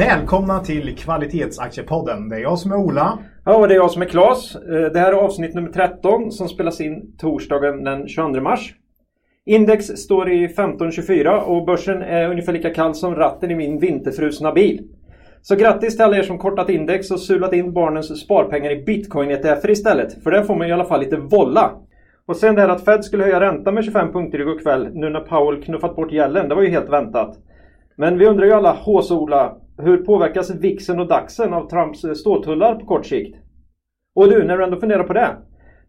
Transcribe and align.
Välkomna 0.00 0.60
till 0.60 0.96
Kvalitetsaktiepodden. 0.96 2.28
Det 2.28 2.36
är 2.36 2.40
jag 2.40 2.58
som 2.58 2.72
är 2.72 2.76
Ola. 2.76 3.18
Ja, 3.44 3.56
och 3.56 3.68
det 3.68 3.74
är 3.74 3.76
jag 3.76 3.90
som 3.90 4.02
är 4.02 4.06
Klas. 4.06 4.56
Eh, 4.56 4.92
det 4.92 4.98
här 4.98 5.12
är 5.12 5.16
avsnitt 5.16 5.54
nummer 5.54 5.68
13 5.68 6.32
som 6.32 6.48
spelas 6.48 6.80
in 6.80 7.16
torsdagen 7.18 7.84
den 7.84 8.08
22 8.08 8.40
mars. 8.40 8.74
Index 9.46 9.86
står 9.86 10.30
i 10.30 10.44
1524 10.44 11.42
och 11.42 11.66
börsen 11.66 12.02
är 12.02 12.30
ungefär 12.30 12.52
lika 12.52 12.74
kall 12.74 12.94
som 12.94 13.14
ratten 13.14 13.50
i 13.50 13.54
min 13.54 13.78
vinterfrusna 13.78 14.52
bil. 14.52 14.82
Så 15.42 15.56
grattis 15.56 15.96
till 15.96 16.04
alla 16.04 16.16
er 16.16 16.22
som 16.22 16.38
kortat 16.38 16.70
index 16.70 17.10
och 17.10 17.20
sulat 17.20 17.52
in 17.52 17.72
barnens 17.72 18.20
sparpengar 18.20 18.70
i 18.70 18.84
bitcoin-ETF 18.84 19.70
istället. 19.70 20.22
För 20.22 20.30
där 20.30 20.42
får 20.42 20.56
man 20.56 20.68
i 20.68 20.72
alla 20.72 20.84
fall 20.84 21.00
lite 21.00 21.16
volla. 21.16 21.70
Och 22.26 22.36
sen 22.36 22.54
det 22.54 22.60
här 22.60 22.68
att 22.68 22.84
Fed 22.84 23.04
skulle 23.04 23.24
höja 23.24 23.40
räntan 23.40 23.74
med 23.74 23.84
25 23.84 24.12
punkter 24.12 24.40
igår 24.40 24.58
kväll 24.58 24.88
nu 24.92 25.10
när 25.10 25.20
Powell 25.20 25.62
knuffat 25.62 25.96
bort 25.96 26.12
gällen. 26.12 26.48
Det 26.48 26.54
var 26.54 26.62
ju 26.62 26.68
helt 26.68 26.88
väntat. 26.88 27.38
Men 27.96 28.18
vi 28.18 28.26
undrar 28.26 28.46
ju 28.46 28.52
alla, 28.52 28.72
hås-Ola, 28.72 29.56
hur 29.80 29.96
påverkas 29.96 30.50
VIXen 30.50 31.00
och 31.00 31.08
DAXen 31.08 31.52
av 31.52 31.68
Trumps 31.68 32.04
eh, 32.04 32.12
ståltullar 32.12 32.74
på 32.74 32.86
kort 32.86 33.06
sikt? 33.06 33.36
Och 34.14 34.30
du, 34.30 34.44
när 34.44 34.58
du 34.58 34.64
ändå 34.64 34.80
funderar 34.80 35.04
på 35.04 35.12
det. 35.12 35.36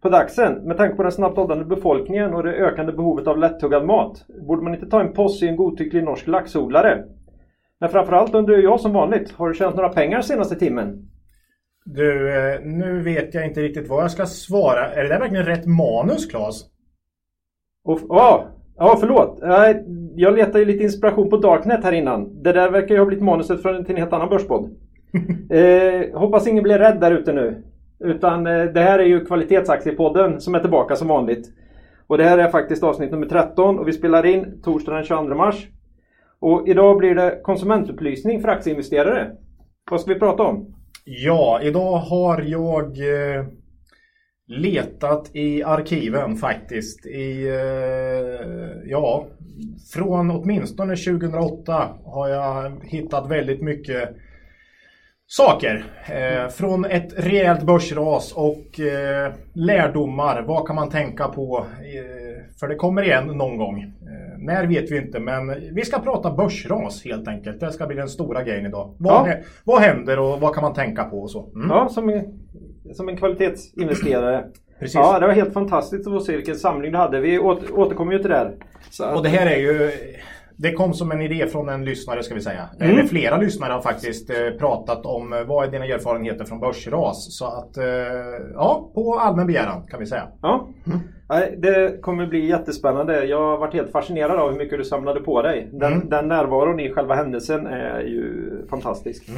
På 0.00 0.08
DAXen, 0.08 0.54
med 0.54 0.76
tanke 0.76 0.96
på 0.96 1.02
den 1.02 1.12
snabbt 1.12 1.38
åldrande 1.38 1.64
befolkningen 1.64 2.34
och 2.34 2.42
det 2.42 2.52
ökande 2.52 2.92
behovet 2.92 3.26
av 3.26 3.38
lättuggad 3.38 3.86
mat. 3.86 4.26
Borde 4.46 4.62
man 4.62 4.74
inte 4.74 4.86
ta 4.86 5.00
en 5.00 5.12
poss 5.12 5.42
i 5.42 5.48
en 5.48 5.56
godtycklig 5.56 6.04
norsk 6.04 6.26
laxodlare? 6.26 7.04
Men 7.80 7.90
framförallt 7.90 8.34
undrar 8.34 8.56
jag 8.56 8.80
som 8.80 8.92
vanligt, 8.92 9.32
har 9.32 9.48
du 9.48 9.54
tjänat 9.54 9.74
några 9.74 9.88
pengar 9.88 10.20
senaste 10.20 10.56
timmen? 10.56 11.08
Du, 11.84 12.36
eh, 12.36 12.60
nu 12.60 13.02
vet 13.02 13.34
jag 13.34 13.46
inte 13.46 13.62
riktigt 13.62 13.88
vad 13.88 14.02
jag 14.02 14.10
ska 14.10 14.26
svara. 14.26 14.92
Är 14.92 15.02
det 15.02 15.08
där 15.08 15.20
verkligen 15.20 15.46
rätt 15.46 15.66
manus, 15.66 16.26
Claes? 16.30 16.64
Och, 17.84 18.00
ja, 18.08 18.46
ja, 18.76 18.96
förlåt. 19.00 19.38
Jag 20.16 20.34
letade 20.34 20.58
ju 20.58 20.64
lite 20.64 20.82
inspiration 20.82 21.30
på 21.30 21.36
Darknet 21.36 21.84
här 21.84 21.92
innan. 21.92 22.42
Det 22.42 22.52
där 22.52 22.70
verkar 22.70 22.94
ju 22.94 23.00
ha 23.00 23.06
blivit 23.06 23.24
manuset 23.24 23.62
från 23.62 23.84
till 23.84 23.94
en 23.94 24.00
helt 24.00 24.12
annan 24.12 24.28
börspodd. 24.28 24.70
eh, 25.50 26.18
hoppas 26.20 26.46
ingen 26.46 26.62
blir 26.62 26.78
rädd 26.78 27.00
där 27.00 27.12
ute 27.12 27.32
nu. 27.32 27.62
Utan 28.00 28.46
eh, 28.46 28.64
det 28.64 28.80
här 28.80 28.98
är 28.98 29.04
ju 29.04 29.24
Kvalitetsaktiepodden 29.24 30.40
som 30.40 30.54
är 30.54 30.60
tillbaka 30.60 30.96
som 30.96 31.08
vanligt. 31.08 31.48
Och 32.06 32.18
det 32.18 32.24
här 32.24 32.38
är 32.38 32.48
faktiskt 32.48 32.82
avsnitt 32.82 33.10
nummer 33.10 33.26
13 33.26 33.78
och 33.78 33.88
vi 33.88 33.92
spelar 33.92 34.26
in 34.26 34.62
torsdagen 34.62 34.96
den 34.96 35.04
22 35.04 35.34
mars. 35.34 35.68
Och 36.38 36.68
idag 36.68 36.98
blir 36.98 37.14
det 37.14 37.40
konsumentupplysning 37.42 38.40
för 38.40 38.48
aktieinvesterare. 38.48 39.30
Vad 39.90 40.00
ska 40.00 40.12
vi 40.12 40.18
prata 40.18 40.42
om? 40.42 40.74
Ja, 41.04 41.60
idag 41.62 41.96
har 41.96 42.42
jag 42.42 42.84
eh, 42.84 43.44
letat 44.46 45.30
i 45.36 45.62
arkiven 45.62 46.36
faktiskt. 46.36 47.06
I, 47.06 47.48
eh, 47.48 48.90
ja, 48.90 49.26
från 49.92 50.30
åtminstone 50.30 50.96
2008 50.96 51.88
har 52.04 52.28
jag 52.28 52.72
hittat 52.84 53.30
väldigt 53.30 53.62
mycket 53.62 54.08
saker. 55.26 55.84
Eh, 56.06 56.48
från 56.48 56.84
ett 56.84 57.12
rejält 57.16 57.62
börsras 57.62 58.32
och 58.32 58.80
eh, 58.80 59.32
lärdomar. 59.54 60.42
Vad 60.42 60.66
kan 60.66 60.76
man 60.76 60.88
tänka 60.90 61.28
på? 61.28 61.66
Eh, 61.80 62.58
för 62.60 62.68
det 62.68 62.74
kommer 62.74 63.02
igen 63.02 63.26
någon 63.26 63.56
gång. 63.56 63.82
Eh, 63.82 64.38
när 64.38 64.66
vet 64.66 64.90
vi 64.90 64.98
inte, 64.98 65.20
men 65.20 65.74
vi 65.74 65.84
ska 65.84 65.98
prata 65.98 66.30
börsras 66.34 67.04
helt 67.04 67.28
enkelt. 67.28 67.60
Det 67.60 67.72
ska 67.72 67.86
bli 67.86 67.96
den 67.96 68.08
stora 68.08 68.42
grejen 68.42 68.66
idag. 68.66 68.94
Vad, 68.98 69.28
Ja. 69.28 69.34
vad 69.64 69.80
händer 69.80 70.18
och 70.18 70.40
vad 70.40 70.54
kan 70.54 70.62
man 70.62 70.74
tänka 70.74 71.04
på 71.04 71.22
och 71.22 71.30
så? 71.30 71.52
Mm. 71.54 71.68
Ja, 71.70 71.88
som 71.88 72.22
som 72.94 73.08
en 73.08 73.16
kvalitetsinvesterare. 73.16 74.44
Precis. 74.78 74.94
Ja, 74.94 75.18
det 75.20 75.26
var 75.26 75.34
helt 75.34 75.52
fantastiskt 75.52 76.06
att 76.06 76.12
få 76.12 76.20
se 76.20 76.36
vilken 76.36 76.54
samling 76.56 76.92
du 76.92 76.98
hade. 76.98 77.20
Vi 77.20 77.38
åter, 77.38 77.78
återkommer 77.78 78.12
ju 78.12 78.18
till 78.18 78.30
det 78.30 78.36
här. 78.36 78.54
Att- 79.02 79.16
Och 79.16 79.22
det 79.22 79.28
här 79.28 79.46
är 79.46 79.56
ju 79.56 79.90
det 80.56 80.72
kom 80.72 80.94
som 80.94 81.12
en 81.12 81.20
idé 81.20 81.46
från 81.46 81.68
en 81.68 81.84
lyssnare 81.84 82.22
ska 82.22 82.34
vi 82.34 82.40
säga. 82.40 82.68
Mm. 82.80 82.90
Eller 82.92 83.06
flera 83.06 83.36
lyssnare 83.36 83.72
har 83.72 83.80
faktiskt 83.80 84.30
eh, 84.30 84.36
pratat 84.58 85.06
om 85.06 85.32
eh, 85.32 85.42
vad 85.44 85.66
är 85.66 85.70
dina 85.70 85.84
erfarenheter 85.84 86.44
från 86.44 86.60
börsras. 86.60 87.36
Så 87.38 87.46
att 87.46 87.76
eh, 87.76 87.84
ja, 88.54 88.90
på 88.94 89.14
allmän 89.18 89.46
begäran 89.46 89.82
kan 89.90 90.00
vi 90.00 90.06
säga. 90.06 90.28
Ja. 90.42 90.68
Mm. 90.86 90.98
Det 91.60 92.02
kommer 92.02 92.26
bli 92.26 92.46
jättespännande. 92.48 93.24
Jag 93.24 93.40
har 93.40 93.58
varit 93.58 93.74
helt 93.74 93.92
fascinerad 93.92 94.38
av 94.38 94.50
hur 94.50 94.58
mycket 94.58 94.78
du 94.78 94.84
samlade 94.84 95.20
på 95.20 95.42
dig. 95.42 95.68
Den, 95.72 95.92
Mm. 95.92 96.08
den 96.08 96.28
närvaron 96.28 96.80
i 96.80 96.90
själva 96.92 97.14
händelsen 97.14 97.66
är 97.66 98.00
ju 98.00 98.50
fantastisk. 98.70 99.28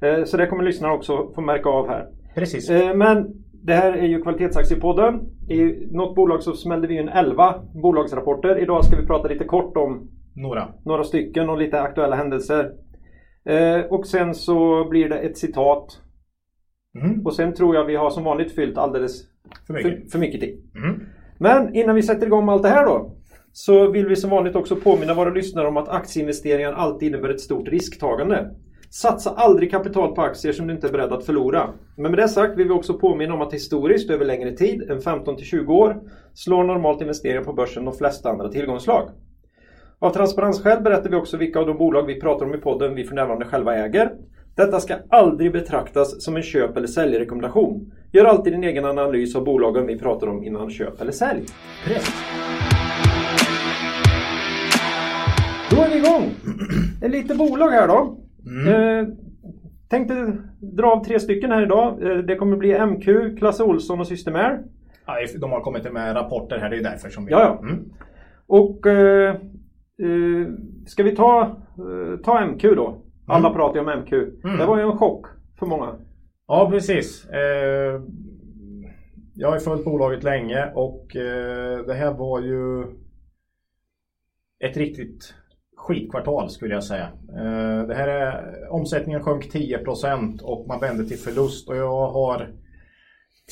Mm. 0.00 0.26
Så 0.26 0.36
det 0.36 0.46
kommer 0.46 0.64
lyssnarna 0.64 0.94
också 0.94 1.28
få 1.34 1.40
märka 1.40 1.68
av 1.68 1.88
här. 1.88 2.06
Precis. 2.34 2.70
Eh, 2.70 2.94
Men 2.94 3.26
det 3.52 3.72
här 3.72 3.92
är 3.92 4.06
ju 4.06 4.22
Kvalitetsaktiepodden. 4.22 5.20
I 5.48 5.86
något 5.90 6.14
bolag 6.16 6.42
så 6.42 6.52
smällde 6.52 6.86
vi 6.88 6.98
in 6.98 7.08
11 7.08 7.54
bolagsrapporter. 7.82 8.58
Idag 8.62 8.84
ska 8.84 8.96
vi 8.96 9.06
prata 9.06 9.28
lite 9.28 9.44
kort 9.44 9.76
om 9.76 10.08
Några. 10.34 10.68
några 10.84 11.04
stycken 11.04 11.50
och 11.50 11.58
lite 11.58 11.80
aktuella 11.80 12.16
händelser. 12.16 12.70
Eh, 13.44 13.80
Och 13.90 14.06
sen 14.06 14.34
så 14.34 14.88
blir 14.90 15.08
det 15.08 15.18
ett 15.18 15.38
citat. 15.38 16.00
Mm. 17.04 17.26
Och 17.26 17.34
sen 17.34 17.54
tror 17.54 17.74
jag 17.74 17.84
vi 17.84 17.96
har 17.96 18.10
som 18.10 18.24
vanligt 18.24 18.52
fyllt 18.54 18.78
alldeles 18.78 19.22
För 19.66 19.74
mycket. 19.74 20.02
för, 20.02 20.10
för 20.10 20.18
mycket 20.18 20.40
tid. 20.40 20.62
Mm. 20.84 21.00
Men 21.38 21.74
innan 21.74 21.94
vi 21.94 22.02
sätter 22.02 22.26
igång 22.26 22.44
med 22.46 22.52
allt 22.52 22.62
det 22.62 22.68
här 22.68 22.86
då. 22.86 23.14
Så 23.52 23.90
vill 23.90 24.06
vi 24.06 24.16
som 24.16 24.30
vanligt 24.30 24.56
också 24.56 24.76
påminna 24.76 25.14
våra 25.14 25.30
lyssnare 25.30 25.68
om 25.68 25.76
att 25.76 25.88
aktieinvesteringar 25.88 26.72
alltid 26.72 27.08
innebär 27.08 27.28
ett 27.28 27.40
stort 27.40 27.68
risktagande. 27.68 28.50
Satsa 28.94 29.30
aldrig 29.30 29.70
kapital 29.70 30.14
på 30.14 30.22
aktier 30.22 30.52
som 30.52 30.66
du 30.66 30.74
inte 30.74 30.86
är 30.86 30.92
beredd 30.92 31.12
att 31.12 31.24
förlora. 31.24 31.70
Men 31.96 32.10
med 32.10 32.20
det 32.20 32.28
sagt 32.28 32.58
vill 32.58 32.68
vi 32.68 32.74
också 32.74 32.94
påminna 32.94 33.34
om 33.34 33.40
att 33.40 33.54
historiskt 33.54 34.10
över 34.10 34.24
längre 34.24 34.52
tid 34.52 34.90
än 34.90 35.00
15 35.00 35.36
till 35.36 35.46
20 35.46 35.74
år 35.74 36.00
slår 36.34 36.64
normalt 36.64 37.00
investeringar 37.00 37.44
på 37.44 37.52
börsen 37.52 37.84
de 37.84 37.94
flesta 37.94 38.30
andra 38.30 38.48
tillgångsslag. 38.48 39.10
Av 39.98 40.10
transparensskäl 40.10 40.82
berättar 40.82 41.10
vi 41.10 41.16
också 41.16 41.36
vilka 41.36 41.60
av 41.60 41.66
de 41.66 41.78
bolag 41.78 42.02
vi 42.02 42.20
pratar 42.20 42.46
om 42.46 42.54
i 42.54 42.58
podden 42.58 42.94
vi 42.94 43.04
för 43.04 43.14
närvarande 43.14 43.44
själva 43.44 43.76
äger. 43.76 44.12
Detta 44.54 44.80
ska 44.80 44.96
aldrig 45.10 45.52
betraktas 45.52 46.24
som 46.24 46.36
en 46.36 46.42
köp 46.42 46.76
eller 46.76 46.88
säljrekommendation. 46.88 47.92
Gör 48.12 48.24
alltid 48.24 48.52
din 48.52 48.64
egen 48.64 48.84
analys 48.84 49.36
av 49.36 49.44
bolagen 49.44 49.86
vi 49.86 49.98
pratar 49.98 50.26
om 50.26 50.44
innan 50.44 50.70
köp 50.70 51.00
eller 51.00 51.12
sälj. 51.12 51.44
Precis. 51.84 52.14
Då 55.70 55.76
är 55.82 55.90
vi 55.90 55.96
igång! 55.96 56.34
Ett 57.02 57.10
lite 57.10 57.34
bolag 57.34 57.70
här 57.70 57.88
då. 57.88 58.23
Mm. 58.46 58.68
Eh, 58.68 59.06
tänkte 59.88 60.38
dra 60.60 60.86
av 60.92 61.04
tre 61.04 61.20
stycken 61.20 61.50
här 61.50 61.62
idag. 61.62 62.02
Eh, 62.10 62.18
det 62.18 62.36
kommer 62.36 62.56
bli 62.56 62.78
MQ, 62.86 63.36
Klasse 63.38 63.64
Olsson 63.64 64.00
och 64.00 64.06
Systemair. 64.06 64.62
Ja, 65.06 65.14
de 65.40 65.52
har 65.52 65.60
kommit 65.60 65.92
med 65.92 66.16
rapporter 66.16 66.58
här, 66.58 66.70
det 66.70 66.76
är 66.76 66.82
därför 66.82 67.08
som 67.08 67.24
vi... 67.24 67.32
Ja, 67.32 67.40
ja. 67.40 67.68
Mm. 67.68 67.84
Och 68.46 68.86
eh, 68.86 69.34
eh, 69.98 70.48
ska 70.86 71.02
vi 71.02 71.16
ta, 71.16 71.42
eh, 71.78 72.20
ta 72.24 72.46
MQ 72.46 72.62
då? 72.62 73.02
Alla 73.26 73.48
Mm. 73.48 73.52
pratar 73.56 73.74
ju 73.74 73.80
om 73.80 73.98
MQ. 74.00 74.12
Mm. 74.12 74.56
Det 74.58 74.66
var 74.66 74.76
ju 74.78 74.82
en 74.82 74.98
chock 74.98 75.26
för 75.58 75.66
många. 75.66 75.94
Ja, 76.48 76.70
precis. 76.70 77.24
Eh, 77.28 78.00
jag 79.34 79.48
har 79.48 79.54
ju 79.56 79.60
följt 79.60 79.84
bolaget 79.84 80.22
länge 80.24 80.72
och 80.74 81.06
det 81.86 81.94
här 81.94 82.14
var 82.14 82.40
ju 82.40 82.82
ett 84.64 84.76
riktigt 84.76 85.34
skitkvartal 85.84 86.50
skulle 86.50 86.74
jag 86.74 86.84
säga. 86.84 87.10
Eh, 87.28 87.86
det 87.86 87.94
här 87.94 88.08
är, 88.08 88.54
omsättningen 88.70 89.22
sjönk 89.22 89.54
10% 89.54 90.42
och 90.42 90.68
man 90.68 90.80
vände 90.80 91.04
till 91.04 91.18
förlust 91.18 91.68
och 91.68 91.76
jag 91.76 92.10
har 92.10 92.52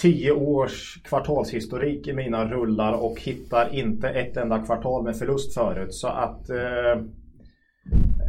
10 0.01 0.33
års 0.33 1.03
kvartalshistorik 1.05 2.09
i 2.09 2.13
mina 2.13 2.45
rullar 2.45 2.93
och 2.93 3.21
hittar 3.21 3.75
inte 3.75 4.09
ett 4.09 4.37
enda 4.37 4.59
kvartal 4.59 5.05
med 5.05 5.17
förlust 5.17 5.55
förut. 5.55 5.95
Så 5.95 6.09
att 6.09 6.51
eh, 6.51 6.93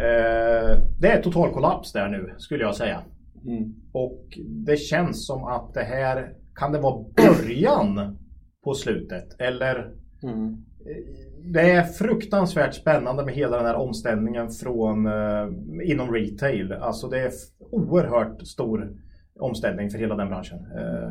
eh, 0.06 0.78
det 1.00 1.08
är 1.08 1.22
total 1.22 1.54
kollaps 1.54 1.92
där 1.94 2.10
nu 2.10 2.34
skulle 2.38 2.64
jag 2.64 2.76
säga. 2.76 3.02
Och 3.92 4.40
det 4.48 4.78
känns 4.78 5.28
som 5.28 5.44
att 5.44 5.74
det 5.74 5.84
här 5.84 6.34
kan 6.56 6.72
det 6.72 6.80
vara 6.80 7.06
början 7.16 8.18
på 8.64 8.74
slutet 8.74 9.36
eller 9.40 9.94
Mm. 10.24 10.58
Det 11.46 11.62
är 11.72 11.84
fruktansvärt 11.84 12.74
spännande 12.74 13.26
med 13.26 13.34
hela 13.34 13.58
den 13.58 13.66
här 13.66 13.76
omställningen 13.76 14.50
från 14.50 15.06
eh, 15.06 15.48
inom 15.92 16.12
retail. 16.14 16.74
Alltså 16.74 17.08
det 17.08 17.20
är 17.20 17.32
oerhört 17.72 18.48
stor 18.48 18.92
omställning 19.40 19.90
för 19.90 20.00
hela 20.00 20.16
den 20.16 20.28
branschen. 20.30 20.58
Eh, 20.60 21.10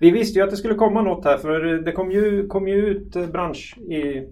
Vi 0.00 0.10
visste 0.10 0.38
ju 0.38 0.44
att 0.44 0.50
det 0.50 0.56
skulle 0.56 0.74
komma 0.74 1.02
något 1.02 1.24
här 1.24 1.36
för 1.38 1.60
det 1.84 1.92
kom 1.92 2.12
ju, 2.12 2.46
kom 2.46 2.68
ju 2.68 2.74
ut 2.86 3.16
eh, 3.16 3.26
bransch 3.26 3.76
i, 3.78 4.28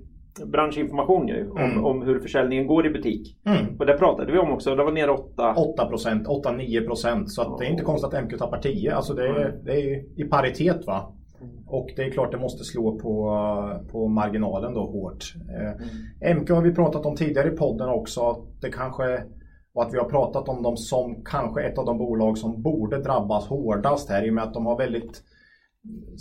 branschinformation 0.47 1.29
ju, 1.29 1.51
om, 1.51 1.59
Mm. 1.59 1.85
om 1.85 2.03
hur 2.03 2.21
försäljningen 2.21 2.67
går 2.67 2.87
i 2.87 2.91
butik. 2.91 3.37
mm. 3.47 3.77
Och 3.79 3.87
det 3.87 3.93
pratade 3.99 4.33
vi 4.33 4.39
om 4.39 4.51
också. 4.53 4.75
Det 4.77 4.85
var 4.85 4.93
ner 4.93 5.11
8. 5.11 5.55
8 5.57 5.87
procent, 5.87 6.27
8-9 6.29 6.87
procent. 6.87 7.31
Så 7.31 7.43
att 7.43 7.59
det 7.59 7.67
är 7.67 7.71
inte 7.71 7.85
konstigt 7.85 8.15
att 8.15 8.25
MQ 8.25 8.39
tappar 8.39 8.59
10. 8.59 8.95
Alltså 8.95 9.15
det 9.15 9.29
är, 9.29 9.59
det 9.65 9.73
är 9.73 10.05
i 10.21 10.25
paritet 10.25 10.87
va. 10.87 11.15
Och 11.67 11.91
det 11.97 12.03
är 12.03 12.11
klart 12.11 12.33
det 12.33 12.39
måste 12.39 12.65
slå 12.65 12.99
på, 12.99 13.37
på 13.93 14.09
marginalen 14.09 14.75
då 14.75 14.81
hårt. 14.81 15.35
Eh, 16.21 16.35
MQ 16.37 16.51
har 16.51 16.63
vi 16.63 16.75
pratat 16.75 17.07
om 17.07 17.17
tidigare 17.17 17.49
i 17.49 17.57
podden 17.57 17.89
också. 17.89 18.21
Att 18.21 18.61
det 18.61 18.71
kanske, 18.71 19.23
och 19.75 19.83
att 19.83 19.95
vi 19.95 19.99
har 19.99 20.09
pratat 20.09 20.49
om 20.49 20.63
dem 20.63 20.77
som 20.77 21.25
kanske 21.25 21.63
ett 21.63 21.79
av 21.79 21.87
de 21.87 21.99
bolag 21.99 22.39
som 22.39 22.63
borde 22.63 23.03
drabbas 23.03 23.47
hårdast 23.47 24.11
här 24.11 24.27
i 24.27 24.31
och 24.31 24.35
med 24.35 24.45
att 24.45 24.55
de 24.55 24.67
har 24.67 24.79
väldigt 24.79 25.23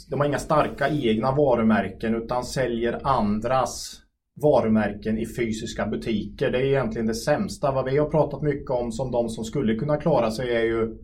de 0.10 0.20
har 0.20 0.28
inga 0.28 0.40
starka 0.40 0.90
egna 0.90 1.32
varumärken 1.32 2.16
utan 2.16 2.44
säljer 2.44 3.00
andras 3.04 4.02
varumärken 4.42 5.18
i 5.18 5.26
fysiska 5.26 5.88
butiker. 5.88 6.52
Det 6.52 6.58
är 6.58 6.64
egentligen 6.64 7.08
det 7.08 7.16
sämsta. 7.16 7.72
Vad 7.72 7.86
vi 7.86 7.98
har 7.98 8.10
pratat 8.10 8.42
mycket 8.42 8.70
om 8.70 8.92
som 8.92 9.12
de 9.12 9.30
som 9.30 9.44
skulle 9.44 9.76
kunna 9.76 9.98
klara 9.98 10.32
sig 10.32 10.56
är 10.56 10.64
ju 10.64 10.98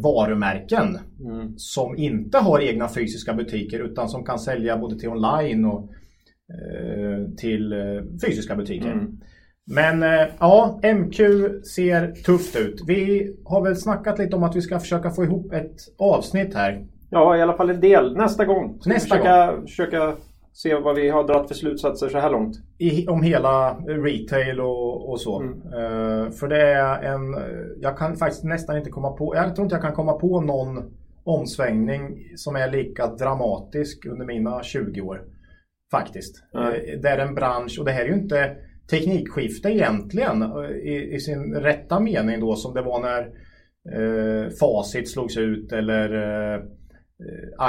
varumärken 0.00 0.98
mm. 1.20 1.54
som 1.56 1.96
inte 1.96 2.38
har 2.38 2.60
egna 2.60 2.88
fysiska 2.88 3.34
butiker 3.34 3.80
utan 3.80 4.08
som 4.08 4.24
kan 4.24 4.38
sälja 4.38 4.78
både 4.78 4.98
till 4.98 5.08
online 5.08 5.64
och 5.64 5.90
eh, 6.50 7.34
till 7.36 7.72
eh, 7.72 7.78
fysiska 8.26 8.56
butiker. 8.56 8.92
Mm. 8.92 9.20
Men 9.66 10.02
eh, 10.02 10.26
ja, 10.38 10.80
MQ 10.82 11.16
ser 11.74 12.12
tufft 12.12 12.56
ut. 12.56 12.82
Vi 12.86 13.32
har 13.44 13.62
väl 13.62 13.76
snackat 13.76 14.18
lite 14.18 14.36
om 14.36 14.42
att 14.42 14.56
vi 14.56 14.62
ska 14.62 14.80
försöka 14.80 15.10
få 15.10 15.24
ihop 15.24 15.52
ett 15.52 15.76
avsnitt 15.98 16.54
här. 16.54 16.86
Ja, 17.10 17.36
i 17.36 17.42
alla 17.42 17.56
fall 17.56 17.70
en 17.70 17.80
del 17.80 18.16
nästa 18.16 18.44
gång. 18.44 18.80
Nästa 18.86 19.14
försöka, 19.14 19.52
gång. 19.52 19.66
försöka 19.66 20.16
se 20.56 20.74
vad 20.74 20.96
vi 20.96 21.08
har 21.08 21.26
dragit 21.26 21.48
för 21.48 21.54
slutsatser 21.54 22.08
så 22.08 22.18
här 22.18 22.30
långt. 22.30 22.56
I, 22.78 23.08
om 23.08 23.22
hela 23.22 23.74
retail 23.74 24.60
och, 24.60 25.10
och 25.10 25.20
så. 25.20 25.40
Mm. 25.40 25.52
Uh, 25.52 26.30
för 26.30 26.48
det 26.48 26.62
är 26.62 27.02
en... 27.02 27.36
Jag 27.80 27.98
kan 27.98 28.16
faktiskt 28.16 28.44
nästan 28.44 28.76
inte 28.76 28.90
komma 28.90 29.12
på... 29.12 29.36
Jag 29.36 29.54
tror 29.54 29.64
inte 29.64 29.74
jag 29.74 29.82
kan 29.82 29.94
komma 29.94 30.12
på 30.12 30.40
någon 30.40 30.82
omsvängning 31.24 32.18
som 32.36 32.56
är 32.56 32.70
lika 32.70 33.06
dramatisk 33.06 34.06
under 34.06 34.26
mina 34.26 34.62
20 34.62 35.00
år. 35.00 35.22
Faktiskt. 35.90 36.44
Mm. 36.54 36.66
Uh, 36.66 37.00
det 37.02 37.08
är 37.08 37.18
en 37.18 37.34
bransch 37.34 37.76
och 37.78 37.84
det 37.84 37.92
här 37.92 38.04
är 38.04 38.08
ju 38.08 38.14
inte 38.14 38.56
teknikskifte 38.90 39.68
egentligen 39.68 40.42
uh, 40.42 40.70
i, 40.70 41.14
i, 41.14 41.20
sin 41.20 41.54
rätta 41.54 42.00
mening 42.00 42.40
då 42.40 42.54
som 42.56 42.74
det 42.74 42.82
var 42.82 43.00
när 43.00 43.32
Facit 44.60 45.10
slogs 45.10 45.36
ut 45.36 45.72
eller 45.72 46.12
Eh, 46.56 46.62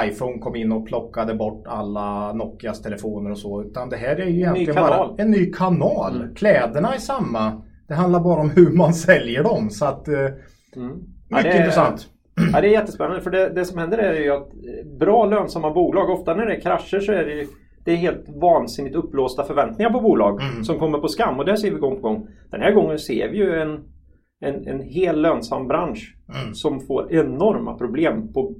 iPhone 0.04 0.38
kom 0.38 0.56
in 0.56 0.72
och 0.72 0.86
plockade 0.86 1.34
bort 1.34 1.66
alla 1.66 2.32
Nokias 2.32 2.82
telefoner 2.82 3.30
och 3.30 3.38
så. 3.38 3.62
Utan 3.62 3.88
det 3.88 3.96
här 3.96 4.16
är 4.16 4.26
ju 4.26 4.36
egentligen 4.36 4.74
bara 4.74 5.14
en 5.18 5.30
ny 5.30 5.52
kanal. 5.52 6.16
Mm. 6.16 6.34
Kläderna 6.34 6.94
är 6.94 6.98
samma. 6.98 7.62
Det 7.88 7.94
handlar 7.94 8.20
bara 8.20 8.40
om 8.40 8.50
hur 8.50 8.72
man 8.72 8.94
säljer 9.06 9.42
dem. 9.42 9.70
Så 9.70 9.84
att, 9.84 10.08
eh, 10.08 10.14
mm. 10.76 10.88
Mycket 11.30 11.44
ja, 11.44 11.52
är, 11.52 11.58
intressant. 11.58 12.06
Ja, 12.52 12.60
det 12.60 12.68
är 12.68 12.72
jättespännande. 12.72 13.20
För 13.20 13.30
det, 13.30 13.48
det, 13.48 13.64
som 13.64 13.78
händer 13.78 13.98
är 13.98 14.20
ju 14.20 14.30
att 14.30 14.48
eh, 14.48 14.98
bra 14.98 15.26
lönsamma 15.26 15.70
bolag, 15.70 16.10
ofta 16.10 16.34
när 16.34 16.46
det 16.46 16.56
är 16.56 16.60
krascher 16.60 17.00
så 17.00 17.12
är 17.12 17.24
det 17.24 17.32
ju 17.32 17.46
det 17.84 17.92
är 17.92 17.96
helt 17.96 18.28
vansinnigt 18.28 18.96
upplåsta 18.96 19.44
förväntningar 19.44 19.90
på 19.90 20.00
bolag 20.00 20.42
mm. 20.42 20.64
som 20.64 20.78
kommer 20.78 20.98
på 20.98 21.08
skam 21.08 21.38
och 21.38 21.44
det 21.44 21.56
ser 21.56 21.70
vi 21.70 21.78
gång 21.78 21.96
på 21.96 22.02
gång. 22.02 22.28
Den 22.50 22.60
här 22.60 22.72
gången 22.72 22.98
ser 22.98 23.28
vi 23.28 23.38
ju 23.38 23.54
en, 23.54 23.84
en, 24.40 24.68
en 24.68 24.80
hel 24.80 25.20
lönsam 25.20 25.68
bransch 25.68 26.16
mm. 26.42 26.54
som 26.54 26.80
får 26.80 27.12
enorma 27.12 27.74
problem 27.74 28.32
på 28.32 28.54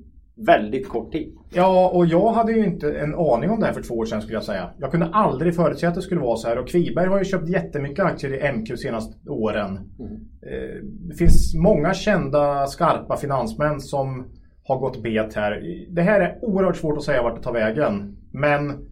väldigt 0.47 0.89
kort 0.89 1.13
tid. 1.13 1.35
Ja, 1.55 1.91
och 1.95 2.07
jag 2.07 2.33
hade 2.33 2.53
ju 2.53 2.65
inte 2.65 2.93
en 2.93 3.15
aning 3.15 3.51
om 3.51 3.61
det 3.61 3.67
här 3.67 3.73
för 3.73 3.83
två 3.83 3.95
år 3.95 4.05
sedan 4.05 4.23
skulle 4.23 4.37
jag 4.37 4.45
säga. 4.45 4.71
Jag 4.79 4.91
kunde 4.91 5.07
aldrig 5.07 5.57
förutse 5.57 5.87
att 5.87 5.95
det 5.95 6.03
skulle 6.03 6.21
vara 6.21 6.37
så 6.37 6.49
här 6.49 6.59
och 6.59 6.69
Kviberg 6.69 7.09
har 7.09 7.19
ju 7.19 7.25
köpt 7.25 7.49
jättemycket 7.49 8.05
aktier 8.05 8.35
i 8.35 8.53
MQ 8.53 8.79
senaste 8.79 9.31
åren. 9.31 9.71
Mm. 9.99 10.13
Eh, 10.43 10.83
det 10.83 11.15
finns 11.15 11.55
många 11.55 11.95
kända 11.95 12.67
skarpa 12.67 13.17
finansmän 13.17 13.81
som 13.81 14.27
har 14.65 14.79
gått 14.79 15.03
bet 15.03 15.35
här. 15.35 15.63
Det 15.91 16.03
här 16.03 16.21
är 16.21 16.39
oerhört 16.43 16.77
svårt 16.77 16.97
att 16.97 17.05
säga 17.05 17.23
vart 17.23 17.37
det 17.37 17.43
tar 17.43 17.53
vägen. 17.53 18.17
Men 18.33 18.89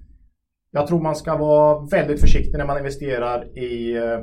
jag 0.71 0.87
tror 0.87 1.03
man 1.03 1.17
ska 1.17 1.37
vara 1.37 1.87
väldigt 1.91 2.21
försiktig 2.21 2.59
när 2.59 2.67
man 2.67 2.79
investerar 2.79 3.59
i, 3.59 3.97
eh, 3.97 4.19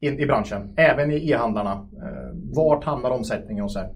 i, 0.00 0.22
i 0.22 0.26
branschen. 0.26 0.74
Även 0.76 1.10
i 1.10 1.30
e-handlarna. 1.30 1.72
Eh, 1.72 2.56
vart 2.56 2.84
hamnar 2.84 3.10
omsättningen 3.10 3.64
och 3.64 3.72
så 3.72 3.78
här. 3.78 3.90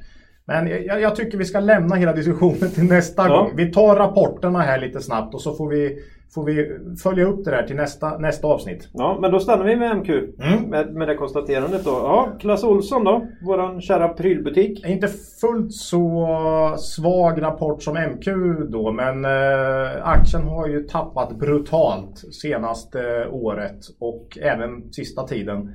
Men 0.49 0.69
jag, 0.69 1.01
jag, 1.01 1.17
tycker 1.17 1.39
vi 1.39 1.45
ska 1.45 1.61
lämna 1.61 1.97
hela 1.97 2.13
diskussionen 2.13 2.71
till 2.71 2.85
nästa 2.85 3.29
ja. 3.29 3.37
gång. 3.37 3.53
Vi 3.57 3.73
tar 3.73 3.97
rapporterna 3.97 4.59
här 4.59 4.81
lite 4.81 5.01
snabbt 5.01 5.35
och 5.35 5.41
så 5.41 5.55
får 5.55 5.69
vi, 5.69 5.99
får 6.35 6.45
vi 6.45 6.79
följa 7.03 7.25
upp 7.25 7.45
det 7.45 7.51
där 7.51 7.63
till 7.63 7.77
nästa, 7.77 8.19
nästa 8.19 8.47
avsnitt. 8.47 8.89
Ja, 8.93 9.19
men 9.21 9.31
då 9.33 9.41
stannar 9.41 9.65
vi 9.65 9.77
med 9.77 9.97
MQ. 9.97 10.09
Mm. 10.09 10.63
Med, 10.63 10.95
med 10.95 11.09
det 11.09 11.15
konstaterandet 11.15 11.85
då. 11.85 11.91
Ja, 11.91 12.29
Clas 12.41 12.65
Olsson 12.65 13.05
då? 13.05 13.27
Våran 13.43 13.81
kära 13.81 14.09
prylbutik. 14.09 14.87
Inte 14.87 15.09
fullt 15.41 15.73
så 15.73 16.75
svag 16.79 17.43
rapport 17.43 17.83
som 17.83 17.95
MQ 17.95 18.27
då, 18.69 18.93
men 18.93 19.25
eh, 19.25 20.09
aktien 20.09 20.43
har 20.43 20.69
ju 20.69 20.83
tappat 20.83 21.39
brutalt 21.39 22.35
senaste 22.43 23.01
eh, 23.01 23.35
året 23.35 23.79
och 24.01 24.39
även 24.43 24.93
sista 24.93 25.27
tiden. 25.27 25.73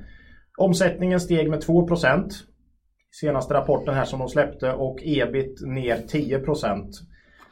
Omsättningen 0.58 1.20
steg 1.20 1.50
med 1.50 1.60
2 1.60 1.86
senaste 3.20 3.54
rapporten 3.54 3.94
här 3.94 4.04
som 4.04 4.18
de 4.18 4.28
släppte 4.28 4.72
och 4.72 4.98
ebit 5.02 5.60
ner 5.66 5.96
10 6.08 6.42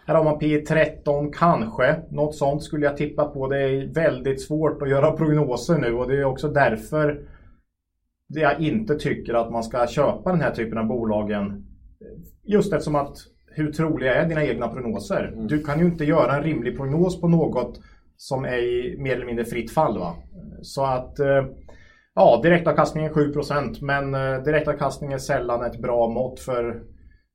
Här 0.07 0.15
har 0.15 0.25
man 0.25 0.39
P 0.39 0.61
13 0.61 1.33
kanske. 1.33 1.97
Något 2.11 2.35
sånt 2.35 2.63
skulle 2.63 2.87
jag 2.87 2.97
tippa 2.97 3.25
på. 3.25 3.49
Det 3.49 3.61
är 3.61 3.95
väldigt 3.95 4.43
svårt 4.43 4.83
att 4.83 4.91
göra 4.91 5.13
prognoser 5.17 5.79
nu 5.79 5.93
och 5.93 6.09
det 6.09 6.17
är 6.17 6.25
också 6.25 6.49
därför 6.49 7.29
jag 8.41 8.61
inte 8.61 8.95
tycker 8.95 9.35
att 9.35 9.53
man 9.53 9.65
ska 9.65 9.87
köpa 9.87 10.31
den 10.31 10.41
här 10.41 10.51
typen 10.51 10.79
av 10.79 10.87
bolagen. 10.87 11.67
Just 12.45 12.73
eftersom 12.73 12.95
att 12.95 13.17
hur 13.47 13.73
troliga 13.73 14.15
är 14.15 14.29
dina 14.29 14.45
egna 14.45 14.69
prognoser? 14.69 15.33
Mm. 15.33 15.47
Du 15.47 15.63
kan 15.63 15.79
ju 15.79 15.85
inte 15.85 16.05
göra 16.05 16.37
en 16.37 16.43
rimlig 16.43 16.77
prognos 16.77 17.21
på 17.21 17.29
något 17.29 17.81
som 18.17 18.45
är 18.45 18.59
i 18.59 18.97
mer 18.99 19.17
eller 19.17 19.27
mindre 19.27 19.45
fritt 19.45 19.71
fall. 19.71 19.99
Va? 19.99 20.15
Så 20.63 20.85
att 20.85 21.19
eh, 21.19 21.45
Ja, 22.15 22.41
direktavkastningen 22.43 23.13
7% 23.13 23.79
men 23.81 24.15
eh, 24.15 24.43
direktavkastning 24.43 25.13
är 25.13 25.19
sällan 25.19 25.65
ett 25.65 25.81
bra 25.81 26.09
mått 26.09 26.41
för 26.41 26.83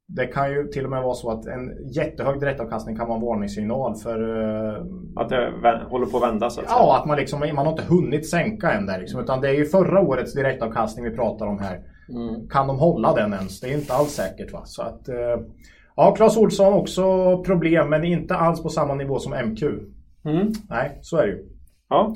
det 0.08 0.26
kan 0.28 0.52
ju 0.52 0.68
till 0.68 0.84
och 0.84 0.90
med 0.90 1.04
vara 1.04 1.14
så 1.14 1.32
att 1.32 1.46
en 1.46 1.92
jättehög 1.94 2.40
direktavkastning 2.40 2.98
kan 2.98 3.08
vara 3.08 3.18
en 3.18 3.26
varningssignal 3.26 3.96
för... 3.96 4.44
Eh, 4.44 4.84
att 5.16 5.30
det 5.30 5.52
håller 5.90 6.06
på 6.06 6.18
att 6.18 6.24
vända 6.24 6.50
så 6.50 6.62
att 6.62 6.68
säga? 6.68 6.80
Ja, 6.80 6.98
att 7.00 7.06
man, 7.06 7.18
liksom, 7.18 7.40
man 7.40 7.66
har 7.66 7.72
inte 7.72 7.84
hunnit 7.84 8.30
sänka 8.30 8.72
än 8.72 8.86
där. 8.86 9.00
Liksom, 9.00 9.22
utan 9.22 9.42
det 9.42 9.50
är 9.50 9.54
ju 9.54 9.66
förra 9.66 10.02
årets 10.02 10.34
direktavkastning 10.34 11.06
vi 11.06 11.16
pratar 11.16 11.46
om 11.46 11.60
här. 11.60 11.80
Mm. 12.10 12.48
Kan 12.48 12.68
de 12.68 12.80
hålla 12.80 13.14
den 13.14 13.34
ens? 13.34 13.60
Det 13.60 13.68
är 13.68 13.78
inte 13.78 13.94
alls 13.94 14.10
säkert. 14.10 14.54
Va? 14.54 14.62
Så 14.66 14.82
att, 14.82 15.10
eh, 15.10 15.42
ja, 15.96 16.16
Clas 16.16 16.38
Olsson 16.38 16.74
också 16.74 17.38
problem, 17.44 17.90
men 17.90 18.04
inte 18.04 18.36
alls 18.36 18.64
på 18.64 18.70
samma 18.70 18.94
nivå 18.94 19.20
som 19.20 19.34
MQ. 19.34 19.64
Mm. 20.26 20.52
Nej, 20.70 21.00
så 21.02 21.18
är 21.18 21.28
det 21.28 21.34
ju. 21.34 21.46
Ja. 21.90 22.16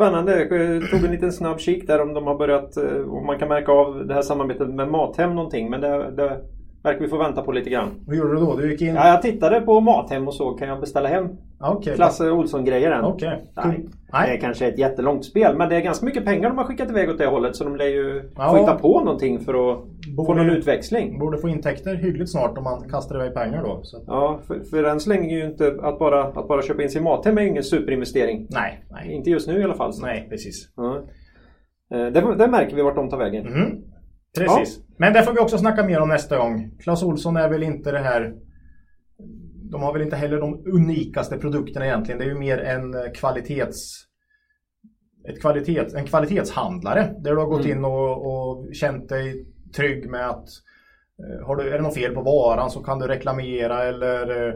Spännande. 0.00 0.44
Jag 0.44 0.90
tog 0.90 1.04
en 1.04 1.10
liten 1.10 1.32
snabb 1.32 1.60
kik 1.60 1.86
där 1.86 2.00
om 2.02 2.14
de 2.14 2.26
har 2.26 2.34
börjat, 2.34 2.76
eh, 2.76 3.10
om 3.10 3.26
man 3.26 3.38
kan 3.38 3.48
märka 3.48 3.72
av 3.72 4.06
det 4.06 4.14
här 4.14 4.22
samarbetet 4.22 4.68
med 4.68 4.88
Mathem 4.88 5.34
någonting. 5.34 5.70
Men 5.70 5.80
det, 5.80 6.10
det 6.10 6.40
verkar 6.82 7.00
vi 7.00 7.08
få 7.08 7.16
vänta 7.16 7.42
på 7.42 7.52
lite 7.52 7.70
grann. 7.70 7.88
Vad 8.06 8.16
gjorde 8.16 8.34
du 8.34 8.40
då? 8.40 8.56
Du 8.56 8.70
gick 8.70 8.82
in? 8.82 8.94
Ja, 8.94 9.08
jag 9.08 9.22
tittade 9.22 9.60
på 9.60 9.80
Mathem 9.80 10.28
och 10.28 10.34
så 10.34 10.50
kan 10.50 10.68
jag 10.68 10.80
beställa 10.80 11.08
hem 11.08 11.28
okay. 11.60 11.94
Klasse 11.94 12.30
Olsson-grejer 12.30 12.90
än. 12.90 13.04
Okay. 13.04 13.36
Nej, 13.56 13.88
Nej. 14.12 14.30
Det 14.30 14.36
är 14.36 14.40
kanske 14.40 14.66
ett 14.66 14.78
jättelångt 14.78 15.24
spel 15.24 15.56
men 15.56 15.68
det 15.68 15.76
är 15.76 15.80
ganska 15.80 16.06
mycket 16.06 16.24
pengar 16.24 16.48
de 16.48 16.58
har 16.58 16.64
skickat 16.64 16.90
iväg 16.90 17.10
åt 17.10 17.18
det 17.18 17.26
hållet 17.26 17.56
så 17.56 17.64
de 17.64 17.76
lär 17.76 17.86
ju 17.86 18.30
ja. 18.36 18.50
få 18.50 18.56
hitta 18.56 18.74
på 18.74 19.00
någonting 19.00 19.40
för 19.40 19.72
att 19.72 19.78
borde, 20.16 20.26
få 20.26 20.34
någon 20.34 20.50
utväxling. 20.50 21.18
Borde 21.18 21.38
få 21.38 21.48
intäkter 21.48 21.94
hyggligt 21.94 22.30
snart 22.30 22.58
om 22.58 22.64
man 22.64 22.88
kastar 22.88 23.16
iväg 23.16 23.34
pengar 23.34 23.62
då. 23.62 23.80
Så. 23.82 24.04
Ja, 24.06 24.40
för, 24.46 24.60
för 24.60 24.84
än 24.84 25.00
så 25.00 25.10
länge 25.10 25.34
är 25.34 25.38
ju 25.38 25.46
inte 25.46 25.76
att 25.82 25.98
bara, 25.98 26.24
att 26.24 26.48
bara 26.48 26.62
köpa 26.62 26.82
in 26.82 26.90
sin 26.90 27.02
Mathem 27.02 27.38
är 27.38 27.42
ingen 27.42 27.62
superinvestering. 27.62 28.46
Nej, 28.50 28.84
nej. 28.90 29.12
Inte 29.12 29.30
just 29.30 29.48
nu 29.48 29.60
i 29.60 29.64
alla 29.64 29.74
fall. 29.74 29.92
Så. 29.92 30.06
Nej, 30.06 30.26
precis. 30.30 30.72
Ja. 30.76 30.96
Eh, 31.94 32.06
det, 32.06 32.34
det, 32.38 32.48
märker 32.48 32.76
vi 32.76 32.82
vart 32.82 32.96
de 32.96 33.10
tar 33.10 33.18
vägen. 33.18 33.46
Mm. 33.46 33.82
Precis. 34.38 34.78
Ja. 34.78 34.94
Men 34.96 35.12
det 35.12 35.22
får 35.22 35.32
vi 35.32 35.40
också 35.40 35.58
snacka 35.58 35.84
mer 35.84 36.00
om 36.00 36.08
nästa 36.08 36.36
gång. 36.36 36.70
Clas 36.82 37.02
Olsson 37.02 37.36
är 37.36 37.48
väl 37.48 37.62
inte 37.62 37.92
det 37.92 37.98
här 37.98 38.34
de 39.70 39.82
har 39.82 39.92
väl 39.92 40.02
inte 40.02 40.16
heller 40.16 40.40
de 40.40 40.62
unikaste 40.66 41.38
produkterna 41.38 41.86
egentligen. 41.86 42.18
Det 42.18 42.24
är 42.24 42.28
ju 42.28 42.38
mer 42.38 42.58
en 42.58 43.12
kvalitets 43.14 44.08
ett 45.28 45.40
kvalitets, 45.40 45.94
en 45.94 46.04
kvalitetshandlare 46.04 47.14
där 47.18 47.30
du 47.30 47.36
har 47.36 47.46
gått 47.46 47.64
mm. 47.64 47.78
in 47.78 47.84
och, 47.84 48.26
och 48.26 48.74
känt 48.74 49.08
dig 49.08 49.46
trygg 49.76 50.10
med 50.10 50.28
att 50.28 50.48
eh, 51.18 51.46
har 51.46 51.56
du, 51.56 51.68
är 51.68 51.76
det 51.76 51.82
något 51.82 51.94
fel 51.94 52.14
på 52.14 52.22
varan 52.22 52.70
så 52.70 52.82
kan 52.82 52.98
du 52.98 53.06
reklamera 53.06 53.84
eller 53.84 54.46
eh, 54.46 54.54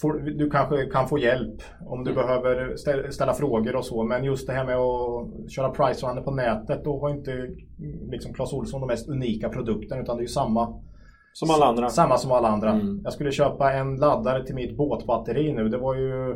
får, 0.00 0.12
du 0.12 0.50
kanske 0.50 0.86
kan 0.86 1.08
få 1.08 1.18
hjälp 1.18 1.62
om 1.86 2.04
du 2.04 2.10
mm. 2.10 2.22
behöver 2.22 2.76
ställa, 3.10 3.34
frågor 3.34 3.76
och 3.76 3.84
så. 3.84 4.02
Men 4.02 4.24
just 4.24 4.46
det 4.46 4.52
här 4.52 4.64
med 4.64 4.76
att 4.76 5.52
köra 5.52 5.70
price 5.70 6.22
på 6.24 6.30
nätet 6.30 6.84
då 6.84 7.00
har 7.00 7.10
inte 7.10 7.48
liksom 8.10 8.34
Clas 8.34 8.52
Ohlson 8.52 8.80
de 8.80 8.86
mest 8.86 9.08
unika 9.08 9.48
produkterna 9.48 10.02
utan 10.02 10.16
det 10.16 10.20
är 10.20 10.24
ju 10.24 10.28
samma 10.28 10.82
som 11.32 11.50
alla 11.50 11.66
andra? 11.66 11.88
Samma 11.88 12.18
som 12.18 12.32
alla 12.32 12.48
andra. 12.48 12.70
Mm. 12.70 13.00
Jag 13.04 13.12
skulle 13.12 13.32
köpa 13.32 13.72
en 13.72 13.96
laddare 13.96 14.46
till 14.46 14.54
mitt 14.54 14.76
båtbatteri 14.76 15.52
nu. 15.52 15.68
Det 15.68 15.78
var 15.78 15.94
ju 15.94 16.34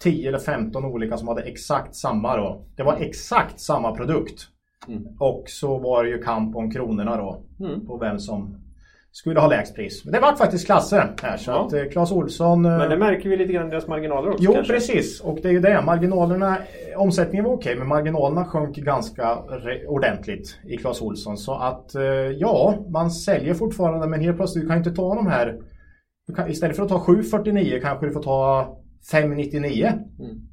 10 0.00 0.28
eller 0.28 0.38
15 0.38 0.84
olika 0.84 1.16
som 1.16 1.28
hade 1.28 1.42
exakt 1.42 1.94
samma 1.94 2.36
då. 2.36 2.64
Det 2.76 2.82
var 2.82 2.96
exakt 2.96 3.60
samma 3.60 3.92
produkt. 3.92 4.48
Mm. 4.88 5.06
Och 5.20 5.44
så 5.46 5.78
var 5.78 6.04
det 6.04 6.10
ju 6.10 6.22
kamp 6.22 6.56
om 6.56 6.70
kronorna 6.70 7.16
då. 7.16 7.42
Mm. 7.60 7.86
På 7.86 7.98
vem 7.98 8.18
som 8.18 8.65
skulle 9.16 9.40
ha 9.40 9.48
lägst 9.48 9.74
pris. 9.74 10.04
Men 10.04 10.12
det 10.12 10.20
var 10.20 10.36
faktiskt 10.36 10.66
Klasse 10.66 11.08
här 11.22 11.36
så 11.36 11.50
Ja. 11.50 11.66
att 11.66 11.72
eh, 11.72 11.84
Clas 11.92 12.12
Olsson... 12.12 12.64
eh, 12.64 12.78
Men 12.78 12.90
det 12.90 12.96
märker 12.96 13.28
vi 13.28 13.36
lite 13.36 13.52
grann 13.52 13.66
i 13.66 13.70
deras 13.70 13.86
marginaler 13.88 14.30
också 14.30 14.44
Jo, 14.44 14.52
kanske. 14.52 14.72
precis. 14.72 15.20
Och 15.20 15.38
det 15.42 15.48
är 15.48 15.52
ju 15.52 15.60
det. 15.60 15.82
Marginalerna, 15.86 16.56
eh, 16.56 17.00
omsättningen 17.00 17.44
var 17.44 17.52
okej, 17.52 17.76
men 17.78 17.88
marginalerna 17.88 18.44
sjönk 18.44 18.76
ganska 18.76 19.38
ordentligt 19.88 20.58
i 20.64 20.76
Clas 20.76 21.02
Ohlson. 21.02 21.36
Så 21.36 21.54
att 21.54 21.90
ja, 22.36 22.74
man 22.88 23.10
säljer 23.10 23.54
fortfarande, 23.54 24.06
men 24.06 24.20
helt 24.20 24.36
plötsligt, 24.36 24.64
du 24.64 24.68
kan 24.68 24.78
inte 24.78 24.90
ta 24.94 25.14
de 25.14 25.26
här... 25.26 25.58
Kan, 26.36 26.50
istället 26.50 26.76
för 26.76 26.82
att 26.82 26.88
ta 26.88 27.00
749 27.00 27.78
kanske 27.82 28.06
du 28.06 28.12
får 28.12 28.22
ta 28.22 28.76
599 29.10 29.92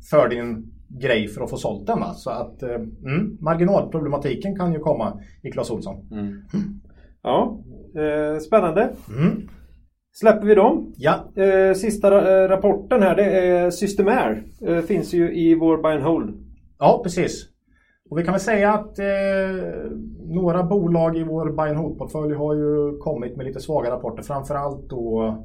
för 0.09 0.29
din 0.29 0.65
grej 1.01 1.27
för 1.27 1.43
att 1.43 1.49
få 1.49 1.57
sålt 1.57 1.87
den. 1.87 1.99
Va? 1.99 2.13
Så 2.13 2.29
att 2.29 2.61
mm, 2.63 3.37
marginalproblematiken 3.41 4.55
kan 4.55 4.73
ju 4.73 4.79
komma 4.79 5.19
i 5.43 5.51
Clas 5.51 5.71
Ohlson. 5.71 5.95
Ja, 7.23 7.59
eh, 7.95 8.37
spännande. 8.39 8.89
Mm. 9.09 9.49
Släpper 10.11 10.47
vi 10.47 10.55
dem. 10.55 10.93
Ja, 10.97 11.31
Eh, 11.35 11.73
sista 11.73 12.07
eh, 12.07 12.47
rapporten 12.47 13.01
här 13.01 13.15
det 13.15 13.23
är 13.23 13.69
Systemair. 13.69 14.43
Eh, 14.67 14.79
finns 14.79 15.13
ju 15.13 15.35
i 15.35 15.55
vår 15.55 15.77
buy 15.77 15.91
and 15.91 16.03
hold. 16.03 16.33
Ja, 16.79 17.01
precis. 17.03 17.49
Och 18.09 18.19
vi 18.19 18.23
kan 18.23 18.33
väl 18.33 18.41
säga 18.41 18.73
att 18.73 18.99
eh, 18.99 19.05
några 20.25 20.63
bolag 20.63 21.17
i 21.17 21.23
vår 21.23 21.51
buy 21.51 21.69
and 21.69 21.77
hold-portfölj 21.77 22.33
har 22.33 22.55
ju 22.55 22.97
kommit 22.97 23.37
med 23.37 23.45
lite 23.45 23.59
svaga 23.59 23.91
rapporter. 23.91 24.23
Framförallt 24.23 24.89
då 24.89 25.21
mm, 25.21 25.43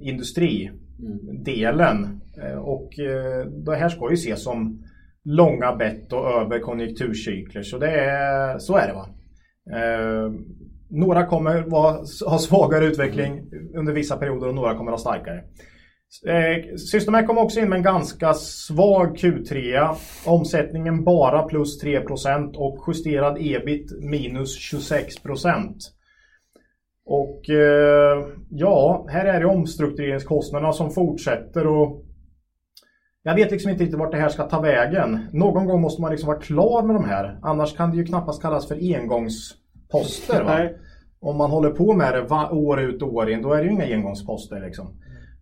industridelen. 0.00 2.20
Eh, 2.42 2.58
och 2.58 2.98
eh, 2.98 3.46
det 3.46 3.76
här 3.76 3.88
ska 3.88 4.10
ju 4.10 4.14
ses 4.14 4.42
som 4.42 4.82
långa 5.24 5.76
bett 5.76 6.12
och 6.12 6.26
över 6.26 6.58
konjunkturcykler. 6.58 7.62
Så, 7.62 7.78
det 7.78 7.90
är, 7.90 8.58
så 8.58 8.76
är 8.76 8.86
det 8.86 8.92
va. 8.94 9.08
Några 10.90 11.26
kommer 11.26 11.70
ha 12.30 12.38
svagare 12.38 12.84
utveckling 12.84 13.42
under 13.74 13.92
vissa 13.92 14.16
perioder 14.16 14.48
och 14.48 14.54
några 14.54 14.76
kommer 14.76 14.90
ha 14.90 14.98
starkare. 14.98 15.42
Eh, 16.26 16.76
Systemet 16.76 17.26
kom 17.26 17.38
också 17.38 17.60
in 17.60 17.68
med 17.68 17.76
en 17.76 17.82
ganska 17.82 18.34
svag 18.34 19.16
Q3. 19.16 19.88
Omsättningen 20.26 21.04
bara 21.04 21.42
plus 21.42 21.84
3% 21.84 22.54
och 22.56 22.84
justerad 22.86 23.36
ebit 23.40 23.92
minus 24.00 24.72
26%. 24.72 25.74
Och 27.06 27.50
eh, 27.50 28.26
ja, 28.50 29.06
här 29.10 29.24
är 29.24 29.40
det 29.40 29.46
omstruktureringskostnaderna 29.46 30.72
som 30.72 30.90
fortsätter 30.90 31.66
och 31.66 32.04
jag 33.22 33.34
vet 33.34 33.50
liksom 33.50 33.70
inte 33.70 33.84
riktigt 33.84 33.98
vart 33.98 34.12
det 34.12 34.18
här 34.18 34.28
ska 34.28 34.48
ta 34.48 34.60
vägen. 34.60 35.26
Någon 35.32 35.66
gång 35.66 35.80
måste 35.80 36.02
man 36.02 36.10
liksom 36.10 36.26
vara 36.26 36.40
klar 36.40 36.82
med 36.82 36.96
de 36.96 37.04
här. 37.04 37.38
Annars 37.42 37.76
kan 37.76 37.90
det 37.90 37.96
ju 37.96 38.04
knappast 38.04 38.42
kallas 38.42 38.68
för 38.68 38.94
engångs 38.94 39.54
engångsposter. 39.92 40.44
Va? 40.44 40.68
Om 41.20 41.36
man 41.36 41.50
håller 41.50 41.70
på 41.70 41.92
med 41.94 42.12
det 42.14 42.22
va- 42.22 42.50
år 42.50 42.80
ut 42.80 43.02
och 43.02 43.14
år 43.14 43.30
in, 43.30 43.42
då 43.42 43.52
är 43.52 43.58
det 43.58 43.64
ju 43.64 43.70
inga 43.70 43.84
engångsposter. 43.84 44.60
Liksom. 44.60 44.86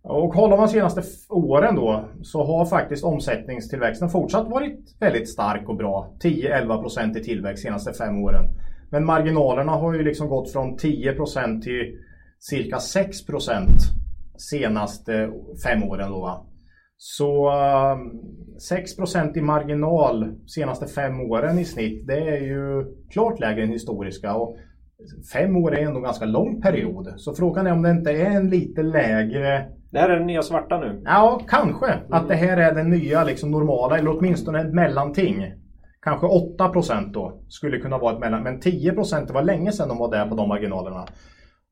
Och 0.01 0.33
kollar 0.33 0.57
man 0.57 0.65
de 0.67 0.71
senaste 0.73 1.01
åren 1.29 1.75
då 1.75 2.05
så 2.21 2.43
har 2.43 2.65
faktiskt 2.65 3.03
omsättningstillväxten 3.03 4.09
fortsatt 4.09 4.47
varit 4.49 4.95
väldigt 4.99 5.29
stark 5.29 5.69
och 5.69 5.75
bra. 5.75 6.13
10-11% 6.23 7.17
i 7.17 7.23
tillväxt 7.23 7.63
senaste 7.63 7.93
fem 7.93 8.23
åren. 8.23 8.45
Men 8.89 9.05
marginalerna 9.05 9.71
har 9.71 9.93
ju 9.93 10.03
liksom 10.03 10.27
gått 10.29 10.51
från 10.51 10.77
10% 10.77 11.61
till 11.61 11.97
cirka 12.39 12.77
6% 12.77 13.67
senaste 14.37 15.29
fem 15.63 15.83
åren. 15.83 16.11
Då? 16.11 16.45
Så 17.01 17.47
eh, 17.49 17.97
6% 18.71 19.37
i 19.37 19.41
marginal 19.41 20.35
senaste 20.47 20.87
fem 20.87 21.21
åren 21.21 21.59
i 21.59 21.65
snitt, 21.65 22.07
det 22.07 22.17
är 22.17 22.41
ju 22.41 22.85
klart 23.11 23.39
lägre 23.39 23.63
än 23.63 23.69
historiska. 23.69 24.35
Och 24.35 24.57
fem 25.33 25.57
år 25.57 25.75
är 25.75 25.81
ändå 25.81 25.97
en 25.97 26.03
ganska 26.03 26.25
lång 26.25 26.61
period. 26.61 27.13
Så 27.17 27.33
frågan 27.33 27.67
är 27.67 27.71
om 27.71 27.81
det 27.81 27.91
inte 27.91 28.11
är 28.11 28.25
en 28.25 28.49
lite 28.49 28.83
lägre 28.83 29.65
Det 29.91 29.99
här 29.99 30.09
är 30.09 30.17
den 30.17 30.27
nya 30.27 30.41
svarta 30.41 30.79
nu. 30.79 31.01
Ja, 31.05 31.41
kanske. 31.47 31.93
Att 32.09 32.27
det 32.27 32.35
här 32.35 32.57
är 32.57 32.75
den 32.75 32.89
nya 32.89 33.23
liksom, 33.23 33.51
normala, 33.51 33.97
eller 33.97 34.17
åtminstone 34.17 34.61
ett 34.61 34.73
mellanting. 34.73 35.53
Kanske 36.01 36.27
8% 36.27 37.13
då 37.13 37.41
skulle 37.47 37.79
kunna 37.79 37.97
vara 37.97 38.13
ett 38.13 38.19
mellan, 38.19 38.43
men 38.43 38.59
10% 38.59 39.27
det 39.27 39.33
var 39.33 39.43
länge 39.43 39.71
sedan 39.71 39.89
de 39.89 39.97
var 39.97 40.11
där 40.11 40.25
på 40.29 40.35
de 40.35 40.47
marginalerna. 40.49 41.05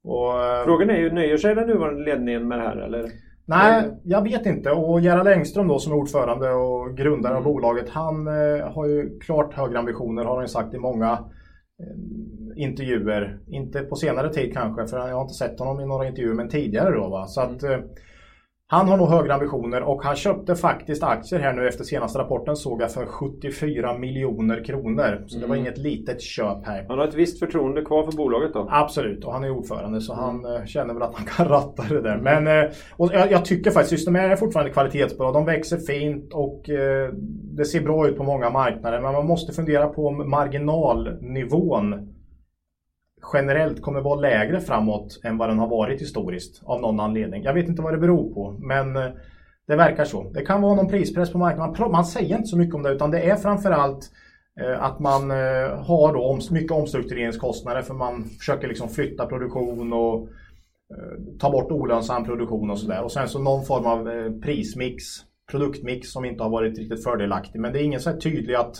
Och, 0.03 0.43
eh, 0.43 0.63
Frågan 0.65 0.89
är 0.89 0.97
ju, 0.97 1.11
nöjer 1.11 1.37
sig 1.37 1.55
den 1.55 1.67
nuvarande 1.67 2.03
ledningen 2.03 2.47
med 2.47 2.59
det 2.59 2.63
här 2.63 2.77
eller? 2.77 3.26
Nej, 3.49 3.91
jag 4.03 4.21
vet 4.21 4.45
inte. 4.45 4.71
Och 4.71 5.01
Gerhard 5.01 5.27
Engström 5.27 5.67
då 5.67 5.79
som 5.79 5.93
är 5.93 5.97
ordförande 5.97 6.51
och 6.51 6.97
grundare 6.97 7.37
av 7.37 7.43
bolaget, 7.43 7.89
han 7.89 8.27
eh, 8.27 8.71
har 8.71 8.87
ju 8.87 9.19
klart 9.19 9.53
högre 9.53 9.79
ambitioner 9.79 10.25
har 10.25 10.35
han 10.35 10.43
ju 10.43 10.47
sagt 10.47 10.73
i 10.73 10.77
många 10.77 11.11
eh, 11.11 12.63
intervjuer. 12.63 13.39
Inte 13.47 13.81
på 13.81 13.95
senare 13.95 14.33
tid 14.33 14.53
kanske, 14.53 14.87
för 14.87 15.07
jag 15.07 15.15
har 15.15 15.21
inte 15.21 15.33
sett 15.33 15.59
honom 15.59 15.79
i 15.79 15.85
några 15.85 16.07
intervjuer, 16.07 16.33
men 16.33 16.49
tidigare 16.49 16.95
då. 16.95 17.09
Va? 17.09 17.27
Så 17.27 17.41
att, 17.41 17.63
eh, 17.63 17.77
han 18.69 18.87
har 18.87 18.97
nog 18.97 19.09
högre 19.09 19.33
ambitioner 19.33 19.81
och 19.81 20.03
han 20.03 20.15
köpte 20.15 20.55
faktiskt 20.55 21.03
aktier 21.03 21.39
här 21.39 21.53
nu 21.53 21.67
efter 21.67 21.83
senaste 21.83 22.19
rapporten 22.19 22.55
såg 22.55 22.81
jag 22.81 22.91
för 22.91 23.05
74 23.05 23.97
miljoner 23.97 24.63
kronor. 24.63 25.23
Så 25.27 25.39
det 25.39 25.47
var 25.47 25.55
inget 25.55 25.77
litet 25.77 26.21
köp 26.21 26.65
här. 26.65 26.85
Han 26.87 26.99
har 26.99 27.07
ett 27.07 27.13
visst 27.13 27.39
förtroende 27.39 27.81
kvar 27.81 28.03
för 28.03 28.17
bolaget 28.17 28.53
då. 28.53 28.67
Absolut, 28.71 29.25
och 29.25 29.33
han 29.33 29.43
är 29.43 29.49
ordförande 29.49 30.01
så 30.01 30.13
han 30.13 30.45
eh, 30.45 30.65
känner 30.65 30.93
väl 30.93 31.03
att 31.03 31.15
han 31.15 31.25
kan 31.25 31.47
ratta 31.49 31.83
det 31.89 32.01
där. 32.01 32.17
Men 32.17 32.47
eh, 32.47 32.71
och 32.91 33.09
jag, 33.13 33.31
jag 33.31 33.45
tycker 33.45 33.71
faktiskt 33.71 33.99
Systemair 33.99 34.29
är 34.29 34.35
fortfarande 34.35 34.71
kvalitetsbra. 34.71 35.31
De 35.31 35.45
växer 35.45 35.77
fint 35.77 36.33
och 36.33 36.69
eh, 36.69 37.09
det 37.57 37.65
ser 37.65 37.81
bra 37.81 38.07
ut 38.07 38.17
på 38.17 38.23
många 38.23 38.49
marknader. 38.49 39.01
Men 39.01 39.13
man 39.13 39.27
måste 39.27 39.53
fundera 39.53 39.87
på 39.87 40.07
om 40.07 40.29
marginalnivån 40.29 42.16
generellt 43.33 43.81
kommer 43.81 44.01
vara 44.01 44.19
lägre 44.19 44.61
framåt 44.61 45.19
än 45.23 45.37
vad 45.37 45.49
den 45.49 45.59
har 45.59 45.67
varit 45.67 46.01
historiskt 46.01 46.61
av 46.63 46.81
någon 46.81 46.99
anledning. 46.99 47.43
Jag 47.43 47.53
vet 47.53 47.67
inte 47.67 47.81
vad 47.81 47.93
det 47.93 47.97
beror 47.97 48.33
på, 48.33 48.51
men 48.59 48.95
eh, 48.95 49.11
det 49.67 49.75
verkar 49.75 50.05
så. 50.05 50.29
Det 50.33 50.45
kan 50.45 50.61
vara 50.61 50.75
någon 50.75 50.87
prispress 50.87 51.31
på 51.31 51.37
marknaden. 51.37 51.75
Man, 51.79 51.91
man 51.91 52.05
säger 52.05 52.35
inte 52.35 52.47
så 52.47 52.57
mycket 52.57 52.75
om 52.75 52.83
det, 52.83 52.91
utan 52.91 53.11
det 53.11 53.29
är 53.29 53.35
framförallt 53.35 54.11
eh, 54.61 54.83
att 54.83 54.99
man 54.99 55.31
eh, 55.31 55.85
har 55.85 56.13
då 56.13 56.39
mycket 56.51 56.71
omstruktureringskostnader 56.71 57.81
för 57.81 57.93
man 57.93 58.23
försöker 58.23 58.67
liksom 58.67 58.89
flytta 58.89 59.25
produktion 59.25 59.93
och 59.93 60.29
ta 61.39 61.51
bort 61.51 61.71
olönsam 61.71 62.25
produktion 62.25 62.69
och 62.69 62.79
sådär. 62.79 63.03
Och 63.03 63.11
sen 63.11 63.27
så 63.27 63.39
någon 63.39 63.65
form 63.65 63.85
av 63.85 64.09
prismix, 64.41 65.03
produktmix 65.51 66.11
som 66.11 66.25
inte 66.25 66.43
har 66.43 66.49
varit 66.49 66.77
riktigt 66.77 67.03
fördelaktig. 67.03 67.59
Men 67.59 67.73
det 67.73 67.79
är 67.79 67.83
ingen 67.83 67.99
så 67.99 68.09
här 68.09 68.17
tydlig 68.17 68.55
att 68.55 68.75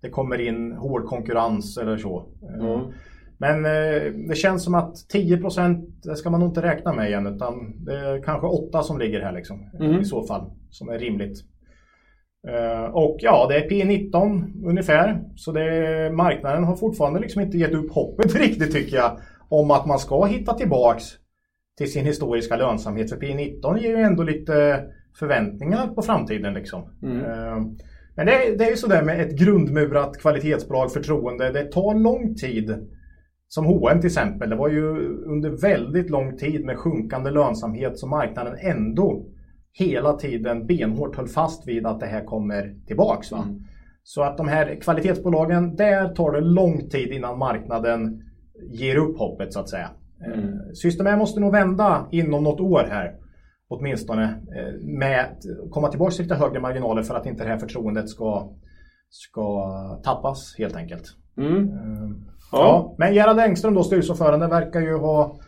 det 0.00 0.10
kommer 0.10 0.40
in 0.40 0.72
hård 0.72 1.06
konkurrens 1.06 1.78
eller 1.78 1.96
så. 1.96 2.26
Mm. 2.60 2.92
Men 3.38 3.64
eh, 3.64 4.02
det 4.28 4.34
känns 4.36 4.64
som 4.64 4.74
att 4.74 4.94
10% 5.14 5.92
det 6.02 6.16
ska 6.16 6.30
man 6.30 6.40
nog 6.40 6.48
inte 6.48 6.62
räkna 6.62 6.92
med 6.92 7.08
igen 7.08 7.26
utan 7.26 7.84
det 7.84 7.98
är 7.98 8.22
kanske 8.22 8.46
8 8.46 8.82
som 8.82 8.98
ligger 8.98 9.20
här 9.20 9.32
liksom. 9.32 9.70
Mm. 9.80 10.00
I 10.00 10.04
så 10.04 10.22
fall. 10.26 10.50
Som 10.70 10.88
är 10.88 10.98
rimligt. 10.98 11.38
Eh, 12.48 12.84
och 12.84 13.16
ja, 13.20 13.46
det 13.48 13.56
är 13.56 13.68
P19 13.70 14.44
ungefär. 14.66 15.20
Så 15.36 15.52
det, 15.52 16.10
marknaden 16.12 16.64
har 16.64 16.76
fortfarande 16.76 17.20
liksom 17.20 17.42
inte 17.42 17.58
gett 17.58 17.74
upp 17.74 17.92
hoppet 17.92 18.34
riktigt 18.40 18.72
tycker 18.72 18.96
jag. 18.96 19.18
Om 19.48 19.70
att 19.70 19.86
man 19.86 19.98
ska 19.98 20.24
hitta 20.24 20.54
tillbaks 20.54 21.04
till 21.78 21.92
sin 21.92 22.06
historiska 22.06 22.56
lönsamhet. 22.56 23.10
För 23.10 23.16
P19 23.16 23.78
ger 23.78 23.96
ju 23.96 24.02
ändå 24.02 24.22
lite 24.22 24.84
förväntningar 25.18 25.86
på 25.86 26.02
framtiden 26.02 26.54
liksom. 26.54 26.80
Eh, 27.22 27.60
Men 28.16 28.26
det, 28.26 28.32
är- 28.32 28.56
det 28.58 28.64
är 28.64 28.70
ju 28.70 28.76
sådär 28.76 29.02
med 29.02 29.20
ett 29.20 29.38
grundmurat 29.38 30.18
kvalitetsbolag, 30.18 30.92
förtroende. 30.92 31.50
Det 31.52 31.64
tar 31.72 31.94
lång 32.02 32.34
tid. 32.34 32.88
Som 33.54 33.66
H&M 33.66 34.00
till 34.00 34.06
exempel. 34.06 34.50
Det 34.50 34.56
var 34.56 34.68
ju 34.68 35.08
under 35.24 35.50
väldigt 35.50 36.10
lång 36.10 36.36
tid 36.36 36.64
med 36.64 36.78
sjunkande 36.78 37.30
lönsamhet 37.30 37.98
som 37.98 38.10
marknaden 38.10 38.56
ändå 38.60 39.26
hela 39.72 40.12
tiden 40.12 40.66
benhårt 40.66 41.16
höll 41.16 41.28
fast 41.28 41.68
vid 41.68 41.86
att 41.86 42.00
det 42.00 42.06
här 42.06 42.24
kommer 42.24 42.74
tillbaks. 42.86 43.32
Va? 43.32 43.46
Så 44.02 44.22
att 44.22 44.36
de 44.36 44.48
här 44.48 44.80
kvalitetsbolagen, 44.80 45.76
där 45.76 46.08
tar 46.14 46.32
det 46.32 46.40
lång 46.40 46.88
tid 46.88 47.12
innan 47.12 47.38
marknaden 47.38 48.22
ger 48.70 48.96
upp 48.96 49.18
hoppet 49.18 49.52
så 49.52 49.60
att 49.60 49.68
säga. 49.68 49.90
Mm. 50.26 50.74
Systemair 50.74 51.16
måste 51.16 51.40
nog 51.40 51.52
vända 51.52 52.08
inom 52.10 52.44
något 52.44 52.60
år 52.60 52.86
här. 52.90 53.14
Åtminstone 53.68 54.24
eh, 54.24 54.86
med 54.86 55.20
att 55.20 55.70
komma 55.70 55.88
tillbaka 55.88 56.12
till 56.12 56.22
lite 56.22 56.34
högre 56.34 56.60
marginaler 56.60 57.02
för 57.02 57.14
att 57.14 57.26
inte 57.26 57.44
det 57.44 57.50
här 57.50 57.58
förtroendet 57.58 58.08
ska, 58.08 58.52
ska 59.10 59.64
tappas 60.04 60.54
helt 60.58 60.76
enkelt. 60.76 61.04
Mm. 61.36 62.31
Ja. 62.52 62.94
men 62.98 63.14
Gerhard 63.14 63.38
Engström 63.38 63.74
då, 63.74 63.82
styrelseordförande, 63.82 64.46
verkar 64.46 64.80
ju 64.80 64.96
ha 64.96 65.38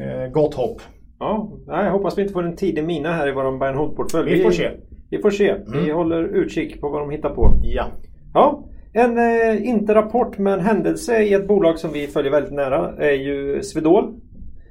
eh, 0.00 0.32
gott 0.32 0.54
hopp. 0.54 0.80
Ja, 1.18 1.52
nej, 1.66 1.84
jag 1.84 1.92
hoppas 1.92 2.18
vi 2.18 2.22
inte 2.22 2.32
får 2.34 2.42
en 2.42 2.56
tidig 2.56 2.84
mina 2.84 3.12
här 3.12 3.28
i 3.28 3.32
vår 3.32 3.58
buy 3.58 3.68
and 3.68 3.76
hold-portfölj. 3.78 4.34
Vi 4.34 4.42
får 4.42 4.50
se. 4.50 4.70
Vi 5.10 5.18
får 5.22 5.30
se. 5.30 5.54
Vi 5.72 5.90
håller 5.90 6.22
utkik 6.24 6.80
på 6.80 6.88
vad 6.88 7.00
de 7.02 7.10
hittar 7.10 7.30
på. 7.30 7.52
Ja. 7.62 7.86
Ja, 8.34 8.64
en 8.92 9.18
eh, 9.18 9.68
inte 9.68 9.94
rapport 9.94 10.38
men 10.38 10.60
händelse 10.60 11.22
i 11.22 11.34
ett 11.34 11.48
bolag 11.48 11.78
som 11.78 11.92
vi 11.92 12.06
följer 12.06 12.32
väldigt 12.32 12.52
nära 12.52 12.96
är 12.98 13.12
ju 13.12 13.62
Swedol. 13.62 14.14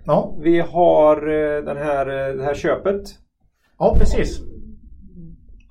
Ja, 0.05 0.36
Vi 0.41 0.60
har 0.60 1.17
eh, 1.17 1.63
den 1.63 1.77
här, 1.77 2.29
eh, 2.29 2.36
det 2.36 2.43
här 2.43 2.53
köpet. 2.55 3.01
ja 3.79 3.95
precis. 4.00 4.41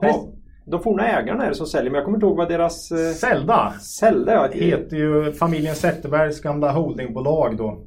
Ja, 0.00 0.28
de 0.66 0.82
forna 0.82 1.08
ägarna 1.08 1.44
är 1.44 1.48
det 1.48 1.54
som 1.54 1.66
säljer 1.66 1.90
men 1.90 1.96
jag 1.98 2.04
kommer 2.04 2.16
inte 2.16 2.26
ihåg 2.26 2.36
vad 2.36 2.48
deras 2.48 2.90
eh, 2.92 2.96
Zelda 3.12 3.72
säljde. 3.80 4.32
Ja. 4.32 4.48
heter 4.52 4.96
ju 4.96 5.32
familjen 5.32 5.74
Zetterbergs 5.74 6.40
gamla 6.40 6.72
holdingbolag 6.72 7.56
då. 7.56 7.84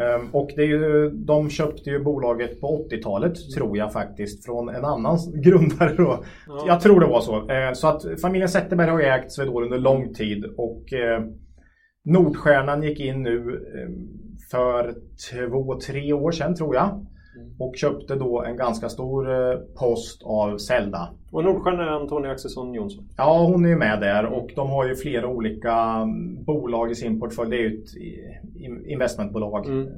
Ehm, 0.00 0.28
Och 0.32 0.50
det 0.56 0.62
är 0.62 0.66
ju, 0.66 1.10
de 1.10 1.50
köpte 1.50 1.90
ju 1.90 1.98
bolaget 2.04 2.60
på 2.60 2.86
80-talet 2.90 3.34
tror 3.54 3.76
jag 3.78 3.92
faktiskt 3.92 4.44
från 4.44 4.68
en 4.68 4.84
annan 4.84 5.18
grundare 5.34 5.94
då. 5.96 6.24
Ja. 6.46 6.64
Jag 6.66 6.80
tror 6.80 7.00
det 7.00 7.06
var 7.06 7.20
så. 7.20 7.48
Ehm, 7.48 7.74
Så 7.74 7.88
att 7.88 8.20
familjen 8.20 8.48
Zetterberg 8.48 8.90
har 8.90 9.00
ju 9.00 9.06
ägt 9.06 9.32
Swedol 9.32 9.64
under 9.64 9.78
lång 9.78 10.14
tid 10.14 10.44
och 10.56 10.92
eh, 10.92 11.22
Nordstjärnan 12.04 12.82
gick 12.82 13.00
in 13.00 13.22
nu 13.22 13.60
för 14.50 14.94
två, 15.30 15.78
tre 15.86 16.12
år 16.12 16.30
sedan 16.32 16.54
tror 16.54 16.74
jag. 16.74 17.06
Och 17.58 17.76
köpte 17.76 18.14
då 18.14 18.42
en 18.42 18.56
ganska 18.56 18.88
stor 18.88 19.30
eh, 19.30 19.58
post 19.78 20.22
av 20.24 20.58
Zelda. 20.58 21.08
Och 21.30 21.44
Nordsjön 21.44 21.80
är 21.80 21.86
Antonija 21.86 22.32
Axelsson 22.32 22.74
Jonsson. 22.74 23.08
Ja, 23.16 23.46
hon 23.52 23.66
är 23.66 23.76
med 23.76 24.00
där 24.00 24.26
och 24.26 24.50
de 24.56 24.70
har 24.70 24.88
ju 24.88 24.94
flera 24.96 25.26
olika 25.28 25.72
mm, 25.72 26.44
bolag 26.44 26.90
i 26.90 26.94
sin 26.94 27.20
portfölj. 27.20 27.50
Det 27.50 27.56
är 27.56 27.60
ju 27.60 27.78
ett 27.78 28.86
investmentbolag 28.86 29.66
Mm. 29.66 29.88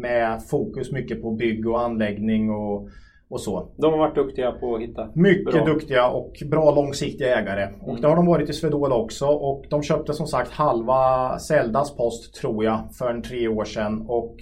med 0.00 0.42
fokus 0.50 0.92
mycket 0.92 1.22
på 1.22 1.30
bygg 1.30 1.68
och 1.68 1.80
anläggning 1.82 2.50
och, 2.50 2.88
och 3.30 3.40
så. 3.40 3.68
De 3.76 3.92
har 3.92 3.98
varit 3.98 4.14
duktiga 4.14 4.52
på 4.52 4.74
att 4.74 4.80
hitta 4.82 5.08
Mycket 5.14 5.52
bra. 5.54 5.64
duktiga 5.64 6.08
och 6.08 6.32
bra 6.50 6.74
långsiktiga 6.74 7.38
ägare. 7.40 7.68
Och 7.80 7.88
Mm. 7.88 8.00
det 8.00 8.08
har 8.08 8.16
de 8.16 8.26
varit 8.26 8.50
i 8.50 8.52
Swedol 8.52 8.92
också. 8.92 9.26
Och 9.26 9.64
de 9.70 9.82
köpte 9.82 10.12
som 10.12 10.26
sagt 10.26 10.50
halva 10.50 11.38
Zeldas 11.38 11.96
post 11.96 12.34
tror 12.34 12.64
jag 12.64 12.78
för 12.98 13.10
en 13.10 13.22
tre 13.22 13.48
år 13.48 13.64
sedan. 13.64 14.04
Och 14.08 14.36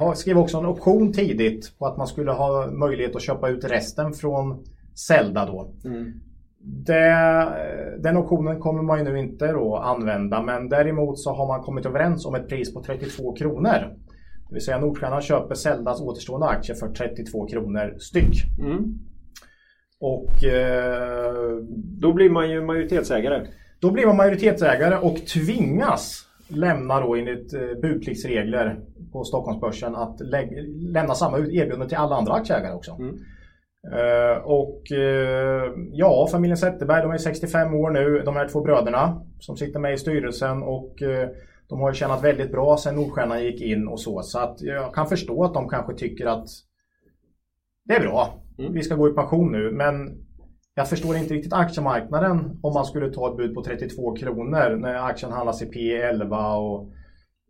eh, 0.00 0.12
skrev 0.12 0.38
också 0.38 0.58
en 0.58 0.66
option 0.66 1.12
tidigt 1.12 1.78
på 1.78 1.86
att 1.86 1.96
man 1.96 2.06
skulle 2.06 2.32
ha 2.32 2.66
möjlighet 2.70 3.16
att 3.16 3.22
köpa 3.22 3.48
ut 3.48 3.64
resten 3.64 4.12
från 4.12 4.64
Zelda 5.08 5.46
då. 5.46 5.70
Mm. 5.84 6.12
Det, 6.86 7.48
den 7.98 8.16
optionen 8.16 8.60
kommer 8.60 8.82
man 8.82 8.98
ju 8.98 9.04
nu 9.04 9.18
inte 9.18 9.52
då 9.52 9.76
använda 9.76 10.42
men 10.42 10.68
däremot 10.68 11.18
så 11.18 11.32
har 11.32 11.46
man 11.46 11.60
kommit 11.62 11.86
överens 11.86 12.26
om 12.26 12.34
ett 12.34 12.48
pris 12.48 12.74
på 12.74 12.82
32 12.82 13.32
kronor. 13.32 13.96
Det 14.54 14.56
vill 14.56 14.64
säga 14.64 14.78
Nordstjärnan 14.78 15.22
köper 15.22 15.54
Zeldas 15.54 16.00
återstående 16.00 16.46
aktier 16.46 16.76
för 16.76 16.88
32 16.88 17.46
kronor 17.46 17.94
styck. 17.98 18.42
Mm. 18.60 18.94
Och 20.00 20.44
eh, 20.44 21.56
Då 22.00 22.12
blir 22.12 22.30
man 22.30 22.50
ju 22.50 22.62
majoritetsägare. 22.62 23.46
då 23.80 23.90
blir 23.90 24.06
man 24.06 24.16
majoritetsägare 24.16 24.96
och 24.96 25.16
tvingas 25.26 26.22
lämna 26.48 27.00
då 27.00 27.14
enligt 27.14 27.54
eh, 27.54 27.60
budpliktsregler 27.82 28.80
på 29.12 29.24
Stockholmsbörsen 29.24 29.94
att 29.96 30.20
lä- 30.20 30.62
lämna 30.92 31.14
samma 31.14 31.38
erbjudande 31.38 31.88
till 31.88 31.96
alla 31.96 32.16
andra 32.16 32.32
aktieägare 32.32 32.74
också. 32.74 32.92
Mm. 32.92 33.14
Eh, 33.92 34.36
och 34.44 34.92
eh, 34.92 35.72
ja, 35.92 36.28
familjen 36.30 36.56
Zetterberg, 36.56 37.02
de 37.02 37.10
är 37.12 37.18
65 37.18 37.74
år 37.74 37.90
nu, 37.90 38.22
de 38.24 38.36
här 38.36 38.48
två 38.48 38.60
bröderna 38.60 39.22
som 39.40 39.56
sitter 39.56 39.80
med 39.80 39.94
i 39.94 39.96
styrelsen 39.98 40.62
och 40.62 41.02
eh, 41.02 41.28
de 41.68 41.80
har 41.80 41.90
ju 41.90 41.94
tjänat 41.94 42.24
väldigt 42.24 42.52
bra 42.52 42.76
sedan 42.76 42.94
Nordstjärnan 42.94 43.42
gick 43.44 43.60
in 43.62 43.88
och 43.88 44.00
så. 44.00 44.22
Så 44.22 44.38
att 44.38 44.60
jag 44.62 44.94
kan 44.94 45.06
förstå 45.06 45.44
att 45.44 45.54
de 45.54 45.68
kanske 45.68 45.94
tycker 45.94 46.26
att 46.26 46.46
det 47.84 47.94
är 47.94 48.00
bra, 48.00 48.40
Mm. 48.58 48.72
vi 48.72 48.82
ska 48.82 48.94
gå 48.94 49.08
i 49.08 49.12
pension 49.12 49.52
nu. 49.52 49.70
Men 49.72 49.94
jag 50.74 50.88
förstår 50.88 51.16
inte 51.16 51.34
riktigt 51.34 51.52
aktiemarknaden 51.52 52.58
om 52.62 52.74
man 52.74 52.84
skulle 52.84 53.12
ta 53.12 53.30
ett 53.30 53.36
bud 53.36 53.54
på 53.54 53.62
32 53.64 54.16
kronor 54.16 54.76
när 54.76 54.94
aktien 54.94 55.32
handlas 55.32 55.62
i 55.62 55.66
P11 55.70 56.56
och 56.56 56.90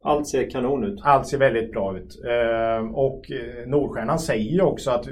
Allt 0.06 0.28
ser 0.28 0.50
kanon 0.50 0.84
ut. 0.84 1.00
allt 1.02 1.26
ser 1.26 1.38
väldigt 1.38 1.72
bra 1.72 1.98
ut. 1.98 2.22
Eh, 2.24 2.90
Och 2.94 3.30
eh, 3.30 3.66
Nordstjärnan 3.68 4.18
säger 4.18 4.52
ju 4.52 4.62
också 4.62 4.90
att 4.90 5.06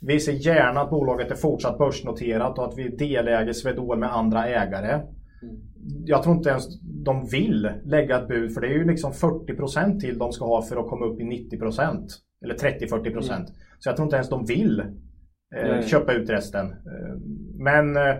vi 0.00 0.20
ser 0.20 0.32
gärna 0.32 0.80
att 0.80 0.90
bolaget 0.90 1.30
är 1.30 1.34
fortsatt 1.34 1.78
börsnoterat 1.78 2.58
och 2.58 2.64
att 2.64 2.78
vi 2.78 2.88
deläger 2.88 3.52
Swedol 3.52 3.98
med 3.98 4.12
andra 4.14 4.46
ägare. 4.48 5.00
Jag 6.04 6.22
tror 6.22 6.36
inte 6.36 6.50
ens 6.50 6.80
de 6.82 7.26
vill 7.26 7.70
lägga 7.84 8.18
ett 8.20 8.28
bud 8.28 8.54
för 8.54 8.60
det 8.60 8.66
är 8.66 8.72
ju 8.74 8.84
liksom 8.84 9.12
40% 9.12 10.00
till 10.00 10.18
de 10.18 10.32
ska 10.32 10.44
ha 10.44 10.62
för 10.62 10.76
att 10.76 10.88
komma 10.88 11.06
upp 11.06 11.20
i 11.20 11.24
90% 11.24 12.08
eller 12.44 12.54
30-40%. 12.54 13.46
Så 13.78 13.88
jag 13.88 13.96
tror 13.96 14.06
inte 14.06 14.16
ens 14.16 14.28
de 14.28 14.44
vill 14.44 14.82
eh, 15.56 15.86
köpa 15.86 16.12
ut 16.12 16.30
resten. 16.30 16.66
Eh, 16.66 17.16
Men 17.58 17.96
eh, 17.96 18.14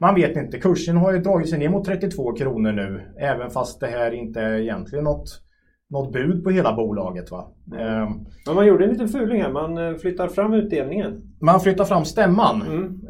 man 0.00 0.14
vet 0.14 0.36
inte. 0.36 0.58
Kursen 0.58 0.96
har 0.96 1.12
ju 1.12 1.18
dragit 1.18 1.48
sig 1.50 1.58
ner 1.58 1.68
mot 1.68 1.84
32 1.84 2.32
kronor 2.32 2.72
nu. 2.72 3.02
Även 3.18 3.50
fast 3.50 3.80
det 3.80 3.86
här 3.86 4.10
inte 4.10 4.40
är 4.40 4.58
egentligen 4.58 5.04
något, 5.04 5.42
något 5.90 6.12
bud 6.12 6.44
på 6.44 6.50
hela 6.50 6.72
bolaget. 6.72 7.30
Va? 7.30 7.52
Eh, 7.78 8.10
Men 8.46 8.54
man 8.54 8.66
gjorde 8.66 8.84
en 8.84 8.90
liten 8.90 9.08
fuling 9.08 9.42
här. 9.42 9.52
Man 9.52 9.78
eh, 9.78 9.94
flyttar 9.94 10.28
fram 10.28 10.54
utdelningen. 10.54 11.22
Man 11.40 11.60
flyttar 11.60 11.84
fram 11.84 12.04
stämman. 12.04 12.62
Mm. 12.62 13.00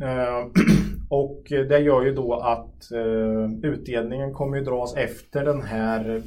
Och 1.10 1.52
eh, 1.52 1.66
det 1.66 1.78
gör 1.78 2.02
ju 2.02 2.14
då 2.14 2.34
att 2.34 2.92
eh, 2.92 3.70
utdelningen 3.70 4.32
kommer 4.32 4.56
ju 4.56 4.64
dras 4.64 4.96
efter 4.96 5.44
den 5.44 5.62
här 5.62 6.22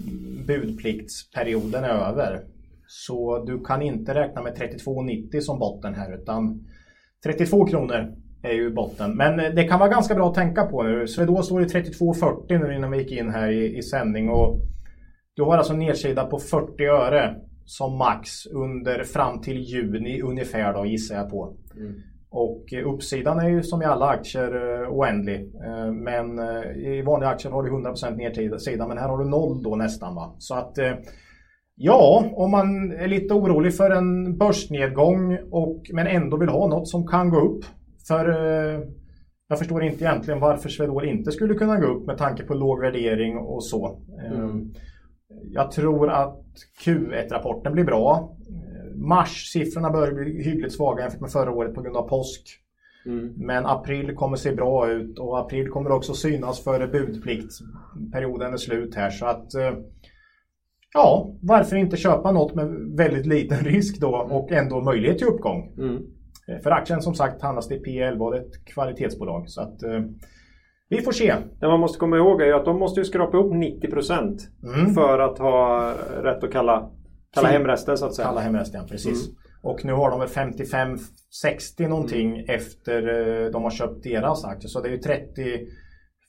budpliktsperioden 0.48 1.84
är 1.84 1.90
över. 1.90 2.42
Så 2.88 3.46
du 3.46 3.64
kan 3.64 3.82
inte 3.82 4.14
räkna 4.14 4.42
med 4.42 4.54
32,90 4.54 5.40
som 5.40 5.60
botten 5.60 5.94
här 5.94 6.22
utan 6.22 6.66
32 7.24 7.66
kronor 7.66 8.14
är 8.44 8.54
ju 8.54 8.74
botten. 8.74 9.16
Men 9.16 9.40
eh, 9.40 9.50
det 9.50 9.64
kan 9.64 9.80
vara 9.80 9.90
ganska 9.90 10.16
bra 10.16 10.30
att 10.30 10.36
tänka 10.36 10.64
på 10.64 10.84
nu. 10.84 11.08
Swedol 11.08 11.44
står 11.44 11.62
i 11.62 11.66
32,40 11.66 12.68
nu 12.68 12.76
innan 12.76 12.92
vi 12.92 12.98
gick 12.98 13.12
in 13.12 13.30
här 13.30 13.52
i, 13.52 13.78
i 13.78 13.82
sändning. 13.84 14.30
Och 14.30 14.60
du 15.36 15.44
har 15.44 15.58
alltså 15.58 15.74
en 15.74 15.80
nedsida 15.80 16.26
på 16.26 16.40
40 16.40 16.84
öre 16.84 17.36
som 17.66 17.98
max 17.98 18.46
under 18.46 19.04
fram 19.04 19.42
till 19.42 19.60
juni 19.60 20.22
ungefär 20.22 20.74
då 20.74 20.86
gissar 20.86 21.16
jag 21.16 21.30
på. 21.30 21.58
Mm. 21.76 21.94
Och 22.36 22.74
eh, 22.74 22.94
uppsidan 22.94 23.40
är 23.40 23.50
ju 23.50 23.64
som 23.64 23.82
i 23.82 23.86
alla 23.86 24.08
aktier 24.08 24.82
eh, 24.82 24.90
oändlig. 24.90 25.56
Eh, 25.66 25.92
Men 25.92 26.40
i 26.76 27.02
vanliga 27.02 27.30
aktier 27.30 27.52
har 27.52 27.64
du 27.64 27.72
100% 27.72 28.16
nedsida 28.16 28.88
men 28.88 28.98
här 28.98 29.10
har 29.10 29.18
du 29.18 29.30
noll 29.30 29.64
då 29.64 29.76
nästan. 29.76 30.16
Va? 30.16 30.36
Så 30.38 30.56
att 30.56 30.78
ja, 31.76 32.26
om 32.34 32.52
man 32.52 32.92
är 32.92 33.08
lite 33.08 33.34
orolig 33.34 33.76
för 33.76 33.90
en 33.90 34.38
börsnedgång 34.38 35.38
och, 35.52 35.82
men 35.94 36.08
ändå 36.08 36.38
vill 36.38 36.50
ha 36.50 36.68
något 36.68 36.88
som 36.88 37.08
kan 37.08 37.30
gå 37.30 37.40
upp. 37.40 37.66
För 38.08 38.26
jag 39.48 39.60
förstår 39.60 39.84
inte 39.84 40.04
egentligen 40.04 40.40
varför 40.40 40.70
Swedol 40.70 41.06
inte 41.06 41.32
skulle 41.32 41.54
kunna 41.54 41.80
gå 41.80 41.88
upp 41.88 42.06
med 42.06 42.18
tanke 42.18 42.44
på 42.44 42.54
låg 42.54 42.82
värdering 42.82 43.38
och 43.38 43.64
så. 43.64 44.00
Mm. 44.32 44.74
Jag 45.52 45.72
tror 45.72 46.10
att 46.10 46.44
Q1-rapporten 46.86 47.74
blir 47.74 47.84
bra. 47.84 48.36
Mars-siffrorna 48.96 49.90
börjar 49.90 50.14
bli 50.14 50.44
hyggligt 50.44 50.74
svaga 50.74 51.02
jämfört 51.02 51.22
med 51.22 51.32
förra 51.32 51.52
året 51.52 51.74
på 51.76 51.82
grund 51.82 51.98
av 51.98 52.08
påsk. 52.08 52.60
Mm. 53.06 53.34
Men 53.38 53.66
april 53.66 54.16
kommer 54.16 54.38
se 54.38 54.52
bra 54.52 54.92
ut 54.92 55.20
och 55.20 55.40
april 55.40 55.70
kommer 55.70 55.92
också 55.92 56.14
synas 56.14 56.64
före 56.64 56.88
budpliktsperioden 56.88 58.54
är 58.54 58.58
slut 58.58 58.96
här. 58.96 59.10
Så 59.10 59.26
att 59.26 59.54
eh, 59.54 59.74
ja, 60.94 61.34
varför 61.42 61.76
inte 61.76 61.98
köpa 61.98 62.32
något 62.32 62.56
med 62.56 62.68
väldigt 62.98 63.26
liten 63.26 63.58
risk 63.66 64.02
då 64.02 64.16
och 64.16 64.52
ändå 64.52 64.82
möjlighet 64.82 65.18
till 65.18 65.28
uppgång. 65.28 65.74
Mm. 65.78 65.96
Eh, 66.48 66.60
För 66.64 66.72
aktien 66.72 67.02
som 67.02 67.16
sagt 67.16 67.42
handlas 67.42 67.68
det 67.68 67.76
i 67.76 67.84
P11 67.84 68.20
och 68.20 68.32
det 68.32 68.38
är 68.38 68.42
ett 68.42 68.66
kvalitetsbolag. 68.66 69.50
Så 69.50 69.62
att 69.62 69.84
eh, 69.84 70.02
vi 70.90 71.02
får 71.02 71.12
se. 71.12 71.34
Det 71.60 71.68
man 71.68 71.80
måste 71.80 72.00
komma 72.00 72.18
ihåg 72.18 72.42
är 72.42 72.54
att 72.54 72.66
de 72.66 72.80
måste 72.80 73.00
ju 73.00 73.06
skrapa 73.06 73.38
upp 73.38 73.52
90% 73.54 74.40
Mm. 74.64 74.94
för 74.94 75.20
att 75.20 75.38
ha 75.38 75.92
rätt 76.24 76.44
att 76.44 76.52
kalla, 76.52 76.90
kalla 77.34 77.48
Fin- 77.48 77.58
hem 77.58 77.68
resten 77.68 77.98
så 77.98 78.06
att 78.06 78.14
säga. 78.16 78.28
Kalla 78.28 78.42
hem 78.42 78.56
resten, 78.56 78.88
precis. 78.88 79.28
Mm. 79.28 79.38
Och 79.62 79.86
nu 79.86 79.94
har 79.94 80.10
de 80.12 80.20
väl 80.20 80.30
55-60 80.30 81.88
någonting 81.88 82.46
efter 82.48 83.08
eh, 83.46 83.52
de 83.52 83.64
har 83.64 83.72
köpt 83.72 84.04
deras 84.04 84.46
aktier. 84.46 84.70
Så 84.70 84.82
det 84.82 84.88
är 84.90 84.92
ju 84.92 85.00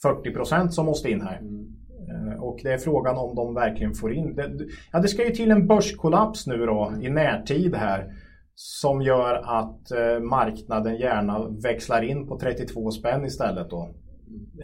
30-40% 0.04 0.68
som 0.68 0.86
måste 0.86 1.10
in 1.10 1.20
här. 1.20 1.38
Mm. 1.38 2.32
Eh, 2.32 2.42
Och 2.42 2.60
det 2.62 2.72
är 2.72 2.78
frågan 2.78 3.16
om 3.16 3.34
de 3.34 3.54
verkligen 3.54 3.94
får 3.94 4.12
in 4.14 4.34
det. 4.36 4.50
Ja, 4.92 4.98
det 4.98 5.08
ska 5.08 5.24
ju 5.24 5.30
till 5.30 5.50
en 5.50 5.66
börskollaps 5.66 6.46
nu 6.46 6.66
då 6.66 6.92
i 7.02 7.08
närtid 7.10 7.74
här. 7.74 8.12
Som 8.56 9.02
gör 9.02 9.34
att 9.34 9.90
eh, 9.90 10.20
marknaden 10.20 10.96
gärna 10.96 11.48
växlar 11.48 12.02
in 12.02 12.26
på 12.28 12.38
32 12.38 12.90
spänn 12.90 13.24
istället 13.24 13.70
då. 13.70 13.94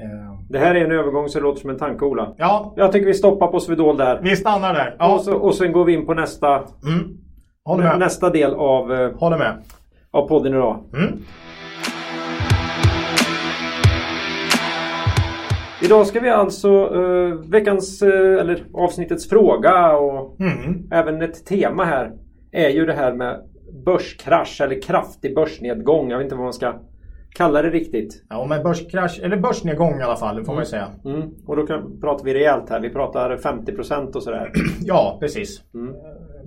Eh, 0.01 0.41
Det 0.49 0.59
här 0.59 0.75
är 0.75 0.85
en 0.85 0.93
övergång 0.93 1.29
så 1.29 1.39
det 1.39 1.43
låter 1.45 1.61
som 1.61 1.71
en 1.71 1.79
tanke 1.79 2.05
Ola. 2.05 2.35
Ja, 2.39 2.75
Jag 2.77 2.93
tycker 2.93 3.07
vi 3.07 3.15
stoppar 3.15 3.47
på 3.47 3.61
Swedol 3.61 3.97
där. 3.97 4.21
vi 4.23 4.37
stannar 4.37 4.75
där. 4.75 4.89
Och, 4.91 4.97
Ja, 4.99 5.19
så, 5.19 5.35
och 5.35 5.55
sen 5.55 5.73
går 5.73 5.85
vi 5.85 5.93
in 5.93 6.07
på 6.07 6.15
nästa, 6.15 6.55
mm. 6.57 7.17
Håller 7.65 7.85
med. 7.85 7.99
nästa 7.99 8.31
del 8.31 8.55
av, 8.55 8.93
eh, 8.93 9.11
Håller 9.17 9.39
med. 9.39 9.53
av 10.11 10.29
podden 10.29 10.53
idag. 10.55 10.79
Mm. 10.95 11.13
Idag 15.83 16.07
ska 16.07 16.21
vi 16.21 16.31
alltså 16.31 16.69
eh, 16.95 17.35
veckans, 17.51 18.03
eh, 18.03 18.41
eller 18.41 18.63
avsnittets 18.75 19.29
fråga 19.29 19.97
och 19.97 20.41
Mm. 20.41 20.89
även 20.93 21.23
ett 21.23 21.47
tema 21.47 21.85
här 21.85 22.13
är 22.53 22.69
ju 22.69 22.87
det 22.87 22.93
här 22.93 23.13
med 23.13 23.41
börskrasch 23.85 24.61
eller 24.61 24.83
kraftig 24.83 25.35
börsnedgång. 25.35 26.11
Jag 26.11 26.19
vet 26.19 26.25
inte 26.25 26.35
vad 26.37 26.45
man 26.45 26.53
ska 26.53 26.73
kalla 27.35 27.63
det 27.63 27.71
riktigt. 27.71 28.25
Ja, 28.29 28.47
med 28.47 28.63
börskrasch, 28.63 29.21
eller 29.23 29.37
börsnedgång 29.37 30.01
i 30.01 30.03
alla 30.03 30.17
fall, 30.17 30.45
får 30.45 30.53
man 30.53 30.63
ju 30.63 30.67
säga. 30.67 30.89
Mm. 31.05 31.31
Och 31.47 31.57
då 31.57 31.67
kan, 31.67 32.01
pratar 32.01 32.25
vi 32.25 32.35
rejält 32.35 32.71
här. 32.71 32.81
Vi 32.81 32.91
pratar 32.91 33.37
50% 33.37 34.13
och 34.13 34.23
sådär. 34.23 34.53
Ja, 34.83 35.19
precis. 35.21 35.63
Mm. 35.75 35.95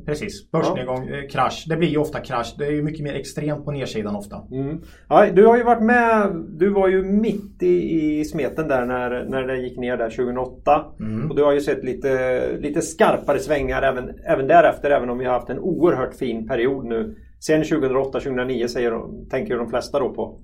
precis. 0.06 0.52
Börsnedgång, 0.52 1.08
eh, 1.08 1.28
krasch. 1.30 1.66
Det 1.70 1.78
blir 1.78 1.88
ju 1.88 1.98
ofta 1.98 2.20
krasch. 2.20 2.56
Det 2.58 2.66
är 2.66 2.72
ju 2.72 2.84
mycket 2.84 3.04
mer 3.04 3.14
extremt 3.14 3.66
på 3.66 3.72
nedsidan 3.72 4.16
ofta. 4.16 4.42
Mm. 4.52 4.82
Ja, 5.10 5.26
du 5.34 5.46
har 5.46 5.58
ju 5.58 5.64
varit 5.64 5.84
med. 5.84 6.32
Du 6.50 6.70
var 6.70 6.88
ju 6.88 7.04
mitt 7.04 7.64
i, 7.64 8.20
i 8.20 8.26
smeten 8.26 8.68
där 8.68 8.86
när, 8.86 9.26
när 9.26 9.44
det 9.44 9.58
gick 9.58 9.78
ner 9.78 9.98
där 9.98 10.10
2008. 10.10 10.86
Mm. 11.00 11.30
Och 11.30 11.36
du 11.36 11.44
har 11.44 11.54
ju 11.54 11.62
sett 11.62 11.84
lite, 11.84 12.42
lite 12.58 12.82
skarpare 12.82 13.40
svängar 13.40 13.82
även, 13.82 14.10
även 14.26 14.48
därefter. 14.48 14.92
Även 14.92 15.10
om 15.10 15.18
vi 15.18 15.26
har 15.26 15.34
haft 15.34 15.50
en 15.50 15.60
oerhört 15.60 16.16
fin 16.16 16.48
period 16.48 16.86
nu. 16.86 17.16
Sen 17.40 17.64
2008-2009 17.64 18.68
säger 18.68 18.92
de, 18.92 19.30
tänker 19.30 19.58
de 19.58 19.70
flesta 19.70 20.00
då 20.00 20.10
på. 20.10 20.40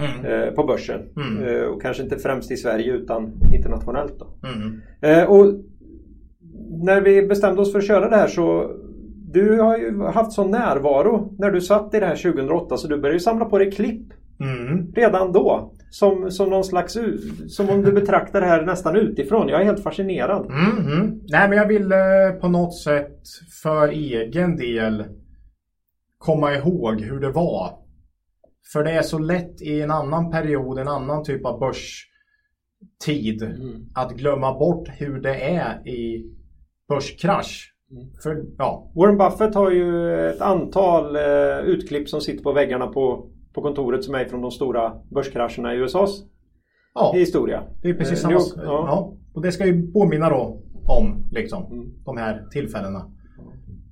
Mm. 0.00 0.24
Eh, 0.42 0.50
på 0.54 0.64
börsen. 0.64 1.00
Mm. 1.16 1.44
Eh, 1.44 1.62
och 1.62 1.82
kanske 1.82 2.02
inte 2.02 2.18
främst 2.18 2.50
i 2.50 2.56
Sverige 2.56 2.92
utan 2.92 3.32
internationellt. 3.54 4.18
Då. 4.18 4.48
Mm. 4.48 4.80
Eh, 5.00 5.30
och 5.30 5.46
när 6.84 7.00
vi 7.00 7.22
bestämde 7.26 7.60
oss 7.62 7.72
för 7.72 7.78
att 7.78 7.86
köra 7.86 8.08
det 8.10 8.16
här 8.16 8.28
så 8.28 8.70
du 9.32 9.60
har 9.60 9.78
ju 9.78 10.02
haft 10.02 10.32
sån 10.32 10.50
närvaro 10.50 11.34
när 11.38 11.50
du 11.50 11.60
satt 11.60 11.94
i 11.94 12.00
det 12.00 12.06
här 12.06 12.16
2008 12.16 12.76
så 12.76 12.88
du 12.88 12.96
började 12.96 13.16
ju 13.16 13.20
samla 13.20 13.44
på 13.44 13.58
dig 13.58 13.70
klipp 13.72 14.12
Mm. 14.40 14.92
redan 14.94 15.32
då. 15.32 15.72
Som, 15.90 16.30
som 16.30 16.50
någon 16.50 16.64
slags, 16.64 16.98
som 17.48 17.70
om 17.70 17.82
du 17.82 17.92
betraktar 17.92 18.40
det 18.40 18.46
här 18.46 18.62
nästan 18.62 18.96
utifrån. 18.96 19.48
Jag 19.48 19.60
är 19.60 19.64
helt 19.64 19.82
fascinerad. 19.82 20.46
Nej, 21.28 21.48
men 21.48 21.58
jag 21.58 21.68
ville 21.68 22.30
på 22.40 22.48
något 22.48 22.76
sätt 22.78 23.18
för 23.62 23.88
egen 23.88 24.56
del 24.56 25.04
komma 26.18 26.54
ihåg 26.54 27.00
hur 27.00 27.20
det 27.20 27.30
var. 27.30 27.70
För 28.72 28.84
det 28.84 28.90
är 28.90 29.02
så 29.02 29.18
lätt 29.18 29.62
i 29.62 29.80
en 29.80 29.90
annan 29.90 30.30
period, 30.30 30.78
en 30.78 30.88
annan 30.88 31.24
typ 31.24 31.44
av 31.44 31.58
börstid 31.60 33.42
att 33.94 34.12
glömma 34.16 34.58
bort 34.58 34.88
hur 34.88 35.20
det 35.20 35.34
är 35.34 35.88
i 35.88 36.30
börskrasch. 36.88 37.74
För, 38.22 38.44
ja, 38.58 38.92
Warren 38.94 39.18
Buffett 39.18 39.54
har 39.54 39.70
ju 39.70 40.14
ett 40.30 40.40
antal 40.40 41.16
eh, 41.16 41.58
utklipp 41.64 42.08
som 42.08 42.20
sitter 42.20 42.42
på 42.42 42.52
väggarna 42.52 42.86
på, 42.86 43.30
på 43.54 43.62
kontoret 43.62 44.04
som 44.04 44.14
är 44.14 44.24
från 44.24 44.40
de 44.42 44.50
stora 44.50 44.92
börskrascherna 45.10 45.74
i 45.74 45.76
USAs 45.78 46.22
ja, 46.94 47.12
historia. 47.14 47.62
det 47.82 47.88
är 47.90 47.94
precis 47.94 48.24
Eh, 48.24 48.38
samma 48.38 48.40
Ja. 48.56 48.62
ja. 48.64 49.12
Och 49.34 49.42
det 49.42 49.52
ska 49.52 49.66
ju 49.66 49.92
påminna 49.92 50.28
då 50.30 50.62
om 50.88 51.24
liksom, 51.32 51.66
Mm. 51.72 51.90
de 52.04 52.16
här 52.16 52.46
tillfällena. 52.52 53.10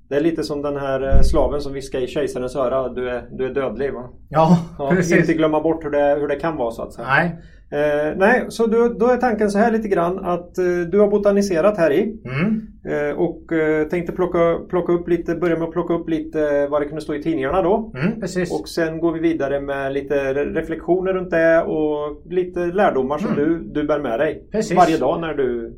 Det 0.09 0.15
är 0.15 0.21
lite 0.21 0.43
som 0.43 0.61
den 0.61 0.77
här 0.77 1.15
eh, 1.15 1.21
slaven 1.21 1.61
som 1.61 1.73
viskar 1.73 1.99
i 1.99 2.07
kejsarens 2.07 2.55
öra. 2.55 2.89
Du 2.89 3.09
är, 3.09 3.27
du 3.31 3.45
är 3.45 3.53
dödlig 3.53 3.93
va? 3.93 4.09
Ja, 4.29 4.57
Ja, 4.79 4.89
precis. 4.95 5.17
Inte 5.19 5.33
glömma 5.33 5.61
bort 5.61 5.85
hur 5.85 5.89
det, 5.91 6.17
hur 6.19 6.27
det 6.27 6.35
kan 6.35 6.55
vara 6.57 6.71
så 6.71 6.81
att 6.81 6.93
säga. 6.93 7.07
Nej. 7.07 7.35
Eh, 7.71 8.13
nej, 8.17 8.45
så 8.49 8.67
då, 8.67 8.87
då 8.99 9.05
är 9.07 9.17
tanken 9.17 9.49
så 9.51 9.57
här 9.57 9.71
lite 9.71 9.87
grann 9.87 10.19
att 10.19 10.57
eh, 10.57 10.65
du 10.91 10.99
har 10.99 11.07
botaniserat 11.07 11.77
här 11.77 11.91
i 11.91 12.15
Mm. 12.25 12.61
eh, 12.85 13.17
och 13.17 13.53
eh, 13.53 13.87
tänkte 13.87 14.11
plocka, 14.11 14.57
plocka 14.69 14.93
upp 14.93 15.07
lite, 15.09 15.35
börja 15.35 15.55
med 15.59 15.67
att 15.67 15.71
plocka 15.73 15.93
upp 15.93 16.09
lite 16.09 16.67
vad 16.67 16.81
det 16.81 16.85
kunde 16.85 17.01
stå 17.01 17.15
i 17.15 17.23
tidningarna 17.23 17.61
då. 17.61 17.91
Mm, 17.95 18.19
precis. 18.19 18.51
Och 18.61 18.69
sen 18.69 18.99
går 18.99 19.13
vi 19.13 19.19
vidare 19.19 19.61
med 19.61 19.93
lite 19.93 20.33
re- 20.33 20.53
reflektioner 20.53 21.13
runt 21.13 21.31
det 21.31 21.61
och 21.61 22.21
lite 22.33 22.59
lärdomar 22.65 23.17
som 23.17 23.33
Mm. 23.33 23.39
du, 23.49 23.59
du 23.81 23.87
bär 23.87 23.99
med 23.99 24.19
dig 24.19 24.47
Precis. 24.51 24.77
varje 24.77 24.97
dag 24.97 25.21
när 25.21 25.33
du 25.33 25.73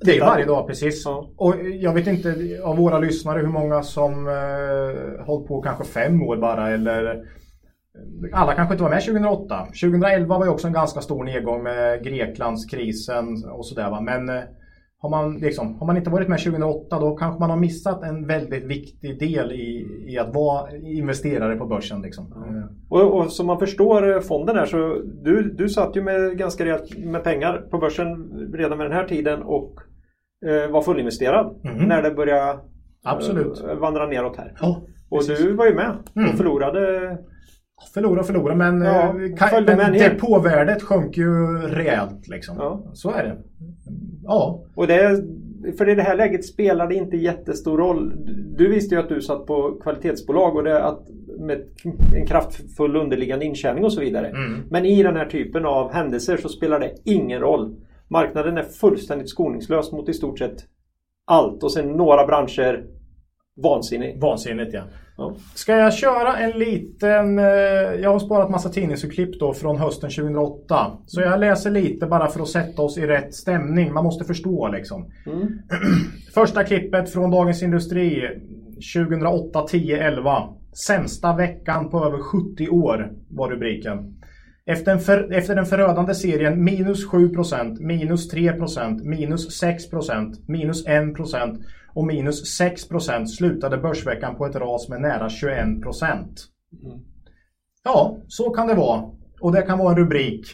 Det 0.00 0.16
är 0.16 0.20
varje 0.20 0.44
dag 0.44 0.66
precis. 0.66 1.02
Ja. 1.04 1.30
Och 1.36 1.54
jag 1.80 1.92
vet 1.92 2.06
inte 2.06 2.60
av 2.64 2.76
våra 2.76 2.98
lyssnare 2.98 3.40
hur 3.40 3.48
många 3.48 3.82
som 3.82 4.28
eh, 4.28 5.24
hållit 5.26 5.48
på 5.48 5.62
kanske 5.62 5.84
fem 5.84 6.22
år 6.22 6.36
bara 6.36 6.70
eller 6.70 7.24
alla 8.32 8.54
kanske 8.54 8.74
inte 8.74 8.82
var 8.82 8.90
med 8.90 9.04
2008. 9.04 9.66
2011 9.66 10.38
var 10.38 10.44
ju 10.44 10.50
också 10.50 10.66
en 10.66 10.72
ganska 10.72 11.00
stor 11.00 11.24
nedgång 11.24 11.62
med 11.62 12.04
Greklandskrisen 12.04 13.44
och 13.44 13.66
sådär. 13.66 14.00
Men 14.00 14.28
eh, 14.28 14.42
har 15.04 15.10
man, 15.10 15.34
liksom, 15.36 15.74
har 15.78 15.86
man 15.86 15.96
inte 15.96 16.10
varit 16.10 16.28
med 16.28 16.38
2008 16.38 16.98
då 17.00 17.16
kanske 17.16 17.40
man 17.40 17.50
har 17.50 17.56
missat 17.56 18.02
en 18.02 18.26
väldigt 18.26 18.64
viktig 18.64 19.18
del 19.18 19.52
i, 19.52 19.86
i 20.08 20.18
att 20.18 20.34
vara 20.34 20.76
investerare 20.76 21.56
på 21.56 21.66
börsen. 21.66 22.02
Liksom. 22.02 22.24
Eh, 22.32 22.64
Och, 22.88 23.18
och 23.18 23.32
som 23.32 23.46
man 23.46 23.58
förstår 23.58 24.14
eh, 24.14 24.20
fonden 24.20 24.56
här 24.56 24.66
så 24.66 25.00
du, 25.24 25.42
du 25.58 25.68
satt 25.68 25.96
ju 25.96 26.02
med 26.02 26.38
ganska 26.38 26.64
rejält 26.64 26.98
med 26.98 27.24
pengar 27.24 27.66
på 27.70 27.78
börsen 27.78 28.30
redan 28.54 28.78
med 28.78 28.86
den 28.90 28.96
här 28.96 29.08
tiden 29.08 29.42
och 29.42 29.74
eh, 30.46 30.70
var 30.70 30.82
fullinvesterad 30.82 31.46
Mhm. 31.64 31.88
när 31.88 32.02
det 32.02 32.10
började 32.10 32.58
Absolut. 33.04 33.64
eh, 33.68 33.74
vandra 33.74 34.06
neråt 34.06 34.36
här. 34.36 34.52
Ja, 34.60 34.82
Och 35.10 35.22
du 35.26 35.52
var 35.54 35.66
ju 35.66 35.74
med 35.74 35.96
Mm. 36.16 36.30
och 36.30 36.36
förlorade. 36.36 37.18
Förlora, 37.94 38.22
förlora, 38.22 38.54
men, 38.54 38.82
Ja, 38.82 39.02
eh, 39.02 39.36
kan, 39.36 39.64
men 39.64 39.92
depåvärdet 39.92 40.82
sjönk 40.82 41.16
ju 41.16 41.58
rejält. 41.58 42.28
Liksom. 42.28 42.56
Ja. 42.58 42.82
Så 42.92 43.10
är 43.10 43.24
det. 43.24 43.36
Ja, 44.24 44.64
Och 44.74 44.86
det, 44.86 45.24
för 45.78 45.88
i 45.88 45.94
det 45.94 46.02
här 46.02 46.16
läget 46.16 46.44
spelar 46.44 46.88
det 46.88 46.94
inte 46.94 47.16
jättestor 47.16 47.78
roll. 47.78 48.12
Du 48.56 48.68
visste 48.68 48.94
ju 48.94 49.00
att 49.00 49.08
du 49.08 49.20
satt 49.20 49.46
på 49.46 49.78
kvalitetsbolag 49.82 50.56
och 50.56 50.64
det 50.64 50.84
att 50.84 51.08
med 51.38 51.64
en 52.14 52.26
kraftfull 52.26 52.96
underliggande 52.96 53.44
intjäning 53.44 53.84
och 53.84 53.92
så 53.92 54.00
vidare. 54.00 54.28
Mm. 54.28 54.62
Men 54.70 54.86
i 54.86 55.02
den 55.02 55.16
här 55.16 55.26
typen 55.26 55.66
av 55.66 55.92
händelser 55.92 56.36
så 56.36 56.48
spelar 56.48 56.80
det 56.80 56.94
ingen 57.04 57.40
roll. 57.40 57.76
Marknaden 58.08 58.58
är 58.58 58.62
fullständigt 58.62 59.28
skoningslös 59.28 59.92
mot 59.92 60.08
i 60.08 60.12
stort 60.12 60.38
sett 60.38 60.64
allt 61.24 61.62
och 61.62 61.72
sen 61.72 61.92
några 61.92 62.26
branscher 62.26 62.84
vansinnig. 63.62 64.20
vansinnigt 64.20 64.74
ja. 64.74 64.82
Ja. 65.16 65.34
Ska 65.54 65.76
jag 65.76 65.94
köra 65.94 66.36
en 66.36 66.58
liten... 66.58 67.38
eh, 67.38 67.44
Jag 68.02 68.12
har 68.12 68.18
sparat 68.18 68.50
massa 68.50 68.68
tidningsurklipp 68.68 69.40
då 69.40 69.54
från 69.54 69.76
hösten 69.78 70.10
2008. 70.10 70.98
Så 71.06 71.20
jag 71.20 71.40
läser 71.40 71.70
lite 71.70 72.06
bara 72.06 72.28
för 72.28 72.40
att 72.40 72.48
sätta 72.48 72.82
oss 72.82 72.98
i 72.98 73.06
rätt 73.06 73.34
stämning. 73.34 73.92
Man 73.92 74.04
måste 74.04 74.24
förstå 74.24 74.68
liksom. 74.68 75.10
Mm. 75.26 75.48
Första 76.34 76.64
klippet 76.64 77.10
från 77.10 77.30
Dagens 77.30 77.62
Industri 77.62 78.28
2008, 78.94 79.66
10, 79.68 80.06
11. 80.06 80.42
Sämsta 80.86 81.36
veckan 81.36 81.90
på 81.90 82.04
över 82.04 82.18
70 82.18 82.68
år 82.68 83.12
var 83.28 83.50
rubriken. 83.50 84.14
Efter, 84.66 84.92
en 84.92 85.00
för, 85.00 85.32
efter 85.32 85.54
den 85.56 85.66
förödande 85.66 86.14
serien 86.14 86.64
minus 86.64 87.06
7%, 87.08 87.80
minus 87.80 88.34
3%, 88.34 89.04
minus 89.04 89.62
6%, 89.62 90.34
minus 90.46 90.86
1% 90.86 91.62
och 91.94 92.06
minus 92.06 92.60
6% 92.60 93.26
slutade 93.26 93.76
börsveckan 93.76 94.36
på 94.36 94.46
ett 94.46 94.56
ras 94.56 94.88
med 94.88 95.00
nära 95.00 95.28
21%. 95.28 95.82
Ja, 97.84 98.16
så 98.28 98.50
kan 98.50 98.66
det 98.66 98.74
vara. 98.74 99.02
Och 99.40 99.52
det 99.52 99.62
kan 99.62 99.78
vara 99.78 99.90
en 99.90 99.98
rubrik. 99.98 100.46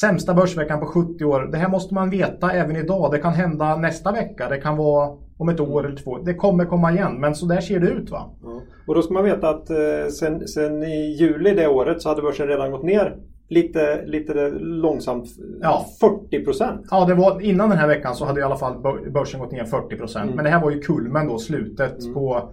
Sämsta 0.00 0.34
börsveckan 0.34 0.80
på 0.80 0.86
70 0.86 1.24
år. 1.24 1.48
Det 1.52 1.58
här 1.58 1.68
måste 1.68 1.94
man 1.94 2.10
veta 2.10 2.52
även 2.52 2.76
idag. 2.76 3.12
Det 3.12 3.18
kan 3.18 3.32
hända 3.32 3.76
nästa 3.76 4.12
vecka. 4.12 4.48
Det 4.48 4.58
kan 4.58 4.76
vara 4.76 5.18
om 5.38 5.48
ett 5.48 5.60
år 5.60 5.86
eller 5.86 5.96
två. 5.96 6.18
Det 6.18 6.34
kommer 6.34 6.64
komma 6.64 6.92
igen. 6.92 7.20
Men 7.20 7.34
så 7.34 7.46
där 7.46 7.60
ser 7.60 7.80
det 7.80 7.88
ut 7.88 8.10
va? 8.10 8.30
Ja. 8.42 8.62
Och 8.86 8.94
då 8.94 9.02
ska 9.02 9.14
man 9.14 9.24
veta 9.24 9.48
att 9.48 9.70
eh, 9.70 10.08
sen, 10.20 10.48
sen 10.48 10.82
i 10.82 11.16
juli 11.20 11.54
det 11.54 11.68
året 11.68 12.02
så 12.02 12.08
hade 12.08 12.22
börsen 12.22 12.48
redan 12.48 12.70
gått 12.70 12.84
ner 12.84 13.16
lite, 13.48 14.02
lite 14.06 14.50
långsamt. 14.60 15.28
Ja. 15.62 15.86
40 16.00 16.44
procent. 16.44 16.86
Ja, 16.90 17.04
det 17.04 17.14
var, 17.14 17.40
innan 17.40 17.68
den 17.68 17.78
här 17.78 17.88
veckan 17.88 18.14
så 18.14 18.24
hade 18.24 18.40
i 18.40 18.42
alla 18.42 18.56
fall 18.56 18.80
bör- 18.82 19.10
börsen 19.10 19.40
gått 19.40 19.52
ner 19.52 19.64
40%. 19.64 20.22
Mm. 20.22 20.34
Men 20.34 20.44
det 20.44 20.50
här 20.50 20.62
var 20.62 20.70
ju 20.70 20.80
kulmen 20.80 21.26
då, 21.26 21.38
slutet 21.38 22.14
på, 22.14 22.52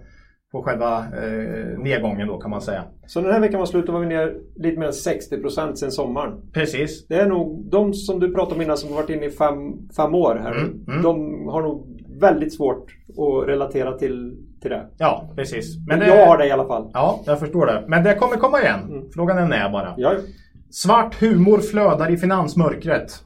på 0.52 0.62
själva 0.62 0.98
eh, 0.98 1.78
nedgången 1.78 2.28
då 2.28 2.38
kan 2.38 2.50
man 2.50 2.60
säga. 2.60 2.84
Så 3.06 3.20
den 3.20 3.32
här 3.32 3.40
veckan 3.40 3.58
var 3.58 3.66
slut 3.66 3.88
och 3.88 3.94
var 3.94 4.00
vi 4.00 4.06
ner 4.06 4.34
lite 4.56 4.78
mer 4.78 4.86
än 4.86 4.92
60 4.92 5.40
procent 5.40 5.78
sen 5.78 5.90
sommaren. 5.90 6.32
Precis. 6.52 7.06
Det 7.06 7.14
är 7.14 7.26
nog 7.26 7.70
de 7.70 7.94
som 7.94 8.20
du 8.20 8.34
pratade 8.34 8.54
om 8.56 8.62
innan 8.62 8.76
som 8.76 8.88
har 8.90 8.96
varit 8.96 9.10
inne 9.10 9.26
i 9.26 9.30
fem, 9.30 9.56
fem 9.96 10.14
år 10.14 10.40
här. 10.42 10.52
Mm, 10.52 10.84
mm. 10.88 11.02
De 11.02 11.48
har 11.48 11.62
nog 11.62 12.00
väldigt 12.20 12.54
svårt 12.56 12.86
att 13.08 13.48
relatera 13.48 13.92
till, 13.98 14.36
till 14.60 14.70
det. 14.70 14.86
Ja, 14.98 15.32
precis. 15.36 15.76
Men 15.88 15.98
det, 15.98 16.06
jag 16.06 16.26
har 16.26 16.38
det 16.38 16.46
i 16.46 16.50
alla 16.50 16.66
fall. 16.66 16.90
Ja, 16.94 17.20
jag 17.26 17.40
förstår 17.40 17.66
det. 17.66 17.84
Men 17.88 18.04
det 18.04 18.14
kommer 18.14 18.36
komma 18.36 18.60
igen. 18.60 18.80
Mm. 18.88 19.10
Frågan 19.14 19.38
är 19.38 19.46
när 19.46 19.70
bara. 19.70 19.94
Ja, 19.96 20.12
Svart 20.74 21.14
humor 21.14 21.58
flödar 21.58 22.10
i 22.10 22.16
finansmörkret. 22.16 23.22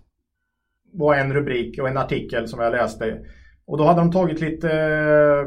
Var 0.92 1.14
en 1.14 1.32
rubrik 1.32 1.78
och 1.78 1.88
en 1.88 1.96
artikel 1.96 2.48
som 2.48 2.60
jag 2.60 2.72
läste. 2.72 3.18
Och 3.66 3.78
då 3.78 3.84
hade 3.84 4.00
de 4.00 4.12
tagit 4.12 4.40
lite 4.40 4.70
eh, 4.72 5.46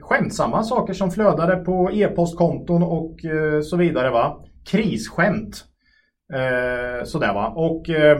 skämtsamma 0.00 0.62
saker 0.62 0.94
som 0.94 1.10
flödade 1.10 1.56
på 1.56 1.90
e-postkonton 1.92 2.82
och 2.82 3.24
eh, 3.24 3.60
så 3.60 3.76
vidare. 3.76 4.10
va. 4.10 4.44
Krisskämt. 4.66 5.64
Eh, 6.34 7.04
sådär 7.04 7.34
va. 7.34 7.48
Och 7.48 7.90
eh, 7.90 8.18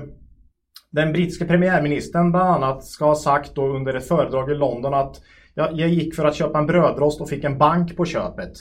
den 0.91 1.13
brittiska 1.13 1.45
premiärministern 1.45 2.33
bland 2.33 2.49
annat 2.49 2.85
ska 2.85 3.05
ha 3.05 3.15
sagt 3.15 3.55
då 3.55 3.67
under 3.67 3.95
ett 3.95 4.09
föredrag 4.09 4.51
i 4.51 4.55
London 4.55 4.95
att 4.95 5.21
jag, 5.55 5.73
jag 5.73 5.89
gick 5.89 6.15
för 6.15 6.25
att 6.25 6.35
köpa 6.35 6.59
en 6.59 6.67
brödrost 6.67 7.21
och 7.21 7.29
fick 7.29 7.45
en 7.45 7.59
bank 7.59 7.97
på 7.97 8.05
köpet. 8.05 8.53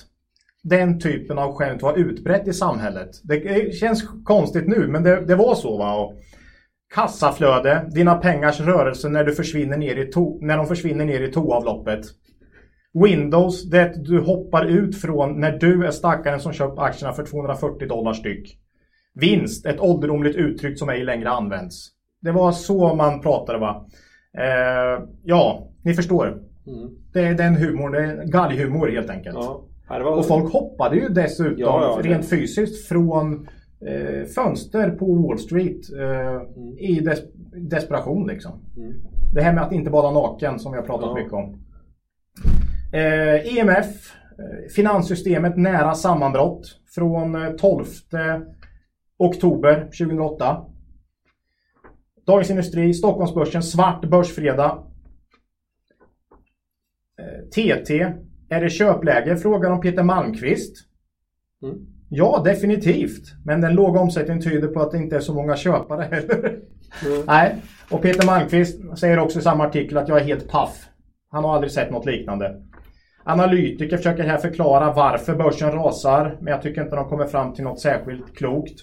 Den 0.69 0.99
typen 0.99 1.37
av 1.37 1.53
skämt 1.53 1.81
var 1.81 1.97
utbrett 1.97 2.47
i 2.47 2.53
samhället. 2.53 3.09
Det 3.23 3.75
känns 3.75 4.03
konstigt 4.23 4.67
nu, 4.67 4.87
men 4.87 5.03
det, 5.03 5.25
det 5.25 5.35
var 5.35 5.55
så. 5.55 5.77
va. 5.77 5.95
Och 5.95 6.13
kassaflöde, 6.93 7.89
dina 7.91 8.15
pengars 8.15 8.59
rörelse 8.59 9.09
när, 9.09 9.23
du 9.23 9.35
försvinner 9.35 9.77
ner 9.77 9.95
i 9.95 10.11
to, 10.11 10.39
när 10.41 10.57
de 10.57 10.67
försvinner 10.67 11.05
ner 11.05 11.21
i 11.21 11.31
toavloppet. 11.31 12.05
Windows, 13.03 13.69
det 13.69 13.93
du 13.95 14.19
hoppar 14.19 14.65
ut 14.65 15.01
från 15.01 15.39
när 15.39 15.51
du 15.51 15.85
är 15.85 15.91
stackaren 15.91 16.39
som 16.39 16.53
köpt 16.53 16.79
aktierna 16.79 17.13
för 17.13 17.25
240 17.25 17.87
dollar 17.87 18.13
styck. 18.13 18.59
Vinst, 19.13 19.65
ett 19.65 19.79
ålderdomligt 19.79 20.35
uttryck 20.35 20.79
som 20.79 20.89
ej 20.89 21.03
längre 21.03 21.29
används. 21.29 21.87
Det 22.21 22.31
var 22.31 22.51
så 22.51 22.95
man 22.95 23.21
pratade 23.21 23.59
va. 23.59 23.85
Eh, 24.37 25.03
ja, 25.23 25.69
ni 25.83 25.93
förstår. 25.93 26.27
Mm. 26.67 26.89
Det 27.13 27.19
är 27.19 27.33
den 27.33 27.55
humorn, 27.55 27.91
det 27.91 27.99
är 27.99 28.25
galghumor 28.25 28.87
helt 28.87 29.09
enkelt. 29.09 29.35
Ja. 29.35 29.65
Var... 29.89 30.01
Och 30.01 30.27
folk 30.27 30.53
hoppade 30.53 30.95
ju 30.95 31.09
dessutom 31.09 31.55
Ja, 31.57 32.01
ja, 32.03 32.09
rent 32.09 32.29
fysiskt 32.29 32.87
från 32.87 33.47
eh, 33.87 34.25
fönster 34.35 34.89
på 34.89 35.15
Wall 35.15 35.39
Street 35.39 35.81
eh, 35.99 36.41
i 36.77 36.99
des 36.99 37.19
desperation 37.55 38.27
liksom. 38.27 38.51
Mm. 38.77 38.93
Det 39.33 39.41
här 39.41 39.53
med 39.53 39.63
att 39.63 39.71
inte 39.71 39.89
bada 39.89 40.11
naken 40.11 40.59
som 40.59 40.71
vi 40.71 40.77
har 40.77 40.85
pratat 40.85 41.09
Ja. 41.09 41.15
mycket 41.15 41.33
om. 41.33 41.57
Eh, 42.93 43.57
EMF, 43.57 44.13
eh, 44.39 44.69
finanssystemet 44.75 45.57
nära 45.57 45.93
sammanbrott 45.95 46.79
från 46.95 47.35
eh, 47.35 47.51
12 47.51 47.83
oktober 49.17 49.89
2008. 49.99 50.65
Dagens 52.27 52.49
Industri, 52.49 52.93
Stockholmsbörsen, 52.93 53.63
svart 53.63 54.05
börsfredag. 54.05 54.83
Eh, 57.19 57.49
TT, 57.49 58.13
är 58.49 58.61
det 58.61 58.69
köpläge? 58.69 59.37
Frågar 59.37 59.71
om 59.71 59.81
Peter 59.81 60.03
Malmqvist. 60.03 60.75
Mm. 61.63 61.75
Ja, 62.09 62.41
definitivt. 62.45 63.33
Men 63.45 63.61
den 63.61 63.73
låga 63.75 63.99
omsättningen 63.99 64.43
tyder 64.43 64.67
på 64.67 64.81
att 64.81 64.91
det 64.91 64.97
inte 64.97 65.15
är 65.15 65.19
så 65.19 65.33
många 65.33 65.55
köpare 65.55 66.03
heller. 66.11 66.59
Mm. 67.05 67.25
Nej, 67.27 67.55
och 67.89 68.01
Peter 68.01 68.25
Malmqvist 68.25 68.99
säger 68.99 69.19
också 69.19 69.39
i 69.39 69.41
samma 69.41 69.67
artikel 69.67 69.97
att 69.97 70.09
jag 70.09 70.21
är 70.21 70.23
helt 70.23 70.49
paff. 70.49 70.89
Han 71.29 71.43
har 71.43 71.55
aldrig 71.55 71.71
sett 71.71 71.91
något 71.91 72.05
liknande. 72.05 72.61
Analytiker 73.23 73.97
försöker 73.97 74.23
här 74.23 74.37
förklara 74.37 74.93
varför 74.93 75.35
börsen 75.35 75.71
rasar, 75.71 76.37
men 76.41 76.51
jag 76.51 76.61
tycker 76.61 76.83
inte 76.83 76.95
de 76.95 77.09
kommer 77.09 77.25
fram 77.25 77.53
till 77.53 77.63
något 77.63 77.79
särskilt 77.79 78.37
klokt. 78.37 78.79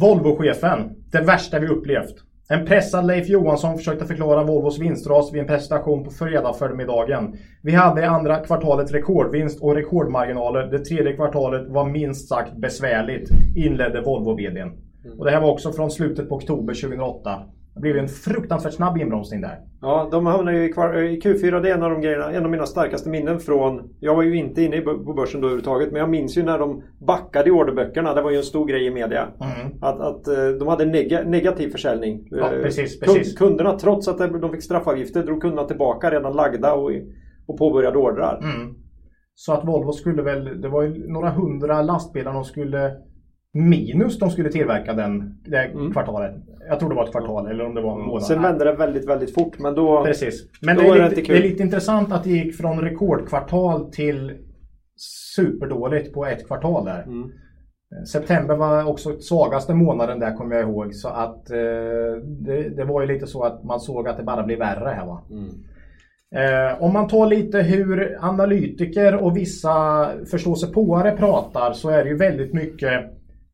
Volvo-chefen, 0.00 0.90
det 1.12 1.20
värsta 1.20 1.58
vi 1.58 1.68
upplevt. 1.68 2.14
En 2.52 2.66
pressad 2.66 3.06
Leif 3.06 3.28
Johansson 3.28 3.78
försökte 3.78 4.06
förklara 4.06 4.44
Volvos 4.44 4.78
vinstras 4.78 5.32
vid 5.32 5.40
en 5.40 5.46
presentation 5.46 6.04
på 6.04 6.10
fredag 6.10 6.52
förmiddagen. 6.52 7.36
Vi 7.62 7.72
hade 7.72 8.00
i 8.00 8.04
andra 8.04 8.36
kvartalet 8.36 8.92
rekordvinst 8.92 9.60
och 9.62 9.74
rekordmarginaler. 9.74 10.62
Det 10.62 10.78
tredje 10.78 11.12
kvartalet 11.12 11.68
var 11.68 11.88
minst 11.88 12.28
sagt 12.28 12.56
besvärligt, 12.56 13.30
inledde 13.56 14.00
Volvo-VDn. 14.00 14.72
Och 15.18 15.24
det 15.24 15.30
här 15.30 15.40
var 15.40 15.50
också 15.50 15.72
från 15.72 15.90
slutet 15.90 16.28
på 16.28 16.34
oktober 16.34 16.74
2008. 16.74 17.42
Blev 17.80 17.96
en 17.96 18.08
fruktansvärt 18.08 18.74
snabb 18.74 18.98
inbromsning 18.98 19.40
där. 19.40 19.58
Ja, 19.80 20.08
de 20.10 20.26
hamnade 20.26 20.56
ju 20.56 20.64
i, 20.64 20.68
i 20.68 21.20
Q4. 21.20 21.60
Det 21.60 21.70
är 21.70 21.74
en 21.74 21.82
av, 21.82 21.90
de 21.90 22.00
grejerna, 22.00 22.32
en 22.32 22.44
av 22.44 22.50
mina 22.50 22.66
starkaste 22.66 23.10
minnen 23.10 23.40
från... 23.40 23.94
Jag 24.00 24.14
var 24.14 24.22
ju 24.22 24.36
inte 24.36 24.62
inne 24.62 24.80
på 24.80 25.14
börsen 25.14 25.40
då 25.40 25.46
överhuvudtaget. 25.46 25.92
Men 25.92 26.00
jag 26.00 26.10
minns 26.10 26.38
ju 26.38 26.42
när 26.42 26.58
de 26.58 26.82
backade 27.06 27.48
i 27.48 27.52
orderböckerna. 27.52 28.14
Det 28.14 28.22
var 28.22 28.30
ju 28.30 28.36
en 28.36 28.42
stor 28.42 28.66
grej 28.66 28.86
i 28.86 28.90
media. 28.90 29.28
Mm. 29.40 29.78
Att, 29.80 30.00
att 30.00 30.28
eh, 30.28 30.48
de 30.58 30.68
hade 30.68 30.84
nega, 30.84 31.22
negativ 31.22 31.70
försäljning. 31.70 32.28
Ja, 32.30 32.52
Eh, 32.52 32.62
precis, 32.62 33.00
precis. 33.00 33.38
Kunderna, 33.38 33.78
trots 33.78 34.08
att 34.08 34.18
de 34.18 34.50
fick 34.52 34.62
straffavgifter, 34.62 35.22
drog 35.22 35.42
kunderna 35.42 35.68
tillbaka 35.68 36.10
redan 36.10 36.36
lagda 36.36 36.72
och, 36.74 36.90
och 37.46 37.58
påbörjade 37.58 37.98
ordrar. 37.98 38.38
Mm. 38.38 38.74
Så 39.34 39.52
att 39.52 39.64
Volvo 39.64 39.92
skulle 39.92 40.22
väl, 40.22 40.60
det 40.60 40.68
var 40.68 40.82
ju 40.82 41.12
några 41.12 41.30
hundra 41.30 41.82
lastbilar 41.82 42.32
de 42.32 42.44
skulle 42.44 42.96
minus 43.52 44.18
de 44.18 44.30
skulle 44.30 44.50
tillverka 44.50 44.92
den, 44.92 45.40
det 45.44 45.58
Mm. 45.58 45.92
kvartalet. 45.92 46.34
Jag 46.68 46.78
tror 46.78 46.88
det 46.88 46.94
var 46.94 47.04
ett 47.04 47.10
kvartal 47.10 47.46
eller 47.46 47.66
om 47.66 47.74
det 47.74 47.80
var 47.80 48.00
en 48.00 48.06
månad. 48.06 48.22
Sen 48.22 48.42
vände 48.42 48.64
det 48.64 48.72
väldigt, 48.72 49.08
väldigt 49.08 49.34
fort. 49.34 49.58
Men 49.58 49.74
då... 49.74 50.04
Precis. 50.04 50.48
Men 50.62 50.76
Då 50.76 50.82
det 50.82 50.88
är, 50.88 50.94
det 50.94 51.08
lite, 51.16 51.32
det 51.32 51.38
är 51.38 51.42
lite 51.42 51.62
intressant 51.62 52.12
att 52.12 52.24
det 52.24 52.30
gick 52.30 52.56
från 52.56 52.80
rekordkvartal 52.80 53.90
till 53.92 54.32
superdåligt 55.36 56.14
på 56.14 56.26
ett 56.26 56.46
kvartal 56.46 56.84
där. 56.84 57.02
Mm. 57.02 57.30
September 58.12 58.56
var 58.56 58.88
också 58.88 59.20
svagaste 59.20 59.74
månaden 59.74 60.20
där 60.20 60.36
kommer 60.36 60.56
jag 60.56 60.68
ihåg. 60.68 60.94
Så 60.94 61.08
att 61.08 61.50
eh, 61.50 61.56
det, 62.22 62.68
det 62.76 62.84
var 62.84 63.00
ju 63.00 63.06
lite 63.06 63.26
så 63.26 63.42
att 63.42 63.64
man 63.64 63.80
såg 63.80 64.08
att 64.08 64.16
det 64.16 64.22
bara 64.22 64.42
blev 64.42 64.58
värre 64.58 64.88
här 64.88 65.06
va. 65.06 65.22
Mm. 65.30 65.50
Eh, 66.34 66.82
om 66.82 66.92
man 66.92 67.08
tar 67.08 67.26
lite 67.26 67.62
hur 67.62 68.18
analytiker 68.20 69.16
och 69.16 69.36
vissa 69.36 70.08
förståsigpåare 70.30 71.16
pratar 71.16 71.72
så 71.72 71.88
är 71.88 72.04
det 72.04 72.10
ju 72.10 72.16
väldigt 72.16 72.52
mycket 72.52 73.04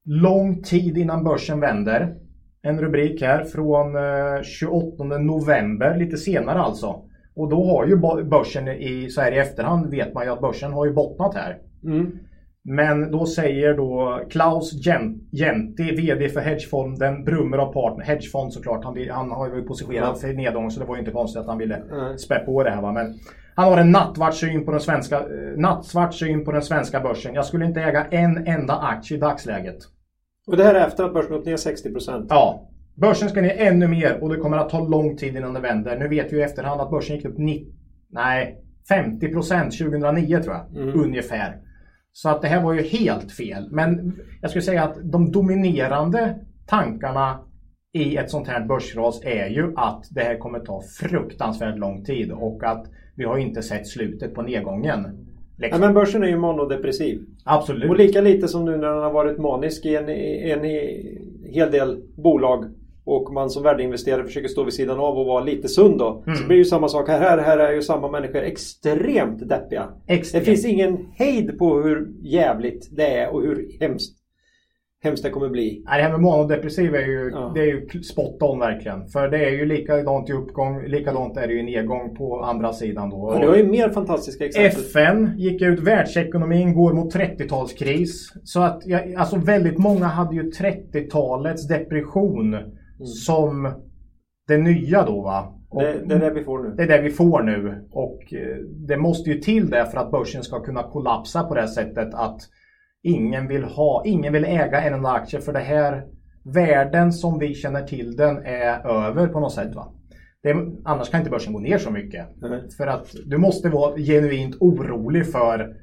lång 0.04 0.62
tid 0.62 0.98
innan 0.98 1.24
börsen 1.24 1.60
vänder. 1.60 2.14
En 2.62 2.80
rubrik 2.80 3.22
här 3.22 3.44
från 3.44 3.96
eh, 3.96 4.42
28 4.42 5.04
november, 5.04 5.96
lite 5.96 6.16
senare 6.16 6.58
alltså. 6.58 7.02
Och 7.36 7.50
då 7.50 7.64
har 7.64 7.86
ju 7.86 7.96
börsen 8.24 8.68
i, 8.68 9.08
så 9.10 9.20
här 9.20 9.32
i 9.32 9.38
efterhand 9.38 9.90
vet 9.90 10.14
man 10.14 10.24
ju 10.24 10.32
att 10.32 10.40
börsen 10.40 10.72
har 10.72 10.86
ju 10.86 10.92
bottnat 10.92 11.34
här. 11.34 11.58
Mm. 11.84 12.18
Men 12.68 13.10
då 13.10 13.26
säger 13.26 13.74
då 13.74 14.20
Klaus 14.30 14.72
Jenti, 15.32 15.96
VD 15.96 16.28
för 16.28 16.40
hedgefonden 16.40 17.24
Brummer 17.24 17.60
och 17.60 17.74
Partner, 17.74 18.04
hedgefond 18.04 18.52
såklart, 18.52 18.84
han, 18.84 18.96
han 19.10 19.30
har 19.30 19.54
ju 19.56 19.62
positionerat 19.62 20.08
Ja. 20.08 20.14
för 20.28 20.34
nedgång 20.34 20.70
så 20.70 20.80
det 20.80 20.86
var 20.86 20.94
ju 20.96 21.00
inte 21.00 21.12
konstigt 21.12 21.40
att 21.40 21.46
han 21.46 21.58
ville 21.58 21.82
Nej. 21.90 22.18
spä 22.18 22.38
på 22.38 22.62
det 22.62 22.70
här 22.70 22.82
va. 22.82 22.92
Men 22.92 23.14
han 23.54 23.72
har 23.72 23.78
en 23.80 23.90
nattsvart 23.90 24.34
syn 24.34 24.64
på 24.64 24.70
den 24.70 24.80
svenska, 24.80 25.16
eh, 25.16 25.24
nattsvart 25.56 26.14
syn 26.14 26.44
på 26.44 26.52
den 26.52 26.62
svenska 26.62 27.00
börsen. 27.00 27.34
Jag 27.34 27.44
skulle 27.44 27.64
inte 27.64 27.80
äga 27.80 28.04
en 28.10 28.46
enda 28.46 28.74
aktie 28.76 29.16
i 29.16 29.20
dagsläget. 29.20 29.76
Och 30.46 30.56
det 30.56 30.64
här 30.64 30.74
är 30.74 30.86
efter 30.86 31.04
att 31.04 31.14
börsen 31.14 31.32
gått 31.32 31.46
ner 31.46 31.56
60%. 31.56 32.26
Ja, 32.28 32.68
börsen 32.94 33.28
ska 33.28 33.40
ner 33.40 33.56
ännu 33.58 33.88
mer 33.88 34.22
och 34.22 34.28
det 34.28 34.36
kommer 34.36 34.56
att 34.56 34.70
ta 34.70 34.88
lång 34.88 35.16
tid 35.16 35.36
innan 35.36 35.54
det 35.54 35.60
vänder. 35.60 35.98
Nu 35.98 36.08
vet 36.08 36.32
vi 36.32 36.36
i 36.36 36.42
efterhand 36.42 36.80
att 36.80 36.90
börsen 36.90 37.16
gick 37.16 37.24
upp 37.24 37.38
90, 37.38 37.72
nej, 38.10 38.62
50% 38.90 39.70
2009 39.70 40.42
tror 40.42 40.54
jag. 40.54 40.82
Mm. 40.82 41.00
Ungefär. 41.00 41.60
Så 42.12 42.28
att 42.28 42.42
det 42.42 42.48
här 42.48 42.62
var 42.62 42.72
ju 42.72 42.82
helt 42.82 43.32
fel. 43.32 43.68
Men 43.70 44.16
jag 44.40 44.50
skulle 44.50 44.62
säga 44.62 44.84
att 44.84 44.96
de 45.02 45.32
dominerande 45.32 46.38
tankarna 46.66 47.38
i 47.92 48.16
ett 48.16 48.30
sånt 48.30 48.48
här 48.48 48.66
börsras 48.66 49.20
är 49.24 49.46
ju 49.46 49.72
att 49.76 50.04
det 50.10 50.20
här 50.20 50.38
kommer 50.38 50.60
ta 50.60 50.82
fruktansvärt 51.00 51.78
lång 51.78 52.04
tid 52.04 52.32
och 52.32 52.64
att 52.64 52.86
vi 53.16 53.24
har 53.24 53.38
inte 53.38 53.62
sett 53.62 53.86
slutet 53.86 54.34
på 54.34 54.42
nedgången. 54.42 55.25
Ja, 55.58 55.62
Liksom. 55.64 55.80
men 55.80 55.94
börsen 55.94 56.22
är 56.22 56.28
ju 56.28 56.36
monodepressiv. 56.38 57.20
Absolut. 57.44 57.90
Och 57.90 57.96
lika 57.96 58.20
lite 58.20 58.48
som 58.48 58.64
nu 58.64 58.70
när 58.70 58.88
den 58.88 59.02
har 59.02 59.12
varit 59.12 59.38
manisk 59.38 59.86
i 59.86 59.96
en, 59.96 60.08
en 60.08 60.64
hel 61.52 61.70
del 61.70 62.02
bolag 62.16 62.64
och 63.04 63.32
man 63.32 63.50
som 63.50 63.62
värdeinvesterare 63.62 64.24
försöker 64.24 64.48
stå 64.48 64.64
vid 64.64 64.74
sidan 64.74 64.98
av 64.98 65.18
och 65.18 65.26
vara 65.26 65.44
lite 65.44 65.68
sund 65.68 65.98
då. 65.98 66.22
Mm. 66.26 66.36
Så 66.36 66.46
blir 66.46 66.56
det 66.56 66.58
ju 66.58 66.64
samma 66.64 66.88
sak 66.88 67.08
här. 67.08 67.20
Här, 67.20 67.38
här 67.38 67.58
är 67.58 67.72
ju 67.72 67.82
samma 67.82 68.10
människor 68.10 68.38
extremt 68.42 69.48
deppiga. 69.48 69.88
Extremt. 70.06 70.44
Det 70.44 70.50
finns 70.50 70.64
ingen 70.66 71.06
hejd 71.14 71.58
på 71.58 71.80
hur 71.80 72.08
jävligt 72.22 72.88
det 72.96 73.06
är 73.06 73.34
och 73.34 73.42
hur 73.42 73.66
hemskt, 73.80 74.18
hemskt 75.06 75.22
det 75.24 75.30
kommer 75.30 75.48
bli. 75.48 75.82
Nej, 75.86 75.98
det 75.98 76.02
här 76.04 76.10
med 76.12 76.20
manodepressiv 76.20 76.94
är 76.94 77.06
ju, 77.06 77.30
Ja. 77.34 77.52
det 77.54 77.60
är 77.60 77.66
ju 77.66 78.02
spot 78.02 78.42
on 78.42 78.58
verkligen. 78.58 79.06
För 79.08 79.28
det 79.28 79.44
är 79.44 79.50
ju 79.50 79.66
likadant 79.66 80.30
i 80.30 80.32
uppgång, 80.32 80.82
likadant 80.86 81.36
är 81.36 81.46
det 81.46 81.52
ju 81.52 81.60
i 81.60 81.62
nedgång 81.62 82.16
på 82.16 82.40
andra 82.42 82.72
sidan 82.72 83.10
då. 83.10 83.16
Och 83.16 83.40
du 83.40 83.48
har 83.48 83.56
ju 83.56 83.66
mer 83.66 83.88
fantastiska 83.90 84.44
exempel. 84.46 84.80
FN 84.80 85.32
gick 85.38 85.62
ut, 85.62 85.80
världsekonomin 85.80 86.74
går 86.74 86.92
mot 86.92 87.14
30-talskris. 87.14 88.12
Så 88.44 88.60
att, 88.62 88.82
alltså 89.16 89.36
väldigt 89.36 89.78
många 89.78 90.04
hade 90.04 90.34
ju 90.36 90.42
30-talets 90.50 91.68
depression 91.68 92.54
Mm. 92.98 93.06
som 93.06 93.72
det 94.48 94.58
nya 94.58 95.02
då 95.06 95.22
va. 95.22 95.52
Det, 95.78 95.98
det 96.06 96.14
är 96.14 96.18
det 96.18 96.30
vi 96.30 96.44
får 96.44 96.62
nu. 96.62 96.74
det 96.76 96.82
är 96.82 96.86
det 96.86 97.00
vi 97.02 97.10
får 97.10 97.42
nu. 97.42 97.86
Och 97.90 98.34
eh, 98.34 98.56
det 98.88 98.96
måste 98.96 99.30
ju 99.30 99.38
till 99.38 99.70
det 99.70 99.86
för 99.86 99.98
att 99.98 100.10
börsen 100.10 100.42
ska 100.42 100.60
kunna 100.60 100.82
kollapsa 100.82 101.42
på 101.44 101.54
det 101.54 101.68
sättet 101.68 102.14
att 102.14 102.40
ingen 103.06 103.48
vill 103.48 103.64
ha, 103.64 104.02
ingen 104.06 104.32
vill 104.32 104.44
äga 104.44 104.80
en 104.80 104.94
enda 104.94 105.08
aktie 105.10 105.40
för 105.40 105.52
det 105.52 105.58
här 105.58 106.04
världen 106.44 107.12
som 107.12 107.38
vi 107.38 107.54
känner 107.54 107.82
till 107.82 108.16
den 108.16 108.36
är 108.46 108.86
över 109.06 109.26
på 109.26 109.40
något 109.40 109.52
sätt 109.52 109.74
va. 109.74 109.92
Det, 110.42 110.50
är- 110.50 110.72
annars 110.84 111.10
kan 111.10 111.20
inte 111.20 111.30
börsen 111.30 111.52
gå 111.52 111.58
ner 111.58 111.78
så 111.78 111.90
mycket. 111.90 112.26
Nej. 112.40 112.60
För 112.76 112.86
att 112.86 113.14
du 113.26 113.38
måste 113.38 113.68
vara 113.68 113.96
genuint 113.96 114.56
orolig 114.60 115.32
för 115.32 115.74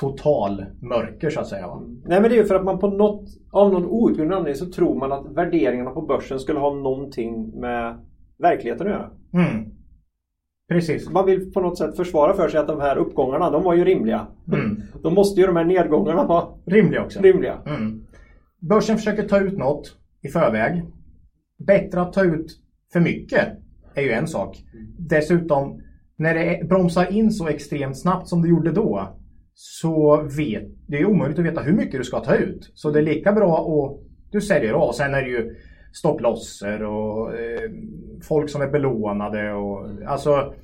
total 0.00 0.64
mörker 0.82 1.30
så 1.30 1.40
att 1.40 1.46
säga. 1.46 1.66
Va? 1.66 1.82
Nej 2.04 2.20
men 2.20 2.30
det 2.30 2.36
är 2.36 2.38
ju 2.38 2.44
för 2.44 2.54
att 2.54 2.64
man 2.64 2.78
på 2.78 2.88
något, 2.88 3.24
av 3.52 3.72
någon 3.72 3.86
outgrundlig 3.86 4.36
anledning 4.36 4.54
så 4.54 4.66
tror 4.66 4.98
man 4.98 5.12
att 5.12 5.26
värderingarna 5.36 5.90
på 5.90 6.02
börsen 6.02 6.38
skulle 6.38 6.58
ha 6.60 6.74
någonting 6.74 7.60
med 7.60 7.98
verkligheten 8.38 8.86
att 8.86 8.92
göra. 8.92 9.10
Mm. 9.34 9.70
Precis. 10.72 11.10
Man 11.10 11.26
vill 11.26 11.52
på 11.52 11.60
något 11.60 11.78
sätt 11.78 11.96
försvara 11.96 12.36
för 12.36 12.48
sig 12.48 12.60
att 12.60 12.66
de 12.68 12.80
här 12.80 12.96
uppgångarna, 12.96 13.50
de 13.50 13.62
var 13.62 13.74
ju 13.74 13.84
rimliga. 13.84 14.26
Mm. 14.52 14.82
Då 15.02 15.10
måste 15.10 15.40
ju 15.40 15.46
de 15.46 15.56
här 15.56 15.64
nedgångarna 15.64 16.26
vara 16.26 16.46
Rimlig 16.66 17.00
också. 17.00 17.20
rimliga. 17.20 17.58
Mm. 17.66 18.02
Börsen 18.60 18.96
försöker 18.96 19.28
ta 19.28 19.40
ut 19.40 19.58
något 19.58 19.96
i 20.22 20.28
förväg. 20.28 20.82
Bättre 21.66 22.00
att 22.00 22.12
ta 22.12 22.24
ut 22.24 22.46
för 22.92 23.00
mycket 23.00 23.48
är 23.94 24.02
ju 24.02 24.10
en 24.10 24.26
sak. 24.26 24.62
Dessutom, 24.98 25.80
när 26.16 26.34
det 26.34 26.68
bromsar 26.68 27.12
in 27.12 27.30
så 27.30 27.48
extremt 27.48 27.98
snabbt 28.00 28.28
som 28.28 28.42
det 28.42 28.48
gjorde 28.48 28.72
då 28.72 29.16
så 29.54 30.22
vet 30.36 30.62
det 30.86 30.98
är 30.98 31.06
omöjligt 31.06 31.38
att 31.38 31.44
veta 31.44 31.60
hur 31.60 31.72
mycket 31.72 32.00
du 32.00 32.04
ska 32.04 32.20
ta 32.20 32.34
ut. 32.34 32.70
Så 32.74 32.90
det 32.90 32.98
är 32.98 33.02
lika 33.02 33.32
bra 33.32 33.58
att 33.58 34.00
du 34.32 34.40
säljer 34.40 34.72
av. 34.72 34.92
Sen 34.92 35.14
är 35.14 35.22
det 35.22 35.28
ju 35.28 35.56
stopplosser 35.92 36.82
och 36.84 37.34
eh, 37.34 37.70
folk 38.28 38.50
som 38.50 38.62
är 38.62 38.68
belånade 38.68 39.52
och 39.52 39.86
alltså 40.06 40.54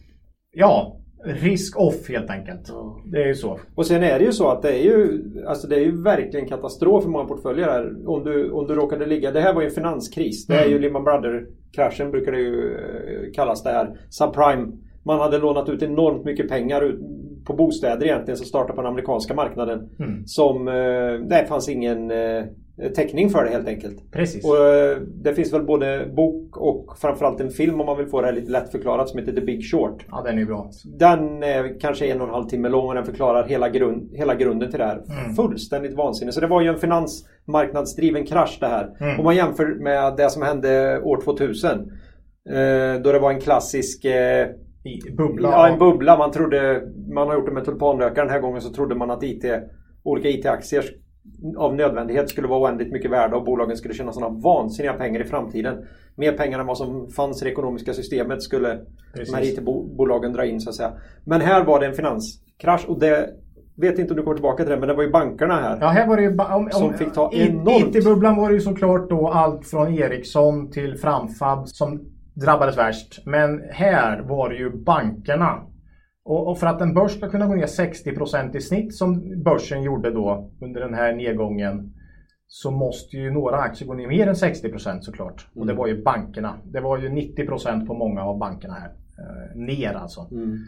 ja, 0.53 0.97
risk 1.25 1.79
off 1.81 2.09
helt 2.09 2.31
enkelt. 2.31 2.61
Ja. 2.69 3.01
Det 3.05 3.23
är 3.23 3.27
ju 3.27 3.35
så. 3.35 3.59
Och 3.75 3.87
sen 3.87 4.03
är 4.03 4.19
det 4.19 4.25
ju 4.25 4.33
så 4.33 4.49
att 4.49 4.63
det 4.63 4.73
är 4.73 4.83
ju, 4.83 5.23
alltså 5.47 5.69
det 5.69 5.77
är 5.77 5.81
ju 5.81 6.03
verkligen 6.03 6.49
katastrof 6.49 7.03
för 7.03 7.11
många 7.11 7.25
portföljer 7.25 7.67
här. 7.67 8.09
Om 8.09 8.25
du, 8.25 8.51
om 8.51 8.67
du 8.67 8.75
råkade 8.75 9.07
ligga, 9.07 9.31
det 9.31 9.41
här 9.41 9.55
var 9.55 9.61
ju 9.63 9.69
en 9.69 9.75
finanskris. 9.75 10.47
Det 10.47 10.55
är 10.55 10.59
Mm. 10.67 10.73
ju 10.73 10.79
Lehman 10.79 11.05
Brothers-kraschen 11.05 12.11
brukar 12.11 12.33
det 12.33 12.39
ju 12.39 12.75
eh, 12.75 13.33
kallas 13.35 13.63
det 13.63 13.71
här. 13.71 13.99
Subprime 14.11 14.73
Man 15.05 15.19
hade 15.21 15.39
lånat 15.39 15.69
ut 15.69 15.83
enormt 15.83 16.25
mycket 16.25 16.49
pengar 16.49 16.97
på 17.47 17.53
bostäder 17.55 18.07
egentligen 18.07 18.37
som 18.37 18.47
startade 18.47 18.73
på 18.75 18.83
den 18.83 18.91
amerikanska 18.91 19.35
marknaden. 19.35 19.89
Mm. 19.99 20.27
Som, 20.27 20.69
eh, 20.69 21.29
det 21.29 21.47
fanns 21.49 21.69
ingen 21.69 22.11
eh, 22.11 22.45
täckning 22.95 23.31
för 23.31 23.45
det 23.45 23.51
helt 23.51 23.69
enkelt. 23.69 24.13
Precis. 24.13 24.45
Och, 24.45 24.57
eh, 24.57 24.99
det 25.01 25.35
finns 25.35 25.53
väl 25.53 25.63
både 25.63 26.07
bok 26.17 26.57
och 26.57 26.99
framförallt 26.99 27.41
en 27.41 27.51
film 27.51 27.81
om 27.81 27.87
man 27.87 27.97
vill 27.97 28.07
få 28.07 28.21
det 28.21 28.27
här 28.27 28.35
lite 28.35 28.51
lätt 28.51 28.71
förklarat 28.71 29.09
som 29.09 29.19
heter 29.19 29.33
The 29.33 29.41
Big 29.41 29.65
Short. 29.71 30.05
Ja, 30.11 30.23
den 30.27 30.35
är 30.35 30.39
ju 30.39 30.47
bra. 30.47 30.71
Den 30.85 31.43
är 31.43 31.81
kanske 31.81 32.07
en 32.07 32.21
och 32.21 32.29
en 32.29 32.35
halv 32.35 32.49
timme 32.49 32.69
lång 32.69 32.89
och 32.89 32.95
den 32.95 33.05
förklarar 33.05 33.49
hela, 33.49 33.69
grund, 33.69 34.11
hela 34.15 34.35
grunden 34.35 34.71
till 34.71 34.79
det 34.79 34.85
här. 34.85 35.03
Mm. 35.23 35.35
Fullständigt 35.35 35.97
vansinne. 35.97 36.33
Så 36.33 36.41
det 36.41 36.47
var 36.47 36.61
ju 36.61 36.69
en 36.69 36.79
finansmarknadsdriven 36.79 38.27
krasch 38.27 38.59
det 38.61 38.67
här. 38.67 38.97
Mm. 39.01 39.19
Om 39.19 39.25
man 39.25 39.37
jämför 39.37 39.67
med 39.83 40.17
det 40.17 40.31
som 40.31 40.43
hände 40.43 41.01
år 41.01 41.21
2000. 41.21 41.71
Eh, 42.51 43.03
då 43.03 43.13
det 43.13 43.19
var 43.19 43.33
en 43.33 43.41
klassisk 43.41 44.05
eh, 44.05 44.47
bubbla. 45.17 45.49
Ja, 45.49 45.69
en 45.69 45.79
bubbla. 45.79 46.19
Man 46.19 46.31
trodde, 46.31 46.83
man 47.15 47.29
har 47.29 47.35
gjort 47.35 47.47
det 47.47 47.53
med 47.53 47.65
tulpanrökare 47.65 48.25
den 48.25 48.33
här 48.33 48.41
gången 48.41 48.61
så 48.61 48.73
trodde 48.73 48.95
man 48.95 49.11
att 49.11 49.23
IT, 49.23 49.45
olika 50.05 50.29
IT-aktier 50.29 50.85
av 51.57 51.75
nödvändighet 51.75 52.31
skulle 52.31 52.49
vara 52.49 52.61
oändligt 52.61 52.93
mycket 52.93 53.11
värda 53.11 53.37
och 53.37 53.45
bolagen 53.45 53.77
skulle 53.77 53.95
tjäna 53.95 54.13
sådana 54.13 54.41
vansinniga 54.41 54.93
pengar 54.93 55.21
i 55.21 55.25
framtiden. 55.25 55.87
Mer 56.15 56.33
pengar 56.33 56.59
än 56.59 56.67
vad 56.67 56.79
som 56.79 57.09
fanns 57.09 57.43
i 57.43 57.45
det 57.45 57.51
ekonomiska 57.51 57.95
systemet 57.95 58.43
skulle 58.43 58.79
Precis. 59.15 59.35
de 59.35 59.37
här 59.37 59.45
IT-bolagen 59.45 60.33
dra 60.33 60.47
in 60.47 60.61
så 60.61 60.71
att 60.71 60.77
säga. 60.77 60.93
Men 61.25 61.41
här 61.41 61.65
var 61.65 61.81
det 61.81 61.87
en 61.87 61.95
finanskrasch 61.95 62.85
och 62.89 62.99
det 63.01 63.31
vet 63.77 63.99
inte 63.99 64.13
om 64.13 64.17
du 64.17 64.23
kommer 64.23 64.37
tillbaka 64.37 64.63
till 64.63 64.73
det 64.73 64.79
men 64.79 64.89
det 64.89 64.95
var 64.95 65.03
ju 65.03 65.11
bankerna 65.11 65.55
här. 65.55 65.79
Ja, 65.81 65.87
här 65.87 66.07
var 66.07 66.17
det 66.17 66.23
ju... 66.23 66.29
Om, 66.29 66.65
om, 66.65 66.71
Som 66.71 66.95
fick 66.95 67.13
ta 67.13 67.33
enormt. 67.33 67.97
IT-bubblan 67.97 68.37
var 68.37 68.49
det 68.49 68.55
ju 68.55 68.61
såklart 68.61 69.11
då 69.11 69.29
allt 69.29 69.67
från 69.67 69.95
Ericsson 69.95 70.71
till 70.71 70.97
Framfab 70.97 71.69
som 71.69 72.01
drabbades 72.35 72.79
värst. 72.79 73.23
Men 73.27 73.63
här 73.71 74.23
var 74.23 74.49
det 74.49 74.57
ju 74.57 74.71
bankerna. 74.71 75.63
Och, 76.31 76.59
för 76.59 76.67
att 76.67 76.81
en 76.81 76.95
börs 76.95 77.13
ska 77.13 77.29
kunna 77.29 77.47
gå 77.47 77.55
ner 77.55 77.67
60% 77.67 78.57
i 78.57 78.61
snitt 78.61 78.95
som 78.95 79.43
börsen 79.43 79.83
gjorde 79.83 80.11
då 80.11 80.51
under 80.61 80.81
den 80.81 80.95
här 80.95 81.13
nedgången 81.13 81.93
så 82.47 82.71
måste 82.71 83.17
ju 83.17 83.31
några 83.31 83.57
aktier 83.57 83.89
gå 83.89 83.95
ner 83.95 84.09
mer 84.09 84.27
än 84.27 84.35
60% 84.35 85.01
såklart. 85.01 85.47
Och 85.55 85.67
det 85.67 85.75
var 85.75 85.87
ju 85.87 86.03
bankerna. 86.03 86.57
Det 86.65 86.81
var 86.81 86.99
ju 86.99 87.09
90% 87.09 87.87
på 87.87 87.95
många 87.95 88.23
av 88.23 88.39
bankerna 88.39 88.75
här. 88.75 88.89
Eh, 88.89 89.61
ner 89.61 89.93
alltså. 89.95 90.29
Mm. 90.33 90.59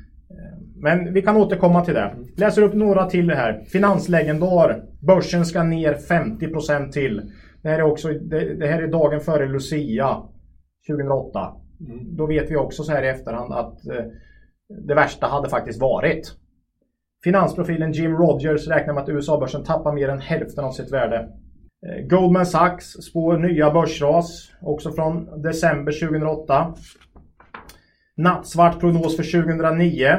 Men 0.77 1.15
vi 1.15 1.23
kan 1.23 1.37
återkomma 1.37 1.85
till 1.85 1.95
det. 1.95 2.17
Läser 2.37 2.63
upp 2.63 2.75
några 2.75 3.07
till 3.07 3.31
här. 3.31 3.65
Finanslegendar. 3.65 4.83
Börsen 5.07 5.45
ska 5.45 5.63
ner 5.63 5.95
50% 5.95 6.91
till. 6.91 7.23
Det 7.63 7.69
här 7.69 7.79
är, 7.79 7.83
också, 7.83 8.09
det, 8.09 8.55
det 8.55 8.67
här 8.67 8.83
är 8.83 8.89
dagen 8.89 9.21
före 9.21 9.49
Lucia 9.49 10.17
2008. 10.89 11.53
Då 12.17 12.27
vet 12.27 12.51
vi 12.51 12.57
också 12.57 12.83
så 12.83 12.93
här 12.93 13.03
i 13.03 13.09
efterhand 13.09 13.53
att 13.53 13.87
eh, 13.87 14.05
det 14.71 14.95
värsta 14.95 15.27
hade 15.27 15.49
faktiskt 15.49 15.81
varit. 15.81 16.33
Finansprofilen 17.25 17.93
Jim 17.93 18.13
Rogers 18.13 18.69
räknar 18.69 18.95
med 18.95 19.03
att 19.03 19.09
USA-börsen 19.09 19.65
tappar 19.65 19.93
mer 19.93 20.09
än 20.09 20.21
hälften 20.21 20.65
av 20.65 20.73
sitt 20.73 20.93
värde. 20.93 21.29
Eh, 21.87 22.07
Goldman 22.07 22.47
Sachs 22.47 22.87
spår 22.87 23.39
nya 23.39 23.71
börsras, 23.71 24.51
också 24.63 24.93
från 24.93 25.43
december 25.43 25.93
2008. 25.93 26.75
Nattsvart 28.17 28.81
prognos 28.81 29.17
för 29.17 29.43
2009, 29.43 30.17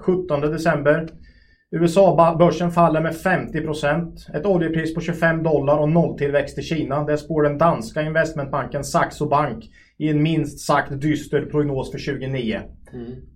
17 0.00 0.44
eh, 0.44 0.50
december. 0.50 1.08
USA-börsen 1.72 2.70
faller 2.70 3.00
med 3.00 3.12
50%. 3.12 4.34
Ett 4.34 4.46
oljepris 4.46 4.94
på 4.94 5.00
25 5.00 5.42
dollar 5.42 5.78
och 5.78 5.88
nolltillväxt 5.88 6.58
i 6.58 6.62
Kina. 6.62 7.04
Det 7.04 7.18
spår 7.18 7.42
den 7.42 7.58
danska 7.58 8.02
investmentbanken 8.02 8.84
Saxo 8.84 9.28
Bank 9.28 9.64
i 10.00 10.08
en 10.08 10.22
minst 10.22 10.60
sagt 10.60 11.00
dyster 11.00 11.42
prognos 11.42 11.90
för 11.90 11.98
2009. 11.98 12.60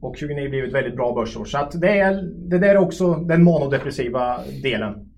Och 0.01 0.15
2009 0.15 0.49
blev 0.51 0.65
ett 0.65 0.75
väldigt 0.75 0.97
bra 0.97 1.15
börsår. 1.15 1.45
Så 1.45 1.59
att 1.59 1.81
det, 1.81 1.99
är, 1.99 2.23
det 2.23 2.59
där 2.59 2.69
är 2.69 2.77
också 2.77 3.15
den 3.15 3.43
monodepressiva 3.43 4.39
delen. 4.63 5.11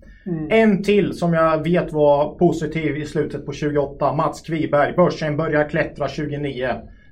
En 0.49 0.83
till 0.83 1.13
som 1.13 1.33
jag 1.33 1.63
vet 1.63 1.93
var 1.93 2.37
positiv 2.37 2.97
i 2.97 3.05
slutet 3.05 3.45
på 3.45 3.51
2008. 3.51 4.13
Mats 4.13 4.41
Kviberg. 4.41 4.93
Börsen 4.93 5.37
börjar 5.37 5.69
klättra 5.69 6.07
2009. 6.07 6.69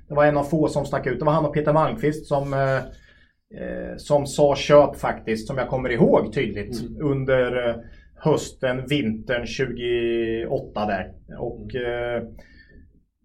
Det 0.08 0.14
var 0.14 0.24
en 0.24 0.36
av 0.36 0.44
få 0.44 0.68
som 0.68 0.86
stack 0.86 1.06
ut. 1.06 1.18
Det 1.18 1.24
var 1.24 1.32
han 1.32 1.44
och 1.44 1.54
Peter 1.54 1.72
Malmqvist 1.72 2.26
som, 2.26 2.52
eh, 2.52 2.76
eh, 3.62 3.96
som 3.96 4.26
sa 4.26 4.56
köp 4.56 4.96
faktiskt. 4.96 5.46
Som 5.46 5.58
jag 5.58 5.68
kommer 5.68 5.90
ihåg 5.92 6.32
tydligt. 6.34 6.82
Under 7.00 7.68
eh, 7.68 7.74
hösten, 8.16 8.86
vintern 8.86 9.46
2008 10.46 10.86
där. 10.86 11.12
Och 11.38 11.74
eh, 11.74 12.22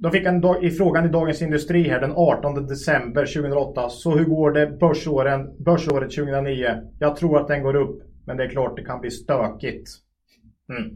då 0.01 0.09
fick 0.09 0.25
han 0.25 0.41
dag- 0.41 0.63
i 0.63 0.69
frågan 0.69 1.05
i 1.05 1.09
Dagens 1.09 1.41
Industri 1.41 1.89
här 1.89 2.01
den 2.01 2.11
18 2.15 2.67
december 2.67 3.25
2008. 3.25 3.89
Så 3.89 4.11
hur 4.17 4.25
går 4.25 4.51
det 4.51 4.67
börsåren, 4.79 5.63
börsåret 5.65 6.11
2009? 6.11 6.67
Jag 6.99 7.15
tror 7.15 7.39
att 7.39 7.47
den 7.47 7.63
går 7.63 7.75
upp. 7.75 8.01
Men 8.25 8.37
det 8.37 8.43
är 8.43 8.49
klart 8.49 8.75
det 8.75 8.83
kan 8.83 9.01
bli 9.01 9.11
stökigt. 9.11 9.89
Mm. 10.69 10.91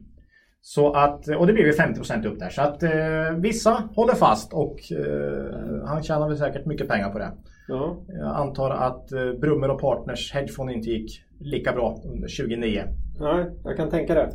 Så 0.61 0.93
att, 0.93 1.27
och 1.27 1.47
det 1.47 1.53
blev 1.53 1.65
ju 1.65 1.71
50% 1.73 2.25
upp 2.27 2.39
där. 2.39 2.49
Så 2.49 2.61
att 2.61 2.83
eh, 2.83 2.91
vissa 3.37 3.83
håller 3.95 4.13
fast 4.13 4.53
och 4.53 4.75
eh, 4.91 5.87
han 5.87 6.03
tjänar 6.03 6.27
väl 6.27 6.37
säkert 6.37 6.65
mycket 6.65 6.87
pengar 6.87 7.09
på 7.09 7.19
det. 7.19 7.31
Ja. 7.67 7.97
Jag 8.07 8.35
antar 8.35 8.69
att 8.71 9.11
eh, 9.11 9.31
Brummer 9.41 9.69
och 9.69 9.81
Partners 9.81 10.33
hedgefond 10.33 10.71
inte 10.71 10.89
gick 10.89 11.21
lika 11.39 11.71
bra 11.71 12.01
under 12.05 12.27
2009. 12.43 12.83
Nej, 13.19 13.45
jag 13.63 13.77
kan 13.77 13.89
tänka 13.89 14.13
det. 14.13 14.29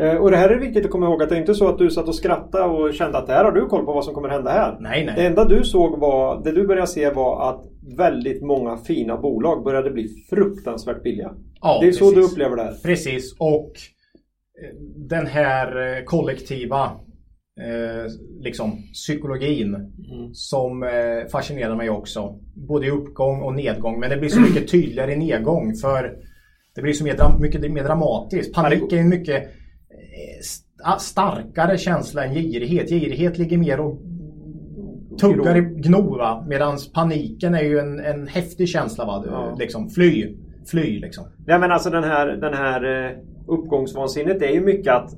Eh, 0.00 0.14
Och 0.14 0.30
det 0.30 0.36
här 0.36 0.48
är 0.48 0.58
viktigt 0.58 0.84
att 0.84 0.90
komma 0.90 1.06
ihåg 1.06 1.22
att 1.22 1.28
det 1.28 1.36
är 1.36 1.40
inte 1.40 1.54
så 1.54 1.68
att 1.68 1.78
du 1.78 1.90
satt 1.90 2.08
och 2.08 2.14
skrattade 2.14 2.64
och 2.64 2.94
kände 2.94 3.18
att 3.18 3.26
det 3.26 3.32
här 3.32 3.44
har 3.44 3.52
du 3.52 3.66
koll 3.66 3.84
på 3.84 3.92
vad 3.92 4.04
som 4.04 4.14
kommer 4.14 4.28
hända 4.28 4.50
här. 4.50 4.76
Nej, 4.80 5.04
nej. 5.04 5.14
Det 5.16 5.26
enda 5.26 5.44
du 5.44 5.64
såg 5.64 5.98
var, 6.00 6.44
det 6.44 6.52
du 6.52 6.66
började 6.66 6.86
se 6.86 7.10
var 7.10 7.50
att 7.50 7.64
väldigt 7.96 8.42
många 8.42 8.76
fina 8.76 9.16
bolag 9.16 9.64
började 9.64 9.90
bli 9.90 10.08
fruktansvärt 10.30 11.02
billiga. 11.02 11.30
Ja, 11.60 11.78
det 11.80 11.88
är 11.88 11.92
så 11.92 11.98
precis. 11.98 12.14
du 12.14 12.22
upplever 12.22 12.56
det 12.56 12.62
här. 12.62 12.74
Precis, 12.84 13.36
och 13.38 13.72
eh, 14.62 14.74
den 14.96 15.26
här 15.26 15.96
eh, 15.96 16.04
kollektiva 16.04 16.90
liksom, 18.40 18.72
psykologin 18.92 19.76
som 20.32 20.82
eh, 20.82 21.28
fascinerar 21.32 21.76
mig 21.76 21.90
också. 21.90 22.38
Både 22.68 22.86
i 22.86 22.90
uppgång 22.90 23.42
och 23.42 23.54
nedgång. 23.54 24.00
Men 24.00 24.10
det 24.10 24.16
blir 24.16 24.28
så 24.28 24.40
mycket 24.40 24.70
tydligare 24.70 25.12
i 25.12 25.16
nedgång 25.16 25.74
för 25.74 26.16
det 26.74 26.82
blir 26.82 26.92
så 26.92 27.04
mer, 27.04 27.40
mycket 27.40 27.72
mer 27.72 27.84
dramatiskt. 27.84 28.54
Panik 28.54 28.92
är 28.92 29.04
mycket 29.04 29.50
starkare 30.98 31.78
känsla 31.78 32.24
än 32.24 32.34
girighet. 32.34 32.88
Girighet 32.88 33.38
ligger 33.38 33.58
mer 33.58 33.80
och 33.80 33.98
tuggar 35.20 35.56
i 35.56 35.60
gnor 35.60 36.18
va? 36.18 36.44
Medan 36.48 36.78
paniken 36.94 37.54
är 37.54 37.62
ju 37.62 37.78
en, 37.78 38.00
en 38.00 38.26
häftig 38.26 38.68
känsla. 38.68 39.04
Va? 39.04 39.24
Ja. 39.26 39.56
Liksom, 39.58 39.90
fly, 39.90 40.36
fly 40.70 41.00
liksom. 41.00 41.24
Nej 41.46 41.58
men 41.58 41.72
alltså 41.72 41.90
den 41.90 42.04
här, 42.04 42.26
den 42.26 42.54
här 42.54 43.06
eh, 43.06 43.10
uppgångsvansinnet 43.46 44.42
är 44.42 44.50
ju 44.52 44.60
mycket 44.60 44.92
att 44.92 45.14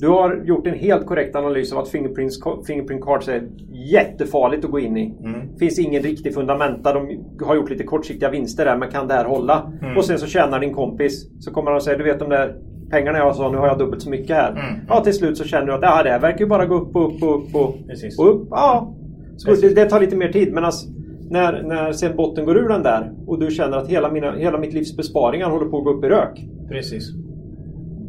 du 0.00 0.08
har 0.08 0.42
gjort 0.44 0.66
en 0.66 0.74
helt 0.74 1.06
korrekt 1.06 1.36
analys 1.36 1.72
av 1.72 1.78
att 1.78 1.88
Fingerprints, 1.88 2.38
Fingerprint 2.66 3.04
Cards 3.04 3.28
är 3.28 3.48
jättefarligt 3.92 4.64
att 4.64 4.70
gå 4.70 4.78
in 4.78 4.96
i. 4.96 5.16
Mm. 5.20 5.56
finns 5.58 5.78
ingen 5.78 6.02
riktig 6.02 6.34
fundamenta. 6.34 6.92
De 6.92 7.24
har 7.42 7.54
gjort 7.54 7.70
lite 7.70 7.84
kortsiktiga 7.84 8.30
vinster 8.30 8.64
där, 8.64 8.76
men 8.76 8.90
kan 8.90 9.08
det 9.08 9.14
här 9.14 9.24
hålla? 9.24 9.72
Mm. 9.82 9.96
Och 9.96 10.04
sen 10.04 10.18
så 10.18 10.26
tjänar 10.26 10.60
din 10.60 10.74
kompis. 10.74 11.30
Så 11.38 11.50
kommer 11.50 11.70
han 11.70 11.76
och 11.76 11.82
säger, 11.82 11.98
du 11.98 12.04
vet 12.04 12.18
de 12.18 12.28
där 12.28 12.56
pengarna 12.90 13.18
jag 13.18 13.36
sa, 13.36 13.50
nu 13.50 13.56
har 13.58 13.66
jag 13.66 13.78
dubbelt 13.78 14.02
så 14.02 14.10
mycket 14.10 14.36
här. 14.36 14.50
Mm. 14.50 14.80
Ja, 14.88 15.00
till 15.00 15.14
slut 15.14 15.38
så 15.38 15.44
känner 15.44 15.66
du 15.66 15.72
att 15.74 15.84
ah, 15.84 16.02
det 16.02 16.10
här 16.10 16.18
verkar 16.18 16.40
ju 16.40 16.46
bara 16.46 16.66
gå 16.66 16.74
upp 16.74 16.96
och 16.96 17.06
upp 17.06 17.22
och 17.22 17.38
upp 17.38 17.54
och, 17.54 17.86
Precis. 17.86 18.18
och 18.18 18.34
upp. 18.34 18.48
Ja, 18.50 18.94
så 19.36 19.50
det, 19.50 19.74
det 19.74 19.84
tar 19.84 20.00
lite 20.00 20.16
mer 20.16 20.32
tid. 20.32 20.52
Men 20.52 20.64
alltså, 20.64 20.88
när, 21.30 21.62
när 21.62 21.92
sen 21.92 22.16
botten 22.16 22.44
går 22.44 22.56
ur 22.56 22.68
den 22.68 22.82
där 22.82 23.12
och 23.26 23.40
du 23.40 23.50
känner 23.50 23.76
att 23.76 23.88
hela, 23.88 24.10
mina, 24.10 24.32
hela 24.32 24.58
mitt 24.58 24.74
livs 24.74 24.96
besparingar 24.96 25.50
håller 25.50 25.66
på 25.66 25.78
att 25.78 25.84
gå 25.84 25.90
upp 25.90 26.04
i 26.04 26.08
rök. 26.08 26.46
Precis. 26.68 27.10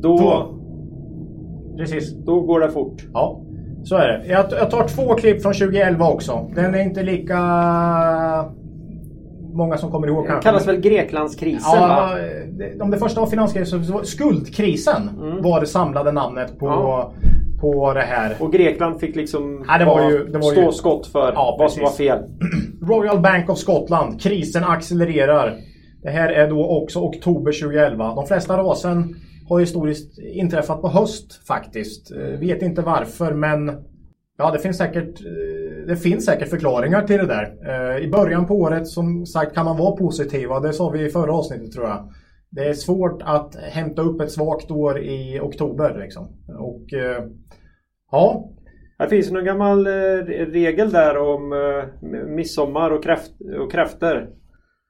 Då, 0.01 0.17
Då. 0.17 0.55
Precis. 1.77 2.13
då 2.13 2.41
går 2.41 2.59
det 2.59 2.69
fort. 2.69 3.05
Ja, 3.13 3.41
så 3.83 3.95
är 3.95 4.07
det. 4.07 4.27
Jag, 4.27 4.45
jag 4.51 4.71
tar 4.71 4.87
två 4.87 5.13
klipp 5.15 5.41
från 5.41 5.53
2011 5.53 6.07
också. 6.09 6.51
Den 6.55 6.75
är 6.75 6.83
inte 6.83 7.03
lika 7.03 7.35
många 9.53 9.77
som 9.77 9.91
kommer 9.91 10.07
ihåg 10.07 10.27
Det 10.27 10.39
kallas 10.43 10.67
väl 10.67 10.77
Greklandskrisen 10.81 11.71
Ja, 11.73 11.87
va? 11.87 12.15
det- 12.57 12.81
om 12.81 12.91
det 12.91 12.97
första 12.97 13.19
var 13.21 13.27
finanskrisen 13.27 13.85
så 13.85 13.93
var 13.93 14.03
skuldkrisen 14.03 15.09
var 15.41 15.59
det 15.59 15.67
samlade 15.67 16.11
namnet 16.11 16.59
på, 16.59 16.67
Mm. 16.67 16.79
Ja. 16.79 17.13
på 17.61 17.93
det 17.93 18.01
här. 18.01 18.35
Och 18.39 18.53
Grekland 18.53 18.99
fick 18.99 19.15
liksom 19.15 19.65
Ja, 19.67 19.77
det 19.77 19.85
var 19.85 20.09
ju- 20.11 20.25
det 20.25 20.37
var 20.37 20.51
stå 20.51 20.61
ju- 20.61 20.71
skott 20.71 21.07
för 21.07 21.31
Ja, 21.33 21.55
vad 21.59 21.71
som 21.71 21.83
var 21.83 21.89
fel. 21.91 22.19
Royal 22.89 23.19
Bank 23.19 23.49
of 23.49 23.57
Scotland. 23.57 24.21
Krisen 24.21 24.63
accelererar. 24.63 25.55
Det 26.03 26.09
här 26.09 26.29
är 26.29 26.49
då 26.49 26.65
också 26.69 26.99
oktober 26.99 27.51
2011. 27.51 28.15
De 28.15 28.25
flesta 28.27 28.57
rasen 28.57 29.15
har 29.49 29.59
historiskt 29.59 30.19
inträffat 30.19 30.81
på 30.81 30.87
höst 30.89 31.47
faktiskt. 31.47 32.11
Eh, 32.11 32.39
Vet 32.39 32.61
inte 32.61 32.81
varför 32.81 33.33
men 33.33 33.71
ja, 34.37 34.51
det 34.51 34.59
finns 34.59 34.77
säkert 34.77 35.21
eh, 35.21 35.25
det 35.89 35.95
finns 35.95 36.25
säkert 36.25 36.49
förklaringar 36.49 37.01
till 37.01 37.17
det 37.17 37.25
där. 37.25 37.55
Eh, 37.65 38.03
I 38.03 38.07
början 38.07 38.47
på 38.47 38.55
året 38.55 38.87
som 38.87 39.25
sagt 39.25 39.55
kan 39.55 39.65
man 39.65 39.77
vara 39.77 39.95
positiva. 39.95 40.59
Det 40.59 40.73
sa 40.73 40.89
vi 40.89 41.05
i 41.05 41.09
förra 41.09 41.33
avsnittet 41.33 41.71
tror 41.71 41.87
jag. 41.87 42.09
Det 42.51 42.67
är 42.67 42.73
svårt 42.73 43.21
att 43.21 43.55
hämta 43.55 44.01
upp 44.01 44.21
ett 44.21 44.31
svagt 44.31 44.71
år 44.71 44.99
i 44.99 45.39
oktober. 45.39 45.97
Liksom. 45.99 46.27
Och 46.59 46.93
eh, 46.93 47.23
ja, 48.11 48.49
Här 48.99 49.07
finns 49.07 49.31
någon 49.31 49.45
gammal 49.45 49.87
eh, 49.87 49.91
regel 50.51 50.91
där 50.91 51.17
om 51.17 51.53
midsommar 52.27 52.91
och, 52.91 53.03
kräft, 53.03 53.31
och 53.59 53.71
kräfter. 53.71 54.29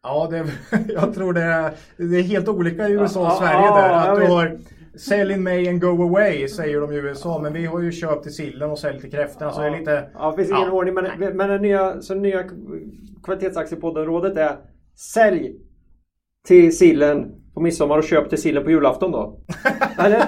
Ja, 0.04 0.28
det, 0.32 0.45
jag 0.93 1.14
tror 1.14 1.34
det 1.34 1.41
är, 1.41 1.72
det 1.97 2.20
är 2.20 2.24
helt 2.24 2.47
olika 2.47 2.89
i 2.89 2.91
USA 2.91 3.26
och 3.28 3.38
Sverige 3.38 3.68
där. 3.68 3.89
Att 3.89 4.20
du 4.20 4.26
har 4.26 4.60
Sell 5.00 5.32
in 5.32 5.43
May 5.43 5.68
and 5.70 5.82
go 5.82 5.88
away 6.04 6.47
säger 6.47 6.82
de 6.82 6.91
i 6.91 6.95
USA. 6.95 7.39
Men 7.41 7.54
vi 7.54 7.66
har 7.66 7.80
ju 7.82 7.91
köpt 7.91 8.24
till 8.24 8.34
sillen 8.34 8.70
och 8.72 8.80
sälj 8.80 9.00
till 9.02 9.12
kräftorna. 9.12 9.52
Så 9.52 9.62
det 9.62 9.68
är 9.68 9.80
lite... 9.80 10.10
Ja, 10.14 10.32
det 10.32 10.38
finns 10.38 10.50
ingen 10.50 10.62
Ja. 10.68 10.72
ordning. 10.72 10.93
Men, 10.93 11.38
men 11.38 11.50
den 11.50 11.62
nya, 11.62 12.02
så 12.02 12.16
nya 12.16 12.43
kvalitetsaktiepodden-rådet 13.24 14.38
är 14.38 14.58
Sälj 14.95 15.56
till 16.47 16.78
sillen 16.78 17.39
på 17.60 17.64
midsommar 17.64 17.97
och 17.97 18.03
köp 18.03 18.30
till 18.30 18.41
sillen 18.41 18.64
på 18.64 18.72
julafton 18.72 19.12
då. 19.12 19.39
Eller? 19.97 20.24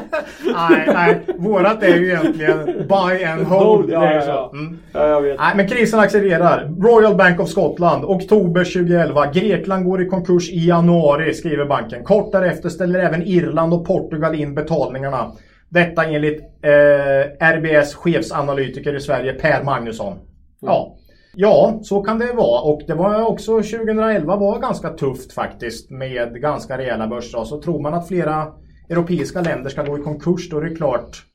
nej, 0.54 0.90
nej. 0.94 1.20
Vårat 1.38 1.84
är 1.84 1.96
ju 1.96 2.08
egentligen 2.08 2.66
buy 2.66 3.24
and 3.26 3.44
hold. 3.48 3.90
Ja, 3.90 4.14
ja, 4.14 4.22
så. 4.22 4.30
ja. 4.30 4.52
Mm. 4.54 4.78
Ja, 4.94 5.08
jag 5.08 5.22
vet. 5.22 5.40
Nej, 5.40 5.56
men 5.56 5.68
krisen 5.68 6.00
accelererar. 6.00 6.72
Royal 6.80 7.16
Bank 7.16 7.40
of 7.40 7.50
Scotland, 7.50 8.06
oktober 8.06 8.64
2011. 8.64 9.32
Grekland 9.34 9.86
går 9.86 10.02
i 10.02 10.06
konkurs 10.06 10.50
i 10.50 10.68
januari, 10.68 11.34
skriver 11.34 11.66
banken. 11.66 12.04
Kort 12.04 12.32
därefter 12.32 12.70
ställer 12.70 13.00
även 13.00 13.22
Irland 13.22 13.74
och 13.74 13.88
Portugal 13.88 14.36
in 14.36 14.56
betalningarna. 14.56 15.32
Detta 15.70 16.06
enligt 16.06 16.40
eh, 16.64 17.48
RBS 17.48 17.96
chefsanalytiker 17.96 18.96
i 18.96 19.00
Sverige, 19.00 19.34
Per 19.34 19.64
Magnusson. 19.64 20.18
Ja. 20.62 20.96
Ja, 21.36 21.80
så 21.84 22.02
kan 22.04 22.20
det 22.20 22.34
vara. 22.34 22.62
Och 22.62 22.82
det 22.88 22.94
var 22.96 23.26
också 23.26 23.52
2011 23.52 24.36
var 24.36 24.60
ganska 24.60 24.90
tufft 24.90 25.34
faktiskt 25.34 25.90
med 25.92 26.42
ganska 26.42 26.78
rejäla 26.78 27.08
börsras. 27.08 27.50
Så 27.50 27.62
tror 27.62 27.82
man 27.82 27.94
att 27.94 28.08
flera 28.08 28.48
europeiska 28.90 29.42
länder 29.42 29.70
ska 29.70 29.84
gå 29.84 30.00
i 30.00 30.02
konkurs 30.02 30.50
då 30.50 30.58
är 30.58 30.62
det 30.64 30.76
klart 30.76 31.26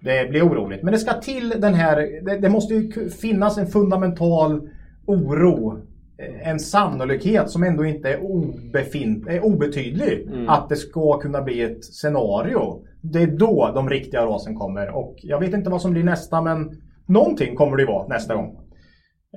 det 0.00 0.30
blir 0.30 0.48
oroligt. 0.48 0.82
Men 0.82 0.92
det 0.92 0.98
ska 0.98 1.12
till 1.12 1.54
den 1.58 1.74
här, 1.74 1.96
det, 2.24 2.38
det 2.38 2.48
måste 2.48 2.74
finnas 3.20 3.58
en 3.58 3.66
fundamental 3.66 4.68
oro. 5.06 5.78
eh, 6.18 6.48
En 6.48 6.60
sannolikhet 6.60 7.50
som 7.50 7.62
ändå 7.62 7.84
inte 7.84 8.08
är, 8.08 8.22
obefint, 8.22 9.26
är 9.28 9.44
obetydlig. 9.44 10.28
Att 10.48 10.68
det 10.68 10.76
ska 10.76 11.18
kunna 11.18 11.42
bli 11.42 11.62
ett 11.62 11.84
scenario. 11.84 12.84
Det 13.00 13.22
är 13.22 13.26
då 13.26 13.70
de 13.74 13.88
riktiga 13.90 14.26
rasen 14.26 14.54
kommer. 14.54 14.96
Och 14.96 15.14
jag 15.22 15.40
vet 15.40 15.54
inte 15.54 15.70
vad 15.70 15.82
som 15.82 15.90
blir 15.92 16.04
nästa 16.04 16.42
men 16.42 16.70
någonting 17.06 17.56
kommer 17.56 17.76
det 17.76 17.82
ju 17.82 17.86
vara 17.88 18.06
nästa 18.08 18.34
gång. 18.34 18.56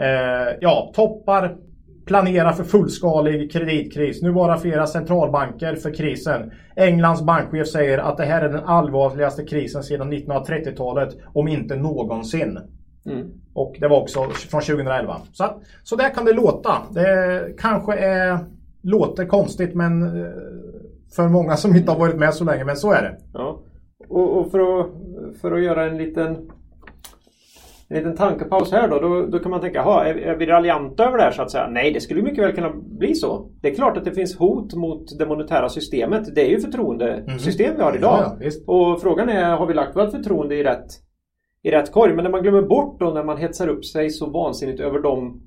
Eh, 0.02 0.58
ja, 0.62 0.92
toppar 0.96 1.56
planera 2.06 2.54
för 2.54 2.64
fullskalig 2.64 3.52
kreditkris. 3.52 4.22
Nu 4.22 4.32
varar 4.32 4.58
flera 4.58 4.88
centralbanker 4.88 5.76
för 5.76 5.94
krisen. 5.94 6.52
Englands 6.76 7.22
bankchef 7.22 7.68
säger 7.68 7.98
att 7.98 8.18
det 8.18 8.24
här 8.26 8.42
är 8.42 8.50
den 8.50 8.64
allvarligaste 8.66 9.44
krisen 9.46 9.84
sedan 9.84 10.14
1930-talet, 10.14 11.18
om 11.34 11.48
inte 11.48 11.76
någonsin. 11.76 12.60
Mm. 13.06 13.28
Och 13.54 13.76
det 13.80 13.88
var 13.88 14.02
också 14.02 14.24
från 14.30 14.62
2011. 14.62 15.18
Så, 15.34 15.44
att- 15.44 15.58
så 15.84 15.96
där 15.96 16.10
kan 16.10 16.26
det 16.26 16.34
låta. 16.34 16.78
Det 16.92 17.42
kanske 17.60 17.94
är, 17.98 18.38
låter 18.84 19.26
konstigt 19.26 19.76
men 19.76 20.04
eh, 20.04 20.32
för 21.16 21.28
många 21.30 21.56
som 21.58 21.76
inte 21.76 21.92
har 21.92 22.00
varit 22.00 22.16
med 22.20 22.34
så 22.34 22.44
länge, 22.44 22.64
men 22.66 22.76
så 22.78 22.92
är 22.92 23.02
det. 23.02 23.18
Ja. 23.34 23.60
Och, 24.10 24.38
och 24.38 24.52
för, 24.52 24.80
att, 24.80 24.88
för 25.42 25.52
att 25.52 25.64
göra 25.64 25.86
en 25.86 25.98
liten 25.98 26.50
en 27.94 28.00
liten 28.00 28.16
tankepaus 28.16 28.72
här 28.72 28.88
då, 28.88 29.00
då, 29.00 29.26
då 29.26 29.40
kan 29.40 29.52
man 29.52 29.62
tänka, 29.62 29.78
jaha, 29.78 30.06
är, 30.06 30.16
är 30.16 30.36
vi 30.36 30.46
raljanta 30.46 31.06
över 31.06 31.18
det 31.18 31.24
här 31.24 31.32
så 31.32 31.42
att 31.42 31.52
säga? 31.52 31.68
Nej, 31.70 31.94
det 31.94 32.02
skulle 32.02 32.22
mycket 32.22 32.44
väl 32.44 32.56
kunna 32.56 32.74
bli 32.76 33.16
så. 33.16 33.52
Det 33.62 33.68
är 33.70 33.76
klart 33.76 33.98
att 33.98 34.06
det 34.06 34.12
finns 34.12 34.38
hot 34.38 34.74
mot 34.74 35.20
det 35.20 35.26
monetära 35.26 35.70
systemet. 35.70 36.36
Det 36.36 36.42
är 36.42 36.50
ju 36.50 36.60
förtroendesystem 36.60 37.74
vi 37.78 37.84
har 37.84 37.96
idag. 37.96 38.38
Ja, 38.40 38.50
ja, 38.66 38.74
och 38.74 39.02
frågan 39.02 39.30
är, 39.30 39.58
har 39.58 39.68
vi 39.68 39.74
lagt 39.74 39.96
vårt 39.96 40.12
förtroende 40.12 40.56
i 40.56 40.64
rätt, 40.64 40.88
i 41.64 41.72
rätt 41.72 41.92
korg? 41.92 42.14
Men 42.14 42.24
när 42.24 42.32
man 42.32 42.42
glömmer 42.42 42.62
bort 42.62 43.00
då 43.00 43.10
när 43.10 43.24
man 43.24 43.38
hetsar 43.38 43.68
upp 43.68 43.86
sig 43.86 44.10
så 44.10 44.30
vansinnigt 44.30 44.80
över 44.80 45.00
de 45.00 45.42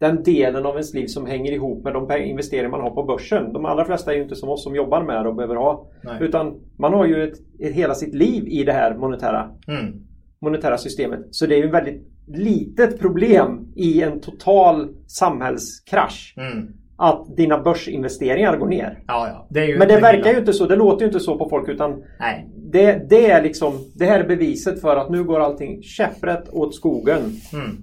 den 0.00 0.22
delen 0.22 0.66
av 0.66 0.72
ens 0.72 0.94
liv 0.94 1.06
som 1.06 1.26
hänger 1.26 1.52
ihop 1.52 1.84
med 1.84 1.92
de 1.92 2.22
investeringar 2.22 2.70
man 2.70 2.80
har 2.80 2.90
på 2.90 3.02
börsen. 3.02 3.52
De 3.52 3.64
allra 3.64 3.84
flesta 3.84 4.12
är 4.12 4.16
ju 4.16 4.22
inte 4.22 4.36
som 4.36 4.48
oss 4.48 4.64
som 4.64 4.76
jobbar 4.76 5.02
med 5.02 5.24
det 5.24 5.28
och 5.28 5.36
behöver 5.36 5.56
ha. 5.56 5.86
Nej. 6.04 6.16
Utan 6.20 6.60
man 6.78 6.94
har 6.94 7.06
ju 7.06 7.24
ett, 7.24 7.38
ett, 7.60 7.72
hela 7.72 7.94
sitt 7.94 8.14
liv 8.14 8.48
i 8.48 8.64
det 8.64 8.72
här 8.72 8.96
monetära, 8.96 9.50
Mm. 9.68 10.11
Monetära 10.42 10.78
systemet. 10.78 11.20
Så 11.30 11.46
det 11.46 11.54
är 11.54 11.58
ju 11.58 11.64
ett 11.64 11.74
väldigt 11.74 12.08
litet 12.26 13.00
problem 13.00 13.72
i 13.76 14.02
en 14.02 14.20
total 14.20 14.88
samhällskrasch. 15.06 16.34
Mm. 16.36 16.68
Att 16.96 17.36
dina 17.36 17.58
börsinvesteringar 17.58 18.56
går 18.56 18.66
ner. 18.66 18.98
Ja, 19.06 19.28
ja. 19.28 19.46
Det 19.50 19.78
Men 19.78 19.88
det 19.88 20.00
verkar 20.00 20.30
ju 20.32 20.38
inte 20.38 20.52
så. 20.52 20.66
Det 20.66 20.76
låter 20.76 21.00
ju 21.00 21.06
inte 21.06 21.20
så 21.20 21.38
på 21.38 21.48
folk. 21.48 21.68
Utan 21.68 22.02
Nej. 22.20 22.48
det, 22.72 23.06
det 23.10 23.30
är 23.30 23.42
liksom 23.42 23.72
Det 23.94 24.04
här 24.04 24.20
är 24.20 24.28
beviset 24.28 24.80
för 24.80 24.96
att 24.96 25.10
nu 25.10 25.24
går 25.24 25.40
allting 25.40 25.82
käpprätt 25.82 26.48
åt 26.52 26.74
skogen. 26.74 27.20
Mm. 27.52 27.76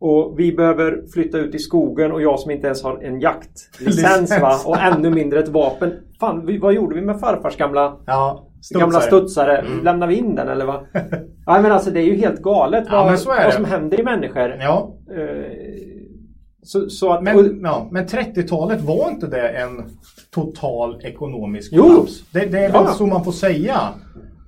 Och 0.00 0.34
vi 0.38 0.52
behöver 0.52 1.02
flytta 1.14 1.38
ut 1.38 1.54
i 1.54 1.58
skogen 1.58 2.12
och 2.12 2.22
jag 2.22 2.40
som 2.40 2.50
inte 2.50 2.66
ens 2.66 2.82
har 2.82 3.02
en 3.02 3.20
jaktlicens 3.20 3.96
Licens. 3.96 4.40
va? 4.40 4.56
Och 4.66 4.80
ännu 4.80 5.10
mindre 5.10 5.40
ett 5.40 5.48
vapen. 5.48 5.92
Fan, 6.20 6.58
vad 6.60 6.74
gjorde 6.74 6.94
vi 6.94 7.00
med 7.00 7.20
farfars 7.20 7.56
gamla, 7.56 7.96
Ja, 8.06 8.49
gamla 8.78 9.00
studsare? 9.00 9.58
Mm. 9.58 9.84
Lämnar 9.84 10.06
vi 10.06 10.14
in 10.14 10.34
den 10.34 10.48
eller 10.48 10.64
vad? 10.66 10.86
ja, 11.46 11.60
men 11.62 11.72
alltså 11.72 11.90
det 11.90 12.00
är 12.00 12.04
ju 12.04 12.16
helt 12.16 12.42
galet 12.42 12.84
Ja, 12.90 12.96
vad, 13.26 13.38
är 13.38 13.44
vad 13.44 13.54
som 13.54 13.64
händer 13.64 14.00
i 14.00 14.02
människor. 14.02 14.56
Ja, 14.60 14.94
Eh, 15.16 15.52
så, 16.62 16.88
så 16.90 17.10
att... 17.12 17.18
och, 17.18 17.24
men, 17.24 17.60
ja, 17.62 17.88
men 17.90 18.06
30-talet 18.06 18.80
var 18.80 19.10
inte 19.10 19.26
det 19.26 19.48
en 19.48 19.84
total 20.34 21.00
ekonomisk 21.04 21.76
kollaps? 21.76 22.30
Det, 22.32 22.38
det 22.46 22.58
är 22.58 22.72
väl 22.72 22.82
Ja. 22.84 22.86
så 22.86 23.06
man 23.06 23.24
får 23.24 23.32
säga. 23.32 23.78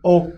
Och 0.02 0.30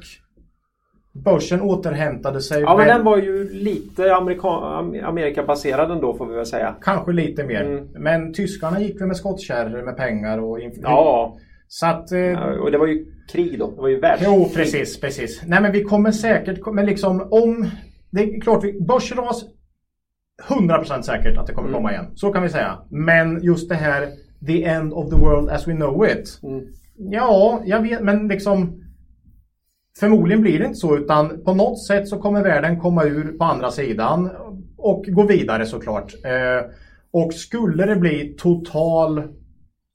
börsen 1.24 1.60
återhämtade 1.62 2.40
sig. 2.40 2.60
ja, 2.62 2.76
men 2.76 2.86
väl- 2.86 2.96
den 2.96 3.04
var 3.04 3.16
ju 3.16 3.48
lite 3.52 4.14
Amerika, 4.14 4.48
Am- 4.48 5.04
Amerikabaserad 5.04 5.90
ändå 5.90 6.14
får 6.16 6.26
vi 6.26 6.34
väl 6.34 6.46
säga. 6.46 6.74
Kanske 6.80 7.12
lite 7.12 7.44
mer. 7.44 7.60
Mm. 7.64 7.88
Men 7.98 8.32
tyskarna 8.34 8.80
gick 8.80 9.00
väl 9.00 9.08
med 9.08 9.16
skottkärror 9.16 9.82
med 9.82 9.96
pengar 9.96 10.38
och 10.38 10.58
Ja, 10.82 11.36
Så 11.74 11.86
att... 11.86 12.12
Eh, 12.12 12.20
ja, 12.20 12.60
och 12.60 12.70
det 12.70 12.78
var 12.78 12.86
ju 12.86 13.06
krig 13.32 13.58
då. 13.58 13.70
Det 13.70 13.80
var 13.80 13.88
ju 13.88 14.00
världskrig. 14.00 14.34
Jo, 14.34 14.48
precis, 14.54 15.00
precis. 15.00 15.42
Nej, 15.46 15.62
men 15.62 15.72
vi 15.72 15.84
kommer 15.84 16.10
säkert... 16.10 16.66
Men 16.72 16.86
liksom 16.86 17.28
om... 17.30 17.70
Det 18.10 18.22
är 18.22 18.40
klart, 18.40 18.64
vi, 18.64 18.80
börsras 18.80 19.44
100% 20.48 21.02
säkert 21.02 21.38
att 21.38 21.46
det 21.46 21.52
kommer 21.52 21.68
Mm. 21.68 21.78
komma 21.78 21.92
igen. 21.92 22.06
Så 22.14 22.32
kan 22.32 22.42
vi 22.42 22.48
säga. 22.48 22.78
Men 22.90 23.42
just 23.42 23.68
det 23.68 23.74
här 23.74 24.08
the 24.46 24.64
end 24.64 24.92
of 24.92 25.10
the 25.10 25.16
world 25.16 25.50
as 25.50 25.68
we 25.68 25.72
know 25.72 26.06
it. 26.06 26.40
Mm. 26.42 26.64
Ja, 26.96 27.62
jag 27.64 27.82
vet, 27.82 28.00
men 28.00 28.28
liksom... 28.28 28.80
Förmodligen 30.00 30.42
blir 30.42 30.58
det 30.58 30.64
inte 30.64 30.78
så 30.78 30.96
utan 30.96 31.44
på 31.44 31.54
något 31.54 31.86
sätt 31.86 32.08
så 32.08 32.18
kommer 32.18 32.42
världen 32.42 32.80
komma 32.80 33.04
ur 33.04 33.38
på 33.38 33.44
andra 33.44 33.70
sidan 33.70 34.30
och 34.76 35.04
gå 35.08 35.26
vidare 35.26 35.66
såklart. 35.66 36.14
Eh, 36.24 36.70
och 37.10 37.34
skulle 37.34 37.86
det 37.86 37.96
bli 37.96 38.34
total... 38.38 39.22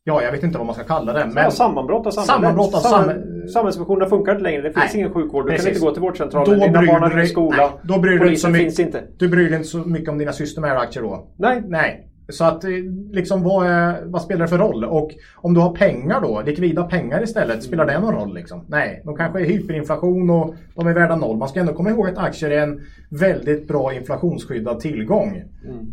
Ja, 0.09 0.23
jag 0.23 0.31
vet 0.31 0.43
inte 0.43 0.57
vad 0.57 0.67
man 0.67 0.75
ska 0.75 0.83
kalla 0.83 1.13
det. 1.13 1.25
Men 1.33 1.43
Ja, 1.43 1.51
sammanbrott 1.51 2.07
av 2.07 2.11
samhället. 2.11 2.27
Sammanbrott 2.35 2.73
av 2.75 2.79
Samhäll- 2.79 3.13
samhäll- 3.15 3.47
Samhällsfunktionerna 3.47 4.09
funkar 4.09 4.31
inte 4.31 4.43
längre. 4.43 4.61
Det 4.61 4.73
finns 4.73 4.93
Nej, 4.93 5.01
ingen 5.01 5.13
sjukvård. 5.13 5.45
Du 5.45 5.49
precis. 5.49 5.65
kan 5.65 5.73
inte 5.73 5.85
gå 5.85 5.91
till 5.93 6.01
vårdcentralen. 6.01 6.59
Då 6.59 6.65
Dina 6.65 6.79
barn 6.81 7.01
har 7.01 7.09
du 7.09 7.15
ingen 7.15 7.27
skola. 7.27 7.57
nej, 7.57 7.69
då 7.83 7.99
bryr 7.99 8.11
du 8.11 8.17
dig 8.19 8.27
inte 8.27 8.39
så 8.41 8.47
Polisen 8.47 8.51
mycket- 8.51 8.65
finns 8.77 8.79
inte. 8.79 9.03
Du 9.17 9.27
bryr 9.29 9.45
dig 9.49 9.55
inte 9.57 9.67
så 9.69 9.77
mycket 9.77 10.09
om 10.09 10.17
dina 10.17 10.31
Systemair-aktier 10.31 11.03
då? 11.03 11.27
Nej. 11.37 11.63
Nej. 11.67 12.08
Så 12.29 12.45
att 12.45 12.63
eh, 12.63 12.69
liksom 13.11 13.43
vad, 13.43 13.67
är, 13.67 14.01
vad 14.05 14.21
spelar 14.21 14.41
det 14.41 14.47
för 14.47 14.57
roll? 14.57 14.83
Och 14.85 15.11
om 15.35 15.53
du 15.53 15.59
har 15.59 15.75
pengar 15.75 16.21
då, 16.21 16.41
likvida 16.45 16.83
pengar 16.83 17.23
istället, 17.23 17.63
spelar 17.63 17.85
det 17.85 17.99
någon 17.99 18.15
roll 18.15 18.33
liksom? 18.33 18.65
Nej, 18.67 19.01
de 19.05 19.15
kanske 19.15 19.39
är 19.39 19.45
hyperinflation 19.45 20.29
och 20.29 20.55
de 20.75 20.87
är 20.87 20.93
värda 20.93 21.15
noll. 21.15 21.37
Man 21.37 21.47
ska 21.49 21.59
ändå 21.59 21.73
komma 21.73 21.89
ihåg 21.89 22.07
att 22.09 22.17
aktier 22.17 22.51
är 22.51 22.63
en 22.63 22.81
väldigt 23.09 23.67
bra 23.67 23.93
inflationsskyddad 23.93 24.79
tillgång. 24.79 25.43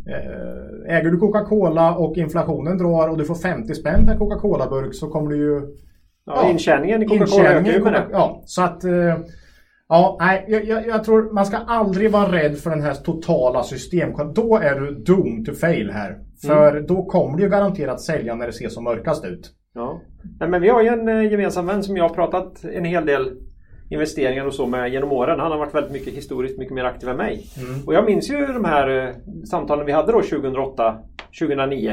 Eh, 0.07 0.97
Äger 0.97 1.11
du 1.11 1.17
Coca-Cola 1.19 1.95
och 1.95 2.17
inflationen 2.17 2.79
drar 2.79 3.09
och 3.09 3.19
du 3.19 3.25
får 3.25 3.35
50 3.35 3.75
spänn 3.75 4.07
per 4.07 4.17
Coca-Cola-burk 4.19 4.95
så 4.95 5.09
kommer 5.09 5.31
du 5.31 5.37
ju 5.37 5.63
Ja, 6.27 6.51
intjäningen 6.51 7.03
i 7.03 7.07
Coca-Cola 7.07 7.45
ökar 7.45 7.73
ju 7.73 7.85
med 7.85 7.93
Coca- 7.93 8.09
det. 8.09 8.13
Ja, 8.13 8.43
så 8.45 8.63
att... 8.63 8.85
eh, 8.85 9.17
Ja, 9.89 10.17
nej, 10.21 10.45
jag, 10.49 10.65
jag, 10.65 10.87
jag 10.87 11.05
tror 11.05 11.33
man 11.33 11.47
ska 11.47 11.57
aldrig 11.57 12.11
vara 12.11 12.33
rädd 12.33 12.59
för 12.59 12.71
den 12.71 12.83
här 12.83 12.95
totala 12.95 13.63
system. 13.63 14.11
Då 14.35 14.57
är 14.59 14.81
du 14.81 14.91
doomed 14.95 15.47
to 15.47 15.53
fail 15.53 15.91
här. 15.91 16.19
För 16.47 16.71
Mm. 16.71 16.87
då 16.87 17.05
kommer 17.05 17.37
du 17.37 17.43
ju 17.43 17.49
garanterat 17.51 18.01
sälja 18.01 18.35
när 18.35 18.47
det 18.47 18.53
ser 18.53 18.69
som 18.69 18.85
mörkast 18.85 19.25
ut. 19.25 19.53
Ja. 19.75 20.01
Nej, 20.41 20.49
men 20.49 20.63
vi 20.63 20.69
har 20.69 20.83
ju 20.83 20.89
en 20.89 21.09
eh, 21.09 21.31
gemensam 21.31 21.67
vän 21.67 21.83
som 21.83 21.97
jag 21.97 22.09
har 22.09 22.15
pratat 22.15 22.65
en 22.65 22.85
hel 22.85 23.07
del 23.07 23.33
investeringar 23.91 24.45
och 24.47 24.55
så 24.55 24.67
med 24.67 24.93
genom 24.93 25.13
åren. 25.13 25.41
Han 25.41 25.51
har 25.51 25.59
varit 25.59 25.75
väldigt 25.75 25.93
mycket 25.93 26.15
historiskt 26.15 26.59
mycket 26.59 26.75
mer 26.75 26.85
aktiv 26.85 27.09
än 27.09 27.17
mig. 27.17 27.47
Och 27.87 27.95
jag 27.95 28.05
minns 28.05 28.31
ju 28.31 28.47
de 28.47 28.65
här 28.65 29.07
eh, 29.07 29.15
samtalen 29.45 29.87
vi 29.87 29.93
hade 29.93 30.13
då 30.13 30.23
2008, 30.23 30.99
2009. 31.41 31.93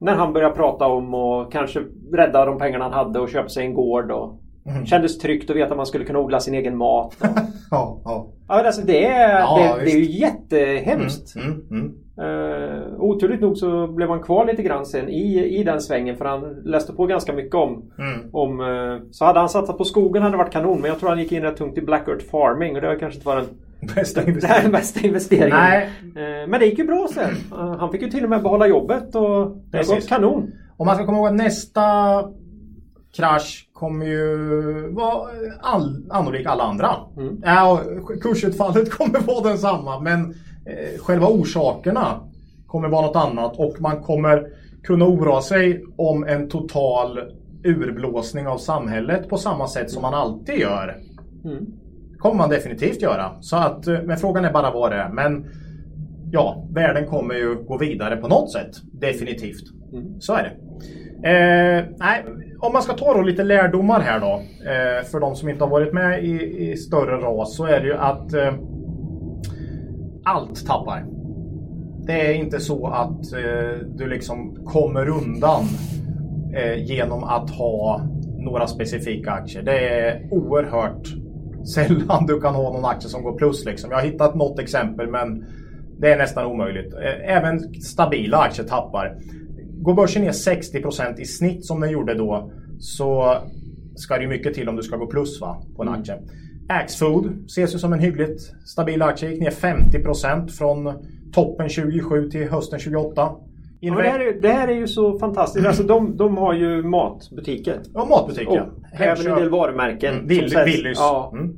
När 0.00 0.14
han 0.14 0.32
började 0.32 0.54
prata 0.54 0.86
om 0.86 1.14
att 1.14 1.52
kanske 1.52 1.80
rädda 2.12 2.44
de 2.44 2.58
pengarna 2.58 2.84
han 2.84 2.92
hade 2.92 3.20
och 3.20 3.28
köpa 3.28 3.48
sig 3.48 3.66
en 3.66 3.74
gård. 3.74 4.10
Och 4.10 4.40
Kändes 4.86 5.18
tryggt 5.18 5.50
att 5.50 5.56
veta 5.56 5.70
att 5.70 5.76
man 5.76 5.86
skulle 5.86 6.04
kunna 6.04 6.18
odla 6.18 6.40
sin 6.40 6.54
egen 6.54 6.76
mat. 6.76 7.16
Och, 7.20 7.26
Ja, 7.70 8.00
ja. 8.04 8.32
alltså 8.48 8.82
det, 8.86 9.06
är, 9.06 9.40
Ja, 9.40 9.76
det, 9.78 9.84
det 9.84 9.90
är 9.90 9.96
ju 9.96 10.18
jättehemskt. 10.20 11.36
Mm, 11.36 11.60
mm. 11.70 11.94
Uh, 12.20 13.00
oturligt 13.00 13.40
nog 13.40 13.56
så 13.56 13.86
blev 13.86 14.08
han 14.08 14.22
kvar 14.22 14.44
lite 14.46 14.62
grann 14.62 14.86
sen 14.86 15.08
i, 15.08 15.44
i 15.60 15.64
den 15.64 15.80
svängen 15.80 16.16
för 16.16 16.24
han 16.24 16.56
läste 16.64 16.92
på 16.92 17.06
ganska 17.06 17.32
mycket 17.32 17.54
om, 17.54 17.82
Mm. 17.98 18.20
om 18.32 18.60
eh, 18.60 18.98
Så 19.10 19.24
hade 19.24 19.38
han 19.38 19.48
satsat 19.48 19.78
på 19.78 19.84
skogen 19.84 20.22
hade 20.22 20.32
det 20.34 20.38
varit 20.38 20.52
kanon 20.52 20.80
men 20.80 20.88
jag 20.90 20.98
tror 21.00 21.08
han 21.08 21.18
gick 21.18 21.32
in 21.32 21.42
rätt 21.42 21.56
tungt 21.56 21.78
i 21.78 21.82
Black 21.82 22.08
Earth 22.08 22.24
Farming 22.30 22.74
och 22.76 22.80
det 22.82 22.88
har 22.88 22.98
kanske 22.98 23.16
inte 23.18 23.26
varit 23.28 23.48
den 23.80 23.90
Bästa 23.94 24.20
Det 24.20 24.46
här 24.46 24.60
är 24.60 24.62
investering. 24.62 24.62
den 24.62 24.72
bästa 24.80 25.00
investeringen. 25.06 25.56
Nej, 25.56 25.90
Eh, 26.16 26.48
Men 26.48 26.60
det 26.60 26.66
gick 26.66 26.78
ju 26.78 26.86
bra 26.86 27.08
sen. 27.14 27.34
Han 27.78 27.92
fick 27.92 28.02
ju 28.02 28.10
till 28.10 28.24
och 28.24 28.30
med 28.30 28.42
behålla 28.42 28.66
jobbet 28.66 29.14
och 29.14 29.56
det 29.70 29.76
har 29.78 29.94
gått 29.94 30.08
kanon. 30.08 30.50
om 30.76 30.86
man 30.86 30.94
ska 30.96 31.06
komma 31.06 31.18
ihåg 31.18 31.26
att 31.26 31.34
nästa 31.34 31.82
krasch 33.16 33.68
kommer 33.72 34.06
ju 34.06 34.26
vara 34.92 35.28
all, 35.60 36.04
annolik 36.10 36.46
alla 36.46 36.64
andra. 36.64 36.88
Mm. 37.16 37.42
Ja, 37.44 37.80
kursutfallet 38.22 38.90
kommer 38.98 39.20
vara 39.20 39.48
densamma 39.48 40.00
men 40.00 40.34
själva 40.98 41.26
orsakerna 41.26 42.20
kommer 42.66 42.88
vara 42.88 43.06
något 43.06 43.16
annat 43.16 43.56
och 43.56 43.80
man 43.80 44.02
kommer 44.02 44.46
kunna 44.82 45.04
oroa 45.04 45.42
sig 45.42 45.84
om 45.96 46.24
en 46.24 46.48
total 46.48 47.20
urblåsning 47.64 48.46
av 48.46 48.58
samhället 48.58 49.28
på 49.28 49.38
samma 49.38 49.68
sätt 49.68 49.90
som 49.90 50.02
man 50.02 50.14
alltid 50.14 50.58
gör. 50.58 50.96
Mm. 51.44 51.66
kommer 52.18 52.36
man 52.36 52.50
definitivt 52.50 53.02
göra. 53.02 53.30
Så 53.40 53.56
att, 53.56 53.86
eh, 53.86 54.02
men 54.04 54.16
frågan 54.16 54.44
är 54.44 54.52
bara 54.52 54.70
vad 54.70 54.90
det 54.90 54.96
är. 54.96 55.08
Men 55.08 55.46
ja, 56.30 56.64
världen 56.70 57.06
kommer 57.06 57.34
ju 57.34 57.54
gå 57.54 57.78
vidare 57.78 58.16
på 58.16 58.28
något 58.28 58.52
sätt. 58.52 58.70
Definitivt. 58.92 59.64
Mm. 59.92 60.20
Så 60.20 60.34
är 60.34 60.42
det. 60.42 60.56
Eh, 61.28 61.84
nej, 61.96 62.24
om 62.58 62.72
man 62.72 62.82
ska 62.82 62.92
ta 62.92 63.14
då 63.14 63.22
lite 63.22 63.42
lärdomar 63.42 64.00
här 64.00 64.20
då. 64.20 64.42
Eh, 64.70 65.04
för 65.04 65.20
de 65.20 65.36
som 65.36 65.48
inte 65.48 65.64
har 65.64 65.70
varit 65.70 65.92
med 65.92 66.24
i, 66.24 66.70
i 66.70 66.76
större 66.76 67.16
ras 67.16 67.56
så 67.56 67.64
är 67.64 67.80
det 67.80 67.86
ju 67.86 67.94
att 67.94 68.32
eh, 68.32 68.54
allt 70.24 70.66
tappar. 70.66 71.06
Det 72.06 72.26
är 72.26 72.34
inte 72.34 72.60
så 72.60 72.86
att 72.86 73.32
eh, 73.32 73.86
du 73.96 74.08
liksom 74.08 74.64
kommer 74.64 75.08
undan 75.08 75.64
eh, 76.54 76.84
genom 76.84 77.24
att 77.24 77.50
ha 77.50 78.00
några 78.38 78.66
specifika 78.66 79.30
aktier. 79.30 79.62
Det 79.62 79.88
är 79.88 80.28
oerhört 80.30 81.08
sällan 81.74 82.26
du 82.26 82.40
kan 82.40 82.54
ha 82.54 82.72
någon 82.72 82.84
aktie 82.84 83.10
som 83.10 83.22
går 83.22 83.38
plus. 83.38 83.64
Liksom. 83.64 83.90
Jag 83.90 83.98
har 83.98 84.04
hittat 84.04 84.34
något 84.34 84.58
exempel 84.58 85.08
men 85.08 85.44
det 85.98 86.12
är 86.12 86.18
nästan 86.18 86.46
omöjligt. 86.46 86.94
Eh, 86.94 87.36
Även 87.36 87.74
stabila 87.74 88.38
aktier 88.38 88.66
tappar. 88.66 89.16
Går 89.82 89.94
börsen 89.94 90.22
ner 90.22 90.32
60% 90.32 91.20
i 91.20 91.24
snitt 91.24 91.66
som 91.66 91.80
den 91.80 91.90
gjorde 91.90 92.14
då 92.14 92.52
så 92.78 93.36
ska 93.94 94.18
det 94.18 94.26
mycket 94.26 94.54
till 94.54 94.68
om 94.68 94.76
du 94.76 94.82
ska 94.82 94.96
gå 94.96 95.06
plus 95.06 95.40
va, 95.40 95.62
på 95.76 95.82
en 95.82 95.88
aktie. 95.88 96.18
Axfood 96.70 97.44
ses 97.46 97.74
ju 97.74 97.78
som 97.78 97.92
en 97.92 97.98
hyggligt 97.98 98.40
stabil 98.66 99.02
aktie. 99.02 99.30
Gick 99.30 99.40
ner 99.40 99.50
50% 99.50 100.48
från 100.48 100.92
toppen 101.32 101.68
27 101.68 102.30
till 102.30 102.48
hösten 102.50 102.78
28. 102.78 103.30
Ja, 103.80 103.94
det, 103.94 104.02
här 104.02 104.20
är, 104.20 104.40
det 104.40 104.48
här 104.48 104.68
är 104.68 104.74
ju 104.74 104.86
så 104.88 105.18
fantastiskt. 105.18 105.66
Alltså, 105.66 105.82
de, 105.82 106.16
de 106.16 106.36
har 106.36 106.54
ju 106.54 106.82
matbutiker. 106.82 107.80
Ja, 107.94 108.04
matbutiker. 108.04 108.60
Och 108.92 109.00
även 109.00 109.26
en 109.26 109.38
del 109.38 109.50
varumärken. 109.50 110.14
Mm, 110.14 110.26
Vill. 110.26 110.54
Willys. 110.64 110.98
Ja, 110.98 111.32
Mm. 111.34 111.56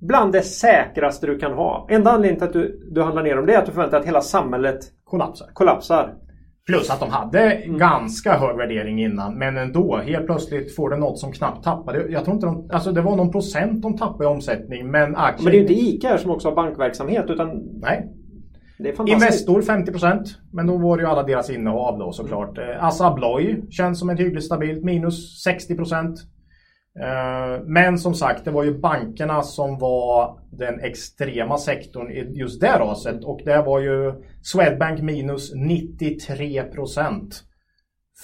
bland 0.00 0.32
det 0.32 0.42
säkraste 0.42 1.26
du 1.26 1.38
kan 1.38 1.52
ha. 1.52 1.86
Enda 1.90 2.10
anledningen 2.10 2.38
till 2.38 2.46
att 2.48 2.52
du, 2.52 2.88
du 2.90 3.02
handlar 3.02 3.22
ner 3.22 3.36
dem 3.36 3.46
det 3.46 3.54
är 3.54 3.58
att 3.58 3.66
du 3.66 3.72
förväntar 3.72 3.90
dig 3.98 4.00
att 4.00 4.06
hela 4.08 4.20
samhället 4.20 4.78
Kollapsar. 5.04 5.46
kollapsar. 5.52 6.14
Plus 6.70 6.90
att 6.90 7.00
de 7.00 7.10
hade 7.10 7.62
ganska 7.66 8.32
hög 8.32 8.56
värdering 8.56 9.02
innan. 9.02 9.38
Men 9.38 9.56
ändå, 9.56 9.96
helt 9.96 10.26
plötsligt 10.26 10.76
får 10.76 10.90
det 10.90 10.96
något 10.96 11.18
som 11.18 11.32
knappt 11.32 11.64
tappade. 11.64 12.08
Jag 12.08 12.24
tror 12.24 12.34
inte 12.34 12.46
de, 12.46 12.70
alltså 12.72 12.92
det 12.92 13.00
var 13.00 13.16
någon 13.16 13.32
procent 13.32 13.82
de 13.82 13.98
tappade 13.98 14.24
i 14.24 14.26
omsättning. 14.26 14.90
Men 14.90 15.16
aktien... 15.16 15.44
Men 15.44 15.52
det 15.52 15.58
är 15.58 15.76
ju 15.76 15.80
inte 15.80 16.06
ICA 16.06 16.18
som 16.18 16.30
också 16.30 16.48
har 16.48 16.54
bankverksamhet 16.54 17.24
utan 17.28 17.62
Nej. 17.82 18.08
Investor 19.06 19.62
50% 19.62 20.24
men 20.52 20.66
då 20.66 20.76
var 20.76 20.96
det 20.96 21.02
ju 21.02 21.08
alla 21.08 21.22
deras 21.22 21.50
innehav 21.50 21.98
då 21.98 22.12
såklart. 22.12 22.58
Mm. 22.58 22.70
Eh, 22.70 22.84
Assa 22.84 23.06
Abloy 23.06 23.62
känns 23.70 23.98
som 23.98 24.10
ett 24.10 24.20
hyggligt 24.20 24.44
stabilt 24.44 24.84
minus 24.84 25.46
60%. 25.46 25.94
Eh, 25.94 26.12
Eh, 26.98 27.62
men 27.64 27.98
som 27.98 28.14
sagt, 28.14 28.44
det 28.44 28.50
var 28.50 28.64
ju 28.64 28.78
bankerna 28.78 29.42
som 29.42 29.78
var 29.78 30.40
den 30.50 30.80
extrema 30.80 31.58
sektorn 31.58 32.10
i 32.10 32.32
just 32.34 32.60
det 32.60 32.78
raset 32.78 33.24
och 33.24 33.40
det 33.44 33.62
var 33.62 33.80
ju 33.80 34.12
Swedbank 34.42 35.00
minus 35.00 35.54
93% 35.54 37.32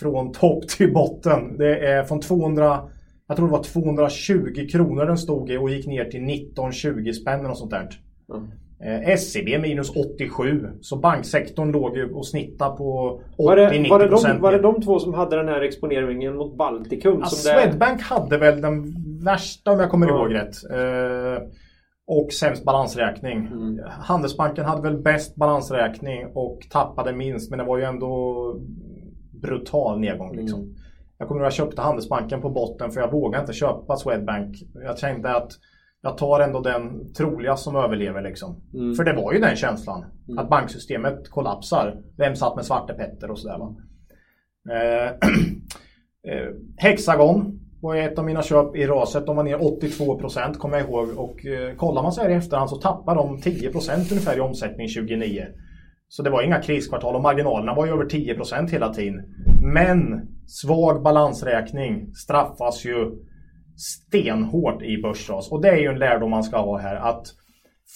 från 0.00 0.32
topp 0.32 0.68
till 0.68 0.92
botten. 0.92 1.58
Det 1.58 1.86
är 1.86 2.04
från 2.04 2.20
200, 2.20 2.88
jag 3.26 3.36
tror 3.36 3.46
det 3.46 3.52
var 3.52 3.62
220 3.62 4.68
kronor 4.72 5.06
den 5.06 5.18
stod 5.18 5.50
i 5.50 5.56
och 5.56 5.70
gick 5.70 5.86
ner 5.86 6.04
till 6.04 6.20
19-20 6.20 7.12
spänn 7.12 7.38
eller 7.38 7.48
något 7.48 7.58
sånt 7.58 7.70
där. 7.70 7.88
Mm. 8.34 8.50
Eh, 8.84 9.08
SCB 9.08 9.58
minus 9.58 9.90
87. 9.90 10.68
Så 10.80 10.96
banksektorn 10.96 11.72
låg 11.72 11.96
ju 11.96 12.12
och 12.12 12.26
snittade 12.26 12.76
på 12.76 13.20
80-90%. 13.38 13.44
Var 13.46 13.56
det, 13.56 13.88
var, 13.90 13.98
det 13.98 14.08
de, 14.08 14.40
var 14.40 14.52
det 14.52 14.58
de 14.58 14.82
två 14.82 14.98
som 14.98 15.14
hade 15.14 15.36
den 15.36 15.48
här 15.48 15.60
exponeringen 15.60 16.36
mot 16.36 16.56
Baltikum? 16.56 17.18
Ja, 17.20 17.26
som 17.26 17.52
det, 17.52 17.60
Swedbank 17.62 18.02
hade 18.02 18.38
väl 18.38 18.60
den 18.60 18.94
värsta 19.24 19.72
om 19.72 19.80
jag 19.80 19.90
kommer 19.90 20.06
Ja. 20.08 20.14
ihåg 20.14 20.34
rätt. 20.34 20.56
Eh, 20.70 21.42
och 22.08 22.32
sämst 22.32 22.64
balansräkning. 22.64 23.46
Mm. 23.46 23.80
Handelsbanken 23.88 24.64
hade 24.64 24.82
väl 24.82 25.02
bäst 25.02 25.36
balansräkning 25.36 26.26
och 26.34 26.58
tappade 26.70 27.12
minst 27.12 27.50
men 27.50 27.58
det 27.58 27.64
var 27.64 27.78
ju 27.78 27.84
ändå 27.84 28.54
brutal 29.42 30.00
nedgång. 30.00 30.32
Mm. 30.32 30.40
Liksom. 30.40 30.74
Jag 31.18 31.28
kommer 31.28 31.40
ihåg 31.40 31.46
att 31.46 31.58
jag 31.58 31.66
köpte 31.66 31.82
Handelsbanken 31.82 32.40
på 32.40 32.50
botten 32.50 32.90
för 32.90 33.00
jag 33.00 33.12
vågade 33.12 33.40
inte 33.42 33.52
köpa 33.52 33.96
Swedbank. 33.96 34.56
Jag 34.74 34.96
tänkte 34.96 35.30
att 35.30 35.52
jag 36.02 36.18
tar 36.18 36.40
ändå 36.40 36.60
den 36.60 37.12
troliga 37.12 37.56
som 37.56 37.76
överlever. 37.76 38.22
Liksom. 38.22 38.60
Mm. 38.74 38.94
För 38.94 39.04
det 39.04 39.12
var 39.12 39.32
ju 39.32 39.38
den 39.38 39.56
känslan. 39.56 40.04
Att 40.38 40.48
banksystemet 40.48 41.30
kollapsar. 41.30 42.02
Vem 42.16 42.36
satt 42.36 42.56
med 42.56 42.64
Svarte 42.64 42.94
Petter 42.94 43.30
och 43.30 43.38
sådär. 43.38 43.58
Va? 43.58 43.76
Eh, 44.70 45.08
eh, 46.32 46.48
Hexagon 46.76 47.60
var 47.80 47.96
ett 47.96 48.18
av 48.18 48.24
mina 48.24 48.42
köp 48.42 48.76
i 48.76 48.86
raset. 48.86 49.26
De 49.26 49.36
var 49.36 49.44
ner 49.44 49.58
82% 49.58 50.54
kommer 50.54 50.78
jag 50.78 50.88
ihåg. 50.88 51.08
Och 51.16 51.46
eh, 51.46 51.74
kollar 51.74 52.02
man 52.02 52.12
så 52.12 52.20
här 52.20 52.30
i 52.30 52.34
efterhand 52.34 52.70
så 52.70 52.76
tappar 52.76 53.14
de 53.14 53.38
10% 53.38 54.12
ungefär 54.12 54.36
i 54.36 54.40
omsättning 54.40 54.88
2009. 54.88 55.46
Så 56.08 56.22
det 56.22 56.30
var 56.30 56.42
inga 56.42 56.62
kriskvartal 56.62 57.14
och 57.14 57.22
marginalerna 57.22 57.74
var 57.74 57.86
ju 57.86 57.92
över 57.92 58.04
10% 58.04 58.70
hela 58.70 58.94
tiden. 58.94 59.22
Men 59.74 60.28
svag 60.46 61.02
balansräkning 61.02 62.14
straffas 62.14 62.84
ju 62.84 63.12
stenhårt 63.76 64.82
i 64.82 65.02
börsras. 65.02 65.52
Och 65.52 65.62
det 65.62 65.68
är 65.68 65.76
ju 65.76 65.86
en 65.88 65.98
lärdom 65.98 66.30
man 66.30 66.44
ska 66.44 66.56
ha 66.56 66.78
här. 66.78 66.96
Att 66.96 67.26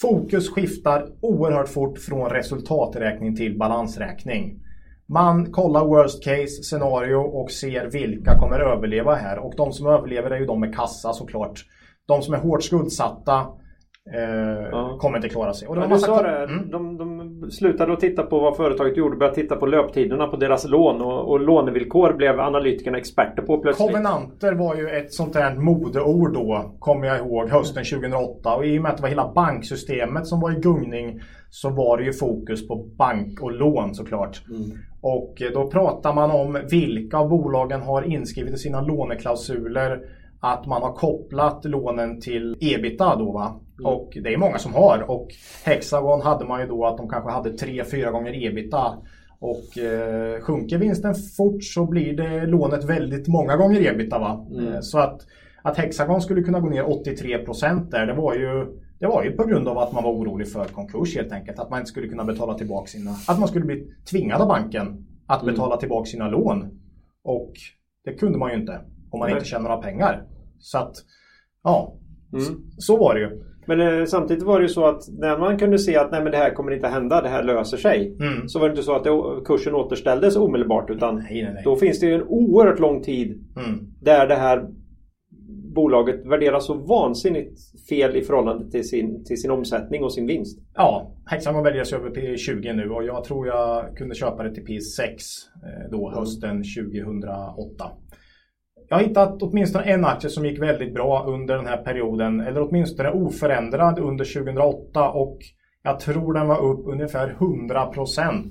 fokus 0.01 0.51
skiftar 0.51 1.07
oerhört 1.22 1.68
fort 1.68 1.99
från 1.99 2.31
resultaträkning 2.31 3.37
till 3.37 3.59
balansräkning. 3.59 4.61
Man 5.09 5.53
kollar 5.53 5.85
worst 5.85 6.24
case 6.24 6.47
scenario 6.62 7.16
och 7.16 7.51
ser 7.51 7.87
vilka 7.87 8.39
kommer 8.39 8.61
överleva 8.61 9.14
här. 9.14 9.39
Och 9.39 9.55
de 9.57 9.72
som 9.72 9.87
överlever 9.87 10.31
är 10.31 10.39
ju 10.41 10.47
de 10.47 10.61
med 10.61 10.74
kassa 10.76 11.12
såklart. 11.12 11.64
De 12.07 12.22
som 12.22 12.35
är 12.35 12.39
hårt 12.39 12.62
skuldsatta 12.62 13.47
eh, 14.14 14.68
Ja. 14.70 14.99
kommer 15.01 15.16
inte 15.18 15.28
klara 15.28 15.53
sig. 15.55 15.68
Och 15.68 15.74
det 15.74 15.81
Ja, 15.81 15.83
var 15.83 15.89
du 15.89 15.95
massa 15.95 16.07
sa 16.07 16.22
det. 16.22 16.45
Mm. 16.45 16.70
De, 16.70 16.97
de 16.97 17.20
slutade 17.51 17.92
att 17.92 18.01
titta 18.01 18.22
på 18.22 18.38
vad 18.38 18.57
företaget 18.57 18.96
gjorde 18.96 19.12
och 19.12 19.18
började 19.18 19.34
titta 19.34 19.57
på 19.57 19.66
löptiderna 19.66 20.26
på 20.26 20.36
deras 20.36 20.68
lån 20.68 21.01
och, 21.01 21.30
och 21.30 21.40
lånevillkor 21.40 22.12
blev 22.12 22.40
analytikerna 22.40 22.98
experter 22.98 23.42
på 23.42 23.59
plötsligt. 23.59 23.88
Kovenanter 23.88 24.53
var 24.53 24.74
ju 24.74 24.88
ett 24.88 25.12
sånt 25.12 25.32
där 25.32 25.55
modeord 25.55 26.34
då, 26.34 26.74
kommer 26.78 27.07
jag 27.07 27.18
ihåg, 27.18 27.48
hösten 27.48 27.84
2008. 27.84 28.55
Och 28.57 28.66
i 28.66 28.78
och 28.78 28.82
med 28.82 28.90
att 28.90 28.96
det 28.96 29.03
var 29.03 29.09
hela 29.09 29.32
banksystemet 29.34 30.26
som 30.26 30.40
var 30.40 30.51
i 30.59 30.61
gungning 30.61 31.20
så 31.51 31.70
var 31.70 31.98
det 31.98 32.05
ju 32.05 32.12
fokus 32.12 32.68
på 32.68 32.76
bank 32.76 33.40
och 33.42 33.53
lån 33.53 33.94
såklart. 33.94 34.42
Och 35.01 35.42
eh, 35.42 35.53
då 35.53 35.70
pratar 35.70 36.14
man 36.14 36.30
om 36.30 36.59
vilka 36.70 37.18
av 37.18 37.28
bolagen 37.28 37.80
har 37.82 38.03
inskrivet 38.03 38.55
i 38.55 38.59
sina 38.59 38.80
låneklausuler 38.80 40.01
att 40.41 40.66
man 40.66 40.82
har 40.82 40.93
kopplat 40.93 41.64
lånen 41.64 42.20
till 42.20 42.57
ebita 42.61 43.16
då 43.16 43.32
va. 43.32 43.61
Och 43.84 44.11
det 44.22 44.34
är 44.34 44.38
många 44.38 44.59
som 44.59 44.74
har. 44.74 45.11
Och 45.11 45.28
Hexagon 45.64 46.20
hade 46.20 46.45
man 46.45 46.61
ju 46.61 46.66
då 46.66 46.86
att 46.86 46.97
de 46.97 47.09
kanske 47.09 47.30
hade 47.30 47.51
3-4 47.51 48.11
gånger 48.11 48.45
ebita. 48.45 48.97
Och 49.38 49.78
eh, 49.78 50.41
sjunker 50.41 50.78
vinsten 50.78 51.14
fort 51.14 51.64
så 51.64 51.86
blir 51.86 52.16
det 52.16 52.47
lånet 52.47 52.84
väldigt 52.84 53.28
många 53.28 53.57
gånger 53.57 53.93
ebita. 53.93 54.18
Va? 54.18 54.47
Eh, 54.59 54.80
så 54.80 54.99
att, 54.99 55.20
att 55.62 55.76
Hexagon 55.76 56.20
skulle 56.20 56.43
kunna 56.43 56.61
gå 56.61 56.68
ner 56.68 56.82
83% 56.82 57.91
där, 57.91 58.07
det 58.07 58.14
var, 58.14 58.34
ju, 58.34 58.66
det 58.99 59.07
var 59.07 59.24
ju 59.24 59.32
på 59.32 59.45
grund 59.45 59.68
av 59.68 59.78
att 59.78 59.93
man 59.93 60.05
var 60.05 60.12
orolig 60.12 60.53
för 60.53 60.64
konkurs 60.64 61.16
helt 61.16 61.32
enkelt. 61.32 61.59
Att 61.59 61.70
man 61.70 61.78
inte 61.78 61.91
skulle 61.91 62.09
kunna 62.09 62.24
betala 62.24 62.55
tillbaka 62.55 62.86
sina... 62.86 63.11
Att 63.28 63.38
man 63.38 63.49
skulle 63.49 63.64
bli 63.64 63.86
tvingad 64.11 64.41
av 64.41 64.49
banken 64.49 65.07
att 65.26 65.45
betala 65.45 65.76
tillbaka 65.76 66.07
sina 66.07 66.28
lån. 66.28 66.80
Och 67.24 67.53
det 68.05 68.12
kunde 68.12 68.38
man 68.38 68.51
ju 68.51 68.57
inte 68.57 68.80
om 69.11 69.19
man 69.19 69.29
Nej. 69.29 69.35
inte 69.37 69.49
tjänar 69.49 69.69
några 69.69 69.83
pengar. 69.83 70.25
Så 70.59 70.79
att, 70.79 70.93
ja, 71.65 71.97
Mm. 72.33 72.45
så 72.79 72.97
var 72.97 73.15
det 73.15 73.21
ju. 73.21 73.43
Men 73.67 73.81
eh, 73.81 74.05
samtidigt 74.05 74.43
var 74.45 74.59
det 74.59 74.63
ju 74.63 74.69
så 74.69 74.87
att 74.87 75.03
när 75.19 75.39
man 75.39 75.59
kunde 75.59 75.79
se 75.79 75.97
att 75.97 76.11
nej, 76.11 76.23
men 76.23 76.33
det 76.33 76.39
här 76.39 76.55
kommer 76.55 76.73
inte 76.73 76.89
hända, 76.89 77.23
det 77.23 77.29
här 77.29 77.43
löser 77.43 77.77
sig. 77.77 78.17
Mm. 78.21 78.49
Så 78.49 78.59
var 78.59 78.69
det 78.69 78.73
inte 78.73 78.83
så 78.83 78.95
att 78.97 79.05
det, 79.05 79.11
kursen 79.45 79.75
återställdes 79.75 80.37
omedelbart 80.37 80.91
utan 80.91 81.15
Nej, 81.17 81.51
nej, 81.55 81.63
då 81.65 81.77
finns 81.77 82.01
det 82.01 82.07
ju 82.07 82.15
en 82.15 82.23
oerhört 82.29 82.79
lång 82.79 83.03
tid 83.03 83.45
Mm. 83.57 83.79
där 84.03 84.27
det 84.27 84.35
här 84.35 84.69
bolaget 85.75 86.27
värderas 86.27 86.67
så 86.67 86.75
vansinnigt 86.75 87.61
fel 87.89 88.17
i 88.17 88.23
förhållande 88.23 88.71
till 88.71 88.89
sin, 88.89 89.25
till 89.25 89.41
sin 89.41 89.51
omsättning 89.51 90.05
och 90.05 90.13
sin 90.13 90.27
vinst. 90.27 90.59
Ja, 90.75 91.13
Hexagon 91.27 91.65
värderas 91.65 91.93
över 91.93 92.11
P20 92.11 92.73
nu 92.73 92.91
och 92.91 93.05
jag 93.05 93.25
tror 93.25 93.47
jag 93.47 93.97
kunde 93.97 94.15
köpa 94.15 94.43
det 94.43 94.55
till 94.55 94.65
P6 94.65 95.07
eh, 95.07 95.91
då 95.91 96.11
hösten 96.11 96.63
2008. 96.79 97.85
Jag 98.91 98.97
har 98.97 99.05
hittat 99.05 99.43
åtminstone 99.43 99.84
en 99.84 100.05
aktie 100.05 100.30
som 100.30 100.47
gick 100.47 100.62
väldigt 100.62 100.95
bra 100.95 101.24
under 101.26 101.57
den 101.57 101.66
här 101.66 101.76
perioden. 101.76 102.41
Eller 102.41 102.68
åtminstone 102.68 103.11
oförändrad 103.11 103.99
under 103.99 104.24
2008 104.24 105.11
och 105.11 105.38
jag 105.82 106.01
tror 106.01 106.34
den 106.34 106.49
var 106.49 106.64
upp 106.64 106.86
ungefär 106.86 107.36
100% 107.38 108.45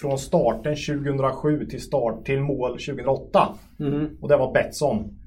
från 0.00 0.18
starten 0.18 0.76
2007 0.76 1.66
till 1.66 1.82
start 1.82 2.24
till 2.24 2.40
mål 2.40 2.70
2008. 2.70 3.48
Mm. 3.80 4.08
Och 4.20 4.28
det 4.28 4.36
var 4.36 4.52
Betsson. 4.52 5.18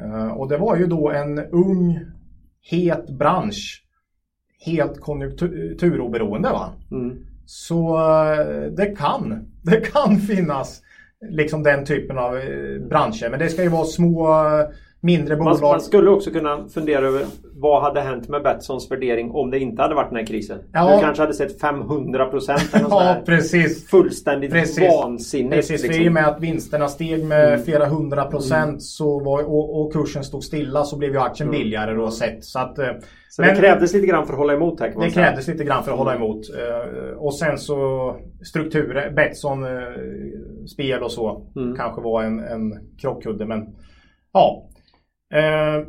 Eh, 0.00 0.28
och 0.28 0.48
det 0.48 0.58
var 0.58 0.76
ju 0.76 0.86
då 0.86 1.10
en 1.10 1.38
ung, 1.38 1.98
het 2.70 3.10
bransch. 3.10 3.84
Helt 4.66 5.00
konjunkturoberoende 5.00 6.48
va. 6.48 6.72
Mm. 6.90 7.16
Så 7.46 7.96
eh, 7.96 8.72
det 8.76 8.96
kan, 8.96 9.48
det 9.62 9.80
kan 9.92 10.16
finnas 10.16 10.81
liksom 11.30 11.62
den 11.62 11.84
typen 11.84 12.18
av 12.18 12.36
eh, 12.36 12.88
branscher. 12.88 13.30
Men 13.30 13.38
det 13.38 13.48
ska 13.48 13.62
ju 13.62 13.68
vara 13.68 13.84
små, 13.84 14.32
eh, 14.32 14.66
mindre 15.02 15.36
Man, 15.36 15.44
bolag. 15.44 15.60
man 15.60 15.80
skulle 15.80 16.10
också 16.10 16.30
kunna 16.30 16.68
fundera 16.68 17.06
över 17.06 17.22
vad 17.54 17.82
hade 17.82 18.00
hänt 18.00 18.28
med 18.28 18.42
Betssons 18.42 18.90
värdering 18.90 19.30
om 19.30 19.50
det 19.50 19.58
inte 19.58 19.82
hade 19.82 19.94
varit 19.94 20.08
den 20.08 20.16
här 20.18 20.26
krisen? 20.26 20.58
Ja. 20.72 20.94
Du 20.96 21.00
kanske 21.02 21.22
hade 21.22 21.34
sett 21.34 21.60
500 21.60 22.26
procent 22.26 22.70
eller 22.72 22.82
något 22.82 22.92
Ja, 22.92 23.16
precis. 23.26 23.86
Fullständigt 23.88 24.50
Precis. 24.52 24.78
vansinnigt. 25.02 25.54
Precis, 25.54 25.80
för 25.80 25.88
liksom. 25.88 26.04
i 26.04 26.08
och 26.08 26.12
med 26.12 26.28
att 26.28 26.40
vinsterna 26.40 26.88
steg 26.88 27.24
med 27.24 27.48
Mm. 27.48 27.62
flera 27.64 27.86
hundra 27.86 28.24
procent 28.24 28.82
så 28.82 29.20
var, 29.24 29.42
och, 29.42 29.80
och 29.80 29.92
kursen 29.92 30.24
stod 30.24 30.44
stilla 30.44 30.84
så 30.84 30.96
blev 30.98 31.12
ju 31.12 31.18
aktien 31.18 31.48
Mm. 31.48 31.60
billigare 31.60 31.94
då 31.94 32.10
sett. 32.10 32.44
Så 32.44 32.58
att, 32.58 32.78
eh, 32.78 32.86
Så 33.30 33.42
men- 33.42 33.54
det 33.54 33.60
krävdes 33.60 33.94
lite 33.94 34.06
grann 34.06 34.26
för 34.26 34.32
att 34.32 34.38
hålla 34.38 34.52
emot 34.54 34.80
här 34.80 34.88
kan 34.88 34.98
man 34.98 35.06
Det 35.08 35.12
säga. 35.14 35.26
krävdes 35.26 35.48
lite 35.48 35.64
grann 35.64 35.84
för 35.84 35.92
att 35.92 35.98
hålla 35.98 36.14
emot. 36.16 36.40
Eh, 36.58 37.16
Och 37.18 37.34
sen 37.34 37.58
så 37.58 38.16
strukturer, 38.44 39.10
Betsson 39.10 39.64
eh, 39.64 39.70
spel 40.66 41.02
och 41.02 41.12
så 41.12 41.46
Mm. 41.56 41.76
kanske 41.76 42.00
var 42.02 42.22
en, 42.22 42.40
en 42.40 42.78
krockkudde. 43.00 43.46
Men 43.46 43.66
ja. 44.32 44.68
Eh, 45.32 45.84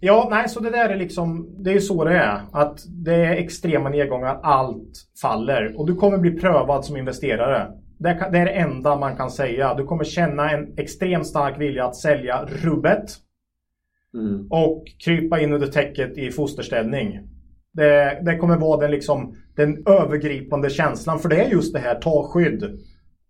Ja, 0.00 0.28
nej, 0.30 0.48
så 0.48 0.60
det 0.60 0.70
där 0.70 0.88
är 0.88 0.96
liksom, 0.96 1.56
det 1.64 1.72
är 1.72 1.78
så 1.80 2.04
det 2.04 2.14
är. 2.14 2.40
Att 2.52 2.78
det 2.88 3.14
är 3.14 3.36
extrema 3.36 3.88
nedgångar, 3.88 4.40
allt 4.42 4.92
faller. 5.22 5.74
Och 5.76 5.86
du 5.86 5.94
kommer 5.94 6.18
bli 6.18 6.30
prövad 6.30 6.84
som 6.84 6.96
investerare. 6.96 7.72
Det, 7.98 8.14
kan, 8.14 8.32
det 8.32 8.38
är 8.38 8.44
det 8.44 8.50
enda 8.50 8.96
man 8.96 9.16
kan 9.16 9.30
säga. 9.30 9.74
Du 9.74 9.84
kommer 9.84 10.04
känna 10.04 10.50
en 10.50 10.78
extremt 10.78 11.26
stark 11.26 11.60
vilja 11.60 11.84
att 11.84 11.96
sälja 11.96 12.44
rubbet 12.44 13.04
Mm. 14.14 14.46
och 14.50 14.84
krypa 15.04 15.40
in 15.40 15.52
under 15.52 15.66
täcket 15.66 16.18
i 16.18 16.30
fosterställning. 16.30 17.20
Det, 17.72 18.18
det 18.24 18.36
kommer 18.36 18.56
vara 18.56 18.80
den, 18.80 18.90
liksom, 18.90 19.36
den 19.56 19.86
övergripande 19.86 20.70
känslan. 20.70 21.18
För 21.18 21.28
det 21.28 21.44
är 21.44 21.50
just 21.50 21.72
det 21.74 21.78
här, 21.78 21.94
ta 21.94 22.22
skydd. 22.22 22.62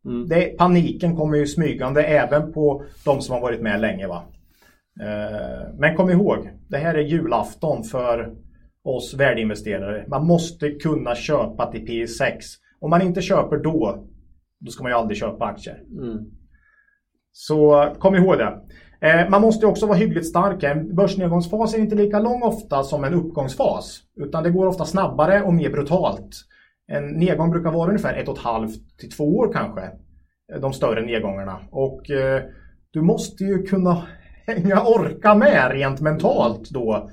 Mm. 0.05 0.28
Det, 0.28 0.59
paniken 0.59 1.16
kommer 1.16 1.37
ju 1.37 1.47
smygande 1.47 2.03
även 2.03 2.53
på 2.53 2.85
de 3.05 3.20
som 3.20 3.35
har 3.35 3.41
varit 3.41 3.61
med 3.61 3.80
länge. 3.80 4.07
Va? 4.07 4.22
Eh, 5.01 5.74
men 5.78 5.97
kom 5.97 6.11
ihåg, 6.11 6.51
det 6.68 6.76
här 6.76 6.95
är 6.95 7.03
julafton 7.03 7.84
för 7.84 8.34
oss 8.84 9.14
värdeinvesterare. 9.14 10.05
Man 10.09 10.26
måste 10.26 10.70
kunna 10.70 11.14
köpa 11.14 11.72
till 11.72 11.86
P6. 11.86 12.34
Om 12.80 12.90
man 12.90 13.03
inte 13.03 13.22
köper 13.22 13.57
då, 13.57 14.05
då 14.61 14.70
ska 14.70 14.82
man 14.82 14.93
ju 14.93 14.99
aldrig 14.99 15.18
köpa 15.18 15.45
aktier. 15.45 15.82
Mm. 15.99 16.18
Så 17.32 17.93
kom 17.99 18.14
ihåg 18.14 18.38
det. 18.38 18.61
Eh, 19.09 19.30
Man 19.30 19.43
måste 19.43 19.66
också 19.66 19.86
vara 19.86 19.99
hyggligt 19.99 20.26
stark. 20.28 20.62
En 20.62 20.95
börsnedgångsfas 20.95 21.74
är 21.74 21.78
inte 21.78 21.97
lika 21.97 22.18
lång 22.18 22.43
ofta 22.43 22.82
som 22.82 23.05
en 23.05 23.14
uppgångsfas. 23.14 24.01
Utan 24.16 24.43
det 24.43 24.51
går 24.51 24.66
ofta 24.66 24.84
snabbare 24.84 25.43
och 25.43 25.55
mer 25.55 25.70
brutalt. 25.70 26.36
En 26.86 27.07
nedgång 27.07 27.51
brukar 27.51 27.70
vara 27.70 27.88
ungefär 27.88 28.14
ett 28.14 28.28
och 28.28 28.36
ett 28.36 28.45
halvt 28.45 28.99
till 28.99 29.11
två 29.11 29.36
år 29.36 29.53
kanske. 29.53 29.90
De 30.61 30.72
större 30.72 31.07
nedgångarna. 31.07 31.61
Och 31.70 32.11
eh, 32.11 32.43
du 32.90 33.03
måste 33.03 33.45
ju 33.45 33.62
kunna 33.62 34.03
hänga, 34.47 34.82
orka 34.82 35.34
med 35.34 35.70
rent 35.70 36.01
mentalt 36.01 36.70
då. 36.70 37.11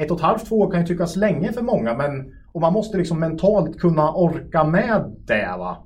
Ett 0.00 0.10
och 0.10 0.16
ett 0.16 0.22
halvt, 0.22 0.46
två 0.46 0.56
år 0.56 0.70
kan 0.70 0.80
ju 0.80 0.86
tyckas 0.86 1.16
länge 1.16 1.52
för 1.52 1.62
många. 1.62 1.94
Men, 1.94 2.34
och 2.52 2.60
man 2.60 2.72
måste 2.72 2.98
liksom 2.98 3.20
mentalt 3.20 3.78
kunna 3.78 4.12
orka 4.12 4.64
med 4.64 5.14
det. 5.26 5.54
va. 5.58 5.76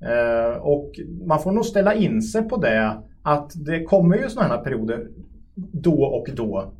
Eh, 0.00 0.56
och 0.56 0.92
man 1.26 1.40
får 1.40 1.52
nog 1.52 1.64
ställa 1.64 1.94
in 1.94 2.22
sig 2.22 2.48
på 2.48 2.56
det 2.56 3.02
att 3.22 3.52
det 3.66 3.84
kommer 3.84 4.16
ju 4.16 4.28
sådana 4.28 4.54
här 4.54 4.62
perioder 4.62 5.08
då 5.72 6.04
och 6.04 6.28
då. 6.36 6.72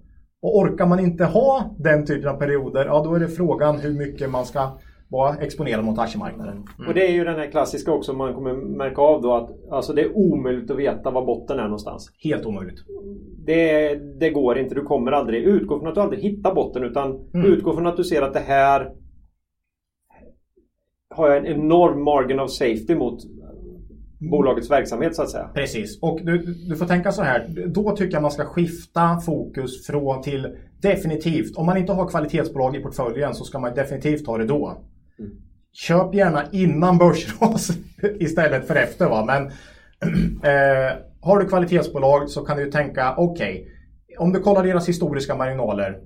Och 0.43 0.59
orkar 0.59 0.87
man 0.87 1.01
inte 1.01 1.25
ha 1.25 1.75
den 1.79 2.07
typen 2.07 2.31
av 2.31 2.39
perioder, 2.39 2.85
ja 2.85 3.03
då 3.05 3.15
är 3.15 3.21
det 3.21 3.29
frågan 3.29 3.81
hur 3.81 3.93
mycket 3.93 4.31
man 4.31 4.47
ska 4.47 4.79
vara 5.09 5.37
exponerad 5.37 5.85
mot 5.85 5.99
aktiemarknaden. 5.99 6.55
Mm. 6.55 6.89
Och 6.89 6.95
det 6.95 7.09
är 7.09 7.13
ju 7.13 7.25
den 7.25 7.35
här 7.39 7.51
klassiska 7.51 7.93
också 7.93 8.13
man 8.13 8.35
kommer 8.35 8.53
märka 8.55 9.01
av 9.01 9.23
då 9.23 9.35
att 9.35 9.51
alltså 9.71 9.93
det 9.93 10.03
är 10.03 10.17
omöjligt 10.17 10.71
att 10.71 10.77
veta 10.79 11.11
var 11.11 11.25
botten 11.27 11.59
är 11.59 11.63
någonstans. 11.63 12.13
Helt 12.25 12.47
omöjligt. 12.47 12.79
Det, 13.47 13.95
det 14.21 14.31
går 14.31 14.59
inte. 14.59 14.75
Du 14.75 14.83
kommer 14.83 15.13
aldrig 15.13 15.45
utgå 15.45 15.79
från 15.79 15.89
att 15.89 15.95
du 15.95 16.01
aldrig 16.01 16.23
hittar 16.23 16.55
botten 16.55 16.85
utan 16.85 17.29
Mm. 17.35 17.53
utgå 17.53 17.73
från 17.75 17.87
att 17.87 17.97
du 17.97 18.05
ser 18.05 18.23
att 18.23 18.33
det 18.33 18.41
här 18.47 18.93
har 21.15 21.29
jag 21.29 21.37
en 21.39 21.47
enorm 21.47 22.05
margin 22.05 22.41
of 22.41 22.51
safety 22.51 22.95
mot 22.95 23.21
bolagets 24.31 24.71
verksamhet 24.71 25.17
så 25.17 25.23
att 25.23 25.31
säga. 25.31 25.51
Precis. 25.55 25.99
Och 26.03 26.21
du, 26.23 26.39
du 26.69 26.77
får 26.77 26.87
tänka 26.87 27.13
så 27.13 27.23
här. 27.23 27.67
Då 27.67 27.97
tycker 27.97 28.15
jag 28.15 28.23
man 28.23 28.31
ska 28.31 28.45
skifta 28.45 29.21
fokus 29.27 29.87
från 29.87 30.23
till 30.23 30.57
definitivt. 30.83 31.57
Om 31.57 31.67
man 31.67 31.77
inte 31.77 31.93
har 31.93 32.09
kvalitetsbolag 32.09 32.77
i 32.77 32.83
portföljen 32.83 33.35
så 33.35 33.45
ska 33.45 33.59
man 33.59 33.75
definitivt 33.75 34.27
ha 34.27 34.39
det 34.39 34.45
då. 34.45 34.77
Köp 35.73 36.15
gärna 36.15 36.43
innan 36.53 36.99
börsras 36.99 37.71
istället 38.21 38.67
för 38.67 38.77
efter. 38.77 39.09
Va? 39.09 39.25
Men 39.25 39.47
eh, 40.43 40.97
har 41.21 41.39
du 41.39 41.49
kvalitetsbolag 41.49 42.31
så 42.31 42.45
kan 42.45 42.57
du 42.57 42.71
tänka 42.71 43.15
okej. 43.17 43.69
om 44.19 44.33
du 44.33 44.41
kollar 44.41 44.63
deras 44.63 44.89
historiska 44.89 45.35
marginaler 45.35 46.01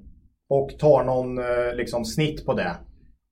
och 0.48 0.78
tar 0.78 1.04
någon 1.04 1.38
eh, 1.38 1.74
liksom, 1.76 2.04
snitt 2.04 2.46
på 2.46 2.54
det 2.54 2.76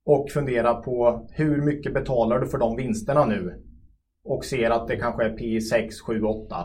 och 0.07 0.31
funderar 0.31 0.75
på 0.75 1.27
hur 1.33 1.63
mycket 1.63 1.95
betalar 1.95 2.39
du 2.39 2.47
för 2.47 2.59
de 2.59 2.77
vinsterna 2.77 3.25
nu? 3.25 3.63
och 4.25 4.45
ser 4.45 4.71
att 4.71 4.89
det 4.89 4.97
kanske 4.97 5.25
är 5.25 5.31
P 5.31 5.61
6, 5.61 6.01
7, 6.01 6.23
8. 6.23 6.57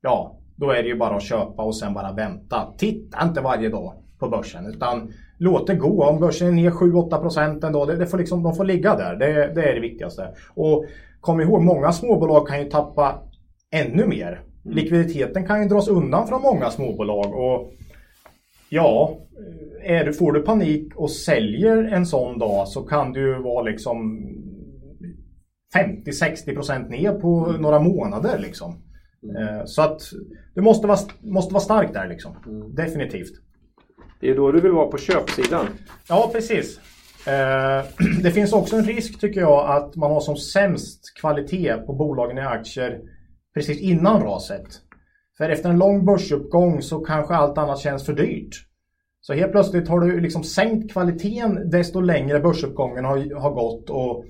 Ja, 0.00 0.38
då 0.56 0.70
är 0.70 0.82
det 0.82 0.88
ju 0.88 0.96
bara 0.96 1.16
att 1.16 1.22
köpa 1.22 1.62
och 1.62 1.76
sen 1.76 1.94
bara 1.94 2.12
vänta. 2.12 2.74
Titta 2.78 3.22
inte 3.22 3.40
varje 3.40 3.68
dag 3.68 3.94
på 4.22 4.28
börsen 4.28 4.66
utan 4.66 5.12
låt 5.38 5.66
det 5.66 5.74
gå. 5.74 6.04
Om 6.04 6.20
börsen 6.20 6.48
är 6.48 6.52
ner 6.52 6.70
7-8 6.70 7.20
procent 7.20 7.64
en 7.64 7.72
dag, 7.72 7.88
det, 7.88 7.96
det 7.96 8.06
får 8.06 8.18
liksom, 8.18 8.42
de 8.42 8.54
får 8.54 8.64
ligga 8.64 8.94
där. 8.96 9.16
Det, 9.16 9.54
det 9.54 9.62
är 9.70 9.74
det 9.74 9.80
viktigaste. 9.80 10.28
Och 10.54 10.84
kom 11.20 11.40
ihåg, 11.40 11.62
många 11.62 11.92
småbolag 11.92 12.48
kan 12.48 12.58
ju 12.60 12.70
tappa 12.70 13.22
ännu 13.74 14.06
mer. 14.06 14.42
Likviditeten 14.64 15.46
kan 15.46 15.62
ju 15.62 15.68
dras 15.68 15.88
undan 15.88 16.26
från 16.28 16.42
många 16.42 16.70
småbolag. 16.70 17.26
Och 17.34 17.72
ja, 18.68 19.18
är, 19.84 20.04
du- 20.04 20.12
får 20.12 20.32
du 20.32 20.42
panik 20.42 20.92
och 20.96 21.10
säljer 21.10 21.84
en 21.84 22.06
sån 22.06 22.38
dag 22.38 22.68
så 22.68 22.82
kan 22.82 23.12
du 23.12 23.42
vara 23.42 23.62
liksom 23.62 24.22
50-60% 25.76 26.88
ner 26.88 27.12
på 27.12 27.52
några 27.60 27.78
månader 27.80 28.38
liksom. 28.38 28.70
Eh, 29.38 29.64
Så 29.64 29.82
att 29.82 30.00
du 30.54 30.60
måste 30.62 30.86
vara, 30.86 30.98
måste 31.20 31.54
vara 31.54 31.62
stark 31.64 31.92
där 31.92 32.08
liksom. 32.08 32.32
Definitivt. 32.76 33.32
Det 34.22 34.30
är 34.30 34.36
då 34.36 34.52
du 34.52 34.60
vill 34.60 34.72
vara 34.72 34.86
på 34.86 34.98
köpsidan. 34.98 35.66
Ja, 36.08 36.30
precis. 36.32 36.80
Eh, 37.26 37.84
Det 38.22 38.30
finns 38.30 38.52
också 38.52 38.76
en 38.76 38.84
risk 38.84 39.20
tycker 39.20 39.40
jag 39.40 39.70
att 39.70 39.96
man 39.96 40.10
har 40.10 40.20
som 40.20 40.36
sämst 40.36 41.18
kvalitet 41.20 41.76
på 41.86 41.92
bolagen 41.92 42.38
i 42.38 42.40
aktier 42.40 43.00
precis 43.54 43.80
innan 43.80 44.22
raset. 44.22 44.66
För 45.38 45.48
efter 45.48 45.70
en 45.70 45.78
lång 45.78 46.04
börsuppgång 46.04 46.82
så 46.82 47.00
kanske 47.00 47.34
allt 47.34 47.58
annat 47.58 47.78
känns 47.78 48.06
för 48.06 48.12
dyrt. 48.12 48.54
Så 49.20 49.32
helt 49.32 49.52
plötsligt 49.52 49.88
har 49.88 50.00
du 50.00 50.20
liksom 50.20 50.44
sänkt 50.44 50.92
kvaliteten 50.92 51.70
desto 51.70 52.00
längre 52.00 52.40
börsuppgången 52.40 53.04
har, 53.04 53.40
har 53.40 53.50
gått 53.50 53.90
och, 53.90 54.24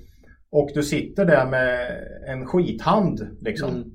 och 0.51 0.69
du 0.73 0.83
sitter 0.83 1.25
där 1.25 1.45
med 1.45 1.97
en 2.27 2.45
skithand 2.45 3.37
liksom. 3.41 3.69
Mm. 3.69 3.91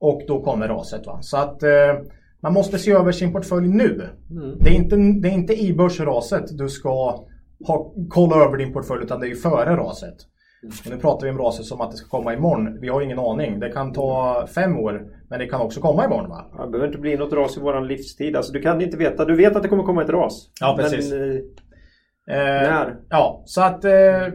Och 0.00 0.22
då 0.26 0.42
kommer 0.42 0.68
raset. 0.68 1.06
Va? 1.06 1.18
Så 1.22 1.36
att 1.36 1.62
eh, 1.62 1.94
man 2.42 2.52
måste 2.52 2.78
se 2.78 2.92
över 2.92 3.12
sin 3.12 3.32
portfölj 3.32 3.68
nu. 3.68 4.08
Mm. 4.30 4.58
Det, 4.58 4.70
är 4.70 4.74
inte, 4.74 4.96
det 4.96 5.28
är 5.28 5.32
inte 5.32 5.62
i 5.62 5.72
börsraset 5.72 6.58
du 6.58 6.68
ska 6.68 7.24
ha, 7.66 7.92
kolla 8.08 8.36
över 8.36 8.56
din 8.56 8.72
portfölj 8.72 9.04
utan 9.04 9.20
det 9.20 9.26
är 9.26 9.28
ju 9.28 9.36
före 9.36 9.76
raset. 9.76 10.14
Och 10.84 10.90
nu 10.90 10.96
pratar 10.96 11.26
vi 11.26 11.30
om 11.32 11.38
raset 11.38 11.66
som 11.66 11.80
att 11.80 11.90
det 11.90 11.96
ska 11.96 12.08
komma 12.08 12.34
imorgon. 12.34 12.80
Vi 12.80 12.88
har 12.88 13.00
ingen 13.00 13.18
aning. 13.18 13.60
Det 13.60 13.70
kan 13.70 13.92
ta 13.92 14.46
fem 14.54 14.78
år 14.78 15.06
men 15.30 15.38
det 15.38 15.46
kan 15.46 15.60
också 15.60 15.80
komma 15.80 16.04
imorgon. 16.04 16.30
Va? 16.30 16.50
Ja, 16.56 16.64
Det 16.64 16.70
behöver 16.70 16.86
inte 16.86 17.00
bli 17.00 17.16
något 17.16 17.32
ras 17.32 17.56
i 17.56 17.60
våran 17.60 17.86
livstid. 17.86 18.36
Alltså, 18.36 18.52
du 18.52 18.60
kan 18.60 18.80
inte 18.80 18.96
veta. 18.96 19.24
Du 19.24 19.36
vet 19.36 19.56
att 19.56 19.62
det 19.62 19.68
kommer 19.68 19.82
komma 19.82 20.02
ett 20.02 20.10
ras. 20.10 20.50
Ja, 20.60 20.76
precis. 20.78 21.12
Men, 21.12 21.30
eh, 21.30 21.40
Eh, 22.30 22.36
När? 22.36 22.96
Ja, 23.08 23.42
så 23.46 23.62
att 23.62 23.84
eh, 23.84 24.28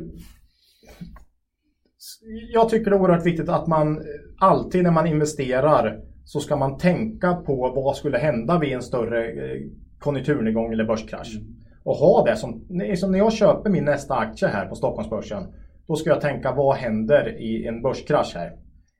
jag 2.53 2.69
tycker 2.69 2.91
det 2.91 2.97
är 2.97 3.01
oerhört 3.01 3.25
viktigt 3.25 3.49
att 3.49 3.67
man 3.67 4.01
alltid 4.39 4.83
när 4.83 4.91
man 4.91 5.07
investerar 5.07 5.99
så 6.25 6.39
ska 6.39 6.55
man 6.55 6.77
tänka 6.77 7.33
på 7.33 7.71
vad 7.75 7.95
skulle 7.95 8.17
hända 8.17 8.59
vid 8.59 8.73
en 8.73 8.81
större 8.81 9.27
eh, 9.31 9.61
konjunkturnedgång 9.99 10.73
eller 10.73 10.85
börskrasch. 10.85 11.39
Och 11.83 11.95
ha 11.95 12.25
det 12.25 12.35
som, 12.35 12.67
som 12.95 13.11
när 13.11 13.17
jag 13.17 13.33
köper 13.33 13.69
min 13.69 13.85
nästa 13.85 14.15
aktie 14.15 14.47
här 14.47 14.65
på 14.65 14.75
Stockholmsbörsen. 14.75 15.43
Då 15.87 15.95
ska 15.95 16.09
jag 16.09 16.21
tänka 16.21 16.51
vad 16.51 16.75
händer 16.75 17.41
i 17.41 17.67
en 17.67 17.81
börskrasch 17.81 18.35
här? 18.35 18.51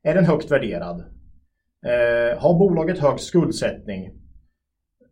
Är 0.03 0.15
den 0.15 0.26
högt 0.26 0.51
värderad? 0.51 0.99
Eh, 1.86 2.41
har 2.41 2.59
bolaget 2.59 2.99
hög 2.99 3.19
skuldsättning? 3.19 4.05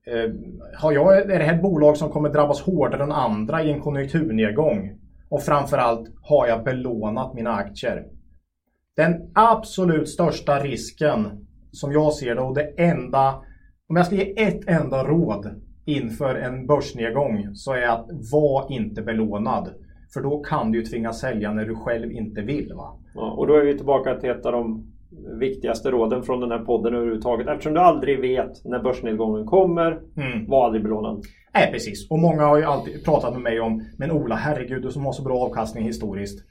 Eh, 0.08 0.32
har 0.78 0.92
jag, 0.92 1.18
är 1.18 1.40
det 1.40 1.44
här 1.44 1.56
ett 1.56 1.62
bolag 1.62 1.98
som 1.98 2.10
kommer 2.10 2.30
drabbas 2.30 2.62
hårdare 2.62 3.04
än 3.04 3.12
andra 3.12 3.64
i 3.64 3.72
en 3.72 3.82
konjunkturnedgång? 3.82 5.00
Och 5.30 5.44
framförallt, 5.44 6.10
har 6.22 6.48
jag 6.48 6.64
belånat 6.64 7.34
mina 7.34 7.54
aktier? 7.54 8.06
Den 8.96 9.32
absolut 9.36 10.10
största 10.10 10.60
risken 10.60 11.48
som 11.74 11.92
jag 11.92 12.14
ser 12.14 12.36
det 12.36 12.42
och 12.42 12.56
det 12.56 12.74
enda, 12.78 13.36
om 13.90 13.96
jag 13.96 14.06
ska 14.06 14.16
ge 14.16 14.44
ett 14.44 14.68
enda 14.68 15.04
råd 15.04 15.62
inför 15.86 16.36
en 16.36 16.68
börsnedgång 16.68 17.56
så 17.56 17.74
är 17.74 17.88
att 17.88 18.10
var 18.32 18.72
inte 18.72 19.02
belånad. 19.02 19.70
För 20.14 20.22
då 20.22 20.40
kan 20.40 20.72
du 20.72 20.80
ju 20.80 20.86
tvingas 20.86 21.20
sälja 21.20 21.54
när 21.54 21.66
du 21.66 21.76
själv 21.76 22.12
inte 22.12 22.42
vill. 22.42 22.74
Va? 22.76 23.00
Ja, 23.16 23.32
och 23.32 23.48
då 23.48 23.56
är 23.56 23.66
vi 23.66 23.78
tillbaka 23.78 24.16
till 24.16 24.30
ett 24.30 24.46
av 24.46 24.52
de 24.52 24.94
viktigaste 25.40 25.92
råden 25.92 26.24
från 26.24 26.40
den 26.40 26.52
här 26.52 26.60
podden 26.60 26.96
överhuvudtaget. 26.96 27.48
Eftersom 27.48 27.74
du 27.74 27.80
aldrig 27.80 28.20
vet 28.20 28.66
när 28.66 28.80
börsnedgången 28.80 29.46
kommer, 29.46 30.00
mm. 30.18 30.50
var 30.50 30.66
aldrig 30.66 30.84
belånad. 30.84 31.24
Nej, 31.54 31.72
precis. 31.72 32.12
Och 32.12 32.20
många 32.20 32.46
har 32.46 32.58
ju 32.58 32.64
alltid 32.64 33.06
pratat 33.06 33.34
med 33.34 33.42
mig 33.42 33.60
om, 33.60 33.84
men 33.98 34.12
Ola, 34.12 34.36
herregud, 34.36 34.82
du 34.82 34.92
som 34.92 35.06
har 35.06 35.14
så 35.14 35.24
bra 35.24 35.40
avkastning 35.40 35.84
historiskt 35.84 36.46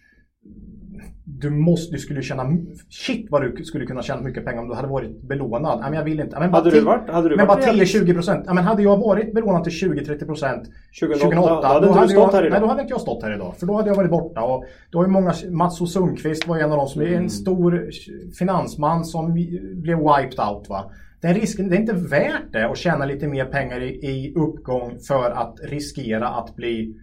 du, 1.43 1.51
måste, 1.51 1.95
du 1.95 1.99
skulle 1.99 2.22
tjäna... 2.22 2.57
Shit 2.90 3.26
vad 3.30 3.43
du 3.43 3.64
skulle 3.64 3.86
kunna 3.86 4.03
tjäna 4.03 4.22
mycket 4.22 4.45
pengar 4.45 4.62
om 4.62 4.68
du 4.68 4.74
hade 4.74 4.88
varit 4.88 5.22
belånad. 5.22 5.80
men 5.80 5.93
jag 5.93 6.05
vill 6.05 6.20
inte. 6.20 6.40
Men 6.40 6.55
hade, 6.55 6.70
du 6.70 6.80
varit, 6.80 7.11
hade 7.11 7.28
du 7.28 7.36
men 7.36 7.47
varit 7.47 7.64
bara 7.64 7.74
10-20 7.74 8.14
procent. 8.14 8.47
men 8.47 8.59
hade 8.59 8.82
jag 8.82 8.97
varit 8.97 9.34
belånad 9.34 9.64
till 9.64 9.72
20-30 9.72 10.26
procent 10.26 10.68
2008, 11.01 11.61
då 11.61 11.66
hade, 11.66 11.86
då 11.86 11.93
hade 11.93 12.12
jag, 12.12 12.32
här 12.32 12.47
idag. 12.47 12.51
Nej, 12.51 12.61
då 12.61 12.66
hade 12.66 12.82
inte 12.82 12.93
jag 12.93 13.01
stått 13.01 13.22
här 13.22 13.34
idag. 13.34 13.55
För 13.57 13.66
då 13.66 13.74
hade 13.74 13.88
jag 13.88 13.97
varit 13.97 14.11
borta. 14.11 14.43
Och 14.43 14.64
då 14.90 14.99
har 14.99 15.05
ju 15.05 15.11
många... 15.11 15.32
Mats 15.51 15.80
O 15.80 15.86
Sundqvist 15.86 16.47
var 16.47 16.59
en 16.59 16.70
av 16.70 16.76
dem 16.76 16.88
som 16.88 17.01
mm. 17.01 17.14
är 17.14 17.18
en 17.18 17.30
stor 17.30 17.90
finansman 18.38 19.05
som 19.05 19.32
blev 19.74 19.99
wiped 19.99 20.40
out. 20.49 20.68
Va? 20.68 20.90
Den 21.22 21.34
risken, 21.34 21.68
det 21.68 21.76
är 21.76 21.80
inte 21.80 21.93
värt 21.93 22.53
det 22.53 22.70
att 22.70 22.78
tjäna 22.78 23.05
lite 23.05 23.28
mer 23.28 23.45
pengar 23.45 23.80
i, 23.82 23.88
i 23.88 24.34
uppgång 24.36 24.99
för 25.09 25.30
att 25.30 25.55
riskera 25.62 26.28
att 26.28 26.57
bli 26.57 26.95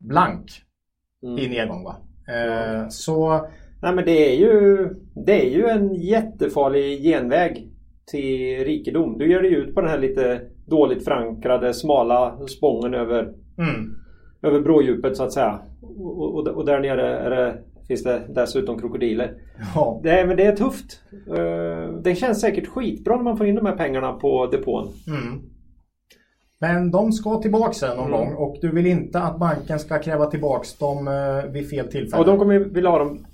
blank 0.00 0.50
mm. 1.22 1.38
i 1.38 1.48
nedgång. 1.48 1.84
Va? 1.84 1.96
Eh, 2.28 2.88
så... 2.88 3.46
Nej 3.82 3.94
men 3.94 4.04
det 4.04 4.32
är, 4.32 4.36
ju, 4.36 4.88
det 5.26 5.46
är 5.46 5.50
ju 5.50 5.66
en 5.66 5.94
jättefarlig 5.94 7.02
genväg 7.02 7.68
till 8.10 8.64
rikedom. 8.64 9.18
Du 9.18 9.30
ger 9.30 9.42
dig 9.42 9.54
ut 9.54 9.74
på 9.74 9.80
den 9.80 9.90
här 9.90 9.98
lite 9.98 10.40
dåligt 10.66 11.04
förankrade 11.04 11.74
smala 11.74 12.46
spången 12.48 12.94
över, 12.94 13.22
mm. 13.58 13.94
över 14.42 14.60
brådjupet 14.60 15.16
så 15.16 15.22
att 15.22 15.32
säga. 15.32 15.60
Och, 15.80 16.34
och, 16.34 16.48
och 16.48 16.66
där 16.66 16.80
nere 16.80 17.30
det, 17.30 17.58
finns 17.88 18.02
det 18.02 18.22
dessutom 18.28 18.78
krokodiler. 18.78 19.34
Ja. 19.74 20.00
Det, 20.02 20.26
men 20.26 20.36
det 20.36 20.44
är 20.44 20.56
tufft. 20.56 21.02
Eh, 21.28 21.94
det 22.02 22.14
känns 22.14 22.40
säkert 22.40 22.66
skitbra 22.66 23.16
när 23.16 23.22
man 23.22 23.36
får 23.36 23.46
in 23.46 23.54
de 23.54 23.66
här 23.66 23.76
pengarna 23.76 24.12
på 24.12 24.46
depån. 24.46 24.88
Mm. 25.06 25.42
Men 26.60 26.90
de 26.90 27.12
ska 27.12 27.40
tillbaka 27.40 27.72
sen 27.72 27.96
någon 27.96 28.06
mm. 28.06 28.18
gång 28.18 28.34
och 28.34 28.56
du 28.60 28.70
vill 28.70 28.86
inte 28.86 29.20
att 29.20 29.38
banken 29.38 29.78
ska 29.78 29.98
kräva 29.98 30.26
tillbaka 30.26 30.64
dem 30.80 31.08
eh, 31.08 31.52
vid 31.52 31.70
fel 31.70 31.88
tillfälle. 31.88 32.20
Och 32.20 32.26
de 32.26 32.38
kommer 32.38 32.58
vilja 32.58 32.90
ha 32.90 32.98
dem 32.98 33.24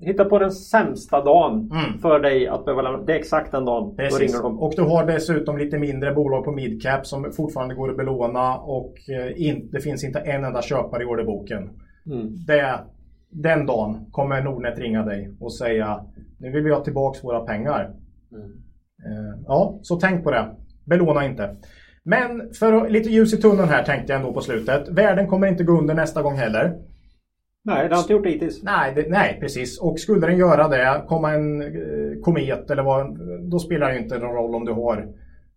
Hitta 0.00 0.24
på 0.24 0.38
den 0.38 0.50
sämsta 0.50 1.24
dagen 1.24 1.70
mm. 1.72 1.98
för 1.98 2.20
dig 2.20 2.48
att 2.48 2.64
behöva 2.64 2.82
lämna. 2.82 3.02
Det 3.02 3.12
är 3.12 3.18
exakt 3.18 3.52
den 3.52 3.64
dagen. 3.64 3.96
Precis. 3.96 4.18
Då 4.18 4.24
ringer 4.24 4.42
de. 4.42 4.58
Och 4.58 4.72
du 4.76 4.82
har 4.82 5.06
dessutom 5.06 5.58
lite 5.58 5.78
mindre 5.78 6.12
bolag 6.12 6.44
på 6.44 6.52
midcap 6.52 7.06
som 7.06 7.32
fortfarande 7.32 7.74
går 7.74 7.90
att 7.90 7.96
belåna 7.96 8.56
och 8.56 8.94
eh, 9.08 9.46
in, 9.46 9.68
det 9.72 9.80
finns 9.80 10.04
inte 10.04 10.18
en 10.18 10.44
enda 10.44 10.62
köpare 10.62 11.02
i 11.02 11.06
orderboken. 11.06 11.70
Mm. 12.06 12.44
Det, 12.46 12.78
den 13.30 13.66
dagen 13.66 14.06
kommer 14.10 14.42
Nordnet 14.42 14.78
ringa 14.78 15.04
dig 15.04 15.36
och 15.40 15.54
säga 15.54 16.04
nu 16.38 16.50
vill 16.50 16.64
vi 16.64 16.70
ha 16.70 16.84
tillbaka 16.84 17.18
våra 17.22 17.40
pengar. 17.40 17.92
Mm. 18.32 18.44
Eh, 19.06 19.40
ja, 19.46 19.78
så 19.82 19.96
tänk 19.96 20.24
på 20.24 20.30
det. 20.30 20.46
Belåna 20.84 21.26
inte. 21.26 21.56
Men 22.02 22.54
för 22.54 22.88
lite 22.88 23.10
ljus 23.10 23.34
i 23.34 23.36
tunneln 23.36 23.68
här 23.68 23.84
tänkte 23.84 24.12
jag 24.12 24.20
ändå 24.20 24.32
på 24.32 24.40
slutet. 24.40 24.88
Världen 24.88 25.26
kommer 25.26 25.46
inte 25.46 25.64
gå 25.64 25.78
under 25.78 25.94
nästa 25.94 26.22
gång 26.22 26.34
heller. 26.34 26.74
Nej, 27.66 27.88
det 27.88 27.94
har 27.94 28.02
inte 28.02 28.12
gjort 28.12 28.24
det 28.24 28.30
hittills. 28.30 28.62
Nej, 28.62 28.92
det, 28.94 29.08
nej, 29.08 29.38
precis. 29.40 29.80
Och 29.80 30.00
skulle 30.00 30.26
den 30.26 30.38
göra 30.38 30.68
det, 30.68 31.04
komma 31.08 31.32
en 31.32 31.62
eh, 31.62 32.20
komet 32.22 32.70
eller 32.70 32.82
vad, 32.82 33.18
då 33.50 33.58
spelar 33.58 33.92
det 33.92 33.98
inte 33.98 34.18
någon 34.18 34.34
roll 34.34 34.54
om 34.54 34.64
du 34.64 34.72
har 34.72 35.08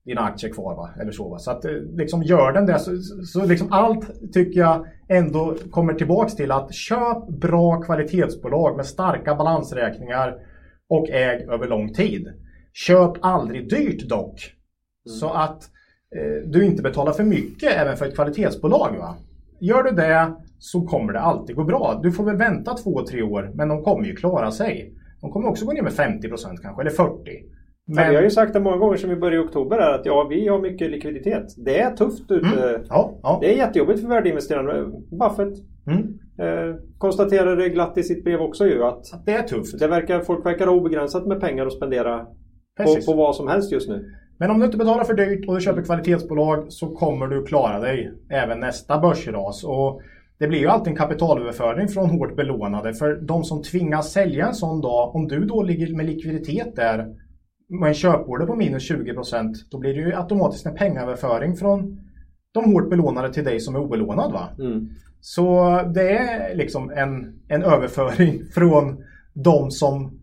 dina 0.05 0.21
aktier 0.21 0.51
kvar. 0.51 0.75
Va? 0.75 0.89
Eller 1.01 1.11
så, 1.11 1.29
va? 1.29 1.39
så 1.39 1.51
att 1.51 1.65
eh, 1.65 1.71
liksom 1.71 2.23
gör 2.23 2.51
den 2.51 2.65
det 2.65 2.79
så, 2.79 2.97
så 3.25 3.45
liksom 3.45 3.71
allt 3.71 4.33
tycker 4.33 4.59
jag 4.59 4.85
ändå 5.07 5.55
kommer 5.71 5.93
tillbaks 5.93 6.35
till 6.35 6.51
att 6.51 6.73
köp 6.73 7.27
bra 7.27 7.81
kvalitetsbolag 7.81 8.77
med 8.77 8.85
starka 8.85 9.35
balansräkningar 9.35 10.35
och 10.89 11.09
äg 11.09 11.47
över 11.49 11.67
lång 11.67 11.93
tid. 11.93 12.27
Köp 12.73 13.11
aldrig 13.21 13.69
dyrt 13.69 14.09
dock. 14.09 14.53
Mm. 15.05 15.17
Så 15.19 15.29
att 15.29 15.63
eh, 16.15 16.49
du 16.49 16.65
inte 16.65 16.83
betalar 16.83 17.11
för 17.11 17.23
mycket 17.23 17.73
även 17.73 17.97
för 17.97 18.05
ett 18.05 18.15
kvalitetsbolag. 18.15 18.97
Va? 18.97 19.15
Gör 19.59 19.83
du 19.83 19.91
det 19.91 20.33
så 20.59 20.81
kommer 20.81 21.13
det 21.13 21.19
alltid 21.19 21.55
gå 21.55 21.63
bra. 21.63 21.99
Du 22.03 22.11
får 22.11 22.23
väl 22.23 22.37
vänta 22.37 22.73
två, 22.73 23.05
tre 23.05 23.21
år, 23.21 23.51
men 23.55 23.69
de 23.69 23.83
kommer 23.83 24.05
ju 24.05 24.15
klara 24.15 24.51
sig. 24.51 24.93
De 25.21 25.31
kommer 25.31 25.49
också 25.49 25.65
gå 25.65 25.71
ner 25.71 25.81
med 25.81 25.91
50% 25.91 26.57
kanske, 26.61 26.81
eller 26.81 26.91
40. 26.91 27.13
Men... 27.87 28.03
Ja, 28.03 28.09
vi 28.09 28.15
har 28.15 28.23
ju 28.23 28.29
sagt 28.29 28.53
det 28.53 28.59
många 28.59 28.77
gånger 28.77 28.97
som 28.97 29.09
vi 29.09 29.15
började 29.15 29.43
i 29.43 29.47
oktober 29.47 29.77
här 29.77 29.91
att 29.91 30.05
ja, 30.05 30.27
vi 30.29 30.47
har 30.47 30.59
mycket 30.59 30.91
likviditet. 30.91 31.45
Det 31.57 31.79
är 31.79 31.91
tufft 31.95 32.31
ute. 32.31 32.69
Mm. 32.69 32.81
Ja, 32.89 33.19
ja. 33.23 33.37
Det 33.41 33.53
är 33.53 33.57
jättejobbigt 33.57 34.01
för 34.01 34.07
värdeinvesterarna. 34.07 34.91
Buffett 35.11 35.53
mm. 35.87 36.19
eh, 36.39 36.75
konstaterar 36.97 37.55
det 37.55 37.69
glatt 37.69 37.97
i 37.97 38.03
sitt 38.03 38.23
brev 38.23 38.41
också 38.41 38.65
ju 38.65 38.83
att 38.83 39.03
det 39.25 39.31
är 39.31 39.43
tufft. 39.43 39.79
Det 39.79 39.87
verkar, 39.87 40.19
folk 40.19 40.45
verkar 40.45 40.67
ha 40.67 40.73
obegränsat 40.73 41.27
med 41.27 41.41
pengar 41.41 41.65
att 41.65 41.73
spendera 41.73 42.25
på, 42.77 42.95
på, 43.05 43.13
vad 43.13 43.35
som 43.35 43.47
helst 43.47 43.71
just 43.71 43.89
nu. 43.89 44.15
Men 44.39 44.51
om 44.51 44.59
du 44.59 44.65
inte 44.65 44.77
betalar 44.77 45.03
för 45.03 45.13
dyrt 45.13 45.47
och 45.47 45.55
du 45.55 45.61
köper 45.61 45.81
kvalitetsbolag 45.81 46.65
så 46.69 46.87
kommer 46.87 47.27
du 47.27 47.45
klara 47.45 47.79
dig 47.79 48.11
även 48.29 48.59
nästa 48.59 48.99
börsras. 48.99 49.63
Och 49.63 50.01
det 50.39 50.47
blir 50.47 50.59
ju 50.59 50.67
alltid 50.67 50.91
en 50.91 50.97
kapitalöverföring 50.97 51.87
från 51.87 52.09
hårt 52.09 52.35
belånade. 52.35 52.93
För 52.93 53.15
de 53.15 53.43
som 53.43 53.63
tvingas 53.63 54.11
sälja 54.11 54.47
en 54.47 54.55
sån 54.55 54.81
dag, 54.81 55.15
om 55.15 55.27
du 55.27 55.45
då 55.45 55.63
ligger 55.63 55.95
med 55.95 56.05
likviditet 56.05 56.75
där 56.75 57.15
med 57.69 57.87
en 57.87 57.93
köporder 57.93 58.45
på 58.45 58.55
minus 58.55 58.91
20% 58.91 59.53
då 59.71 59.77
blir 59.77 59.93
det 59.93 59.99
ju 59.99 60.15
automatiskt 60.15 60.65
en 60.65 60.75
pengaöverföring 60.75 61.55
från 61.55 61.99
de 62.53 62.73
hårt 62.73 62.89
belånade 62.89 63.33
till 63.33 63.43
dig 63.43 63.59
som 63.59 63.75
är 63.75 63.79
obelånad. 63.79 64.31
Va? 64.31 64.49
Mm. 64.59 64.89
Så 65.21 65.81
det 65.95 66.17
är 66.17 66.55
liksom 66.55 66.89
en, 66.89 67.39
en 67.47 67.63
överföring 67.63 68.43
från 68.53 69.03
de 69.33 69.71
som 69.71 70.19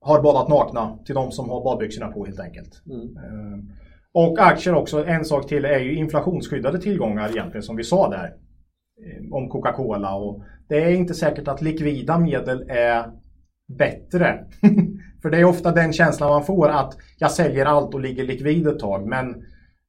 har 0.00 0.22
badat 0.22 0.48
nakna 0.48 0.98
till 1.06 1.14
de 1.14 1.32
som 1.32 1.50
har 1.50 1.64
badbyxorna 1.64 2.12
på 2.12 2.24
helt 2.24 2.40
enkelt. 2.40 2.82
Mm. 2.86 3.16
Eh, 3.16 3.64
och 4.12 4.38
aktier 4.38 4.74
också, 4.74 5.04
en 5.04 5.24
sak 5.24 5.48
till 5.48 5.64
är 5.64 5.78
ju 5.78 5.94
inflationsskyddade 5.94 6.78
tillgångar 6.78 7.30
egentligen 7.30 7.62
som 7.62 7.76
vi 7.76 7.84
sa 7.84 8.10
där. 8.10 8.32
Eh, 9.04 9.32
om 9.32 9.48
Coca-Cola 9.48 10.14
och 10.14 10.42
det 10.68 10.84
är 10.84 10.90
inte 10.90 11.14
säkert 11.14 11.48
att 11.48 11.62
likvida 11.62 12.18
medel 12.18 12.64
är 12.68 13.04
bättre. 13.78 14.44
För 15.22 15.30
det 15.30 15.38
är 15.38 15.44
ofta 15.44 15.72
den 15.72 15.92
känslan 15.92 16.30
man 16.30 16.44
får 16.44 16.68
att 16.68 16.96
jag 17.18 17.30
säljer 17.30 17.66
allt 17.66 17.94
och 17.94 18.00
ligger 18.00 18.24
likvid 18.24 18.66
ett 18.66 18.78
tag. 18.78 19.06
Men 19.06 19.34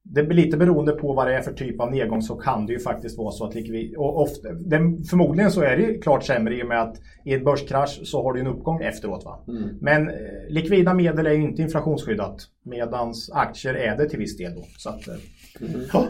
det 0.02 0.22
blir 0.22 0.44
lite 0.44 0.56
beroende 0.56 0.92
på 0.92 1.12
vad 1.12 1.26
det 1.26 1.34
är 1.34 1.42
för 1.42 1.52
typ 1.52 1.80
av 1.80 1.90
nedgång 1.90 2.22
så 2.22 2.36
kan 2.36 2.66
det 2.66 2.72
ju 2.72 2.78
faktiskt 2.78 3.18
vara 3.18 3.32
så 3.32 3.46
att 3.46 3.54
likvid... 3.54 3.96
Och 3.96 4.22
ofta, 4.22 4.52
det, 4.52 4.78
förmodligen 5.10 5.50
så 5.50 5.62
är 5.62 5.76
det 5.76 6.02
klart 6.02 6.24
sämre 6.24 6.58
i 6.58 6.62
och 6.62 6.68
med 6.68 6.82
att 6.82 6.96
i 7.24 7.34
en 7.34 7.44
börskrasch 7.44 8.00
så 8.04 8.22
har 8.22 8.32
du 8.32 8.40
en 8.40 8.46
uppgång 8.46 8.82
efteråt. 8.82 9.24
Va? 9.24 9.44
Mm. 9.48 9.68
Men 9.80 10.08
eh, 10.08 10.14
likvida 10.48 10.94
medel 10.94 11.26
är 11.26 11.32
ju 11.32 11.42
inte 11.42 11.62
inflationsskyddat 11.62 12.36
medan 12.64 13.14
aktier 13.32 13.74
är 13.74 13.96
det 13.96 14.08
till 14.08 14.18
viss 14.18 14.36
del. 14.36 14.54
Då. 14.54 14.64
Så, 14.76 14.88
att, 14.88 15.06
mm. 15.60 15.80
ja. 15.92 16.04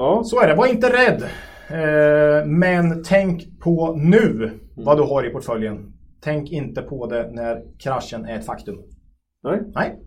Ja. 0.00 0.24
så 0.24 0.40
är 0.40 0.48
det, 0.48 0.54
var 0.54 0.66
inte 0.66 0.92
rädd. 0.92 1.22
Eh, 1.68 2.46
men 2.46 3.02
tänk 3.04 3.60
på 3.60 3.94
nu 3.96 4.30
mm. 4.32 4.60
vad 4.76 4.98
du 4.98 5.02
har 5.02 5.26
i 5.26 5.30
portföljen. 5.30 5.92
Tänk 6.20 6.50
inte 6.50 6.82
på 6.82 7.06
det 7.06 7.30
när 7.32 7.62
kraschen 7.78 8.24
är 8.24 8.38
ett 8.38 8.46
faktum. 8.46 8.76
Nej. 9.42 9.60
Nej. 9.74 9.98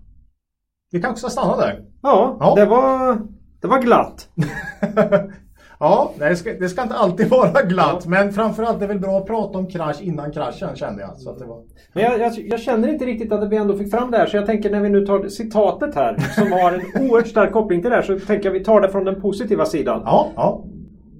Vi 0.91 1.01
kanske 1.01 1.19
ska 1.19 1.29
stanna 1.29 1.57
där. 1.57 1.85
Ja, 2.01 2.37
ja. 2.39 2.55
Det, 2.55 2.65
var, 2.65 3.17
det 3.61 3.67
var 3.67 3.81
glatt. 3.81 4.29
ja, 5.83 6.13
det 6.19 6.35
ska, 6.35 6.53
det 6.53 6.69
ska 6.69 6.81
inte 6.81 6.95
alltid 6.95 7.29
vara 7.29 7.61
glatt. 7.61 8.01
Ja. 8.03 8.09
Men 8.09 8.33
framförallt 8.33 8.77
är 8.77 8.81
det 8.81 8.87
väl 8.87 8.99
bra 8.99 9.17
att 9.17 9.25
prata 9.25 9.57
om 9.57 9.67
krasch 9.67 10.01
innan 10.01 10.31
kraschen 10.31 10.75
kände 10.75 11.01
jag. 11.01 11.17
Så 11.17 11.29
att 11.29 11.39
det 11.39 11.45
var... 11.45 11.63
Men 11.93 12.03
jag, 12.03 12.19
jag, 12.19 12.33
jag, 12.37 12.59
känner 12.59 12.87
inte 12.87 13.05
riktigt 13.05 13.31
att 13.31 13.49
vi 13.49 13.57
ändå 13.57 13.77
fick 13.77 13.91
fram 13.91 14.11
det 14.11 14.17
här. 14.17 14.25
Så 14.25 14.37
jag 14.37 14.45
tänker 14.45 14.69
när 14.69 14.81
vi 14.81 14.89
nu 14.89 15.05
tar 15.05 15.27
citatet 15.27 15.95
här 15.95 16.17
som 16.17 16.51
har 16.51 16.71
en 16.71 16.81
oerhört 17.09 17.27
stark 17.27 17.51
koppling 17.51 17.81
till 17.81 17.89
det 17.89 17.95
här. 17.95 18.03
Så 18.03 18.19
tänker 18.19 18.45
jag 18.45 18.55
att 18.55 18.61
vi 18.61 18.65
tar 18.65 18.81
det 18.81 18.89
från 18.89 19.05
den 19.05 19.21
positiva 19.21 19.65
sidan. 19.65 20.01
Ja, 20.05 20.31
ja 20.35 20.65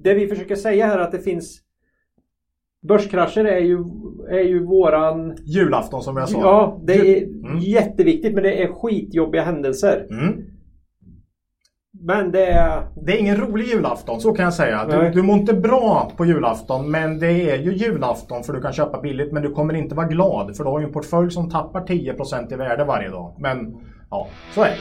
det 0.04 0.14
vi 0.14 0.26
försöker 0.26 0.56
säga 0.56 0.86
här 0.86 0.98
är 0.98 1.02
att 1.02 1.12
det 1.12 1.18
finns 1.18 1.60
Börskrascher 2.88 3.44
är 3.44 3.60
ju, 3.60 3.78
är 4.30 4.42
ju 4.44 4.64
våran... 4.64 5.36
Julafton 5.44 6.02
som 6.02 6.16
jag 6.16 6.28
sa. 6.28 6.40
Ja, 6.40 6.80
det 6.84 6.92
är 6.92 7.22
mm. 7.22 7.58
jätteviktigt 7.58 8.34
men 8.34 8.42
det 8.42 8.62
är 8.62 8.72
skitjobbiga 8.72 9.42
händelser. 9.42 10.06
Mm. 10.10 10.44
Men 12.06 12.32
det 12.32 12.46
är... 12.46 12.82
Det 12.94 13.12
är 13.12 13.16
ingen 13.16 13.36
rolig 13.36 13.66
julafton, 13.66 14.20
så 14.20 14.32
kan 14.32 14.44
jag 14.44 14.54
säga. 14.54 14.86
Du, 14.86 15.10
du 15.10 15.22
mår 15.22 15.38
inte 15.38 15.54
bra 15.54 16.12
på 16.16 16.24
julafton, 16.24 16.90
men 16.90 17.18
det 17.18 17.50
är 17.50 17.56
ju 17.56 17.74
julafton 17.74 18.44
för 18.44 18.52
du 18.52 18.60
kan 18.60 18.72
köpa 18.72 19.00
billigt. 19.00 19.32
Men 19.32 19.42
du 19.42 19.50
kommer 19.50 19.74
inte 19.74 19.94
vara 19.94 20.06
glad, 20.06 20.56
för 20.56 20.64
du 20.64 20.70
har 20.70 20.80
ju 20.80 20.86
en 20.86 20.92
portfölj 20.92 21.30
som 21.30 21.50
tappar 21.50 21.80
10% 21.80 22.52
i 22.52 22.56
värde 22.56 22.84
varje 22.84 23.08
dag. 23.08 23.34
Men 23.38 23.76
ja, 24.10 24.26
så 24.54 24.62
är 24.62 24.68
det. 24.68 24.76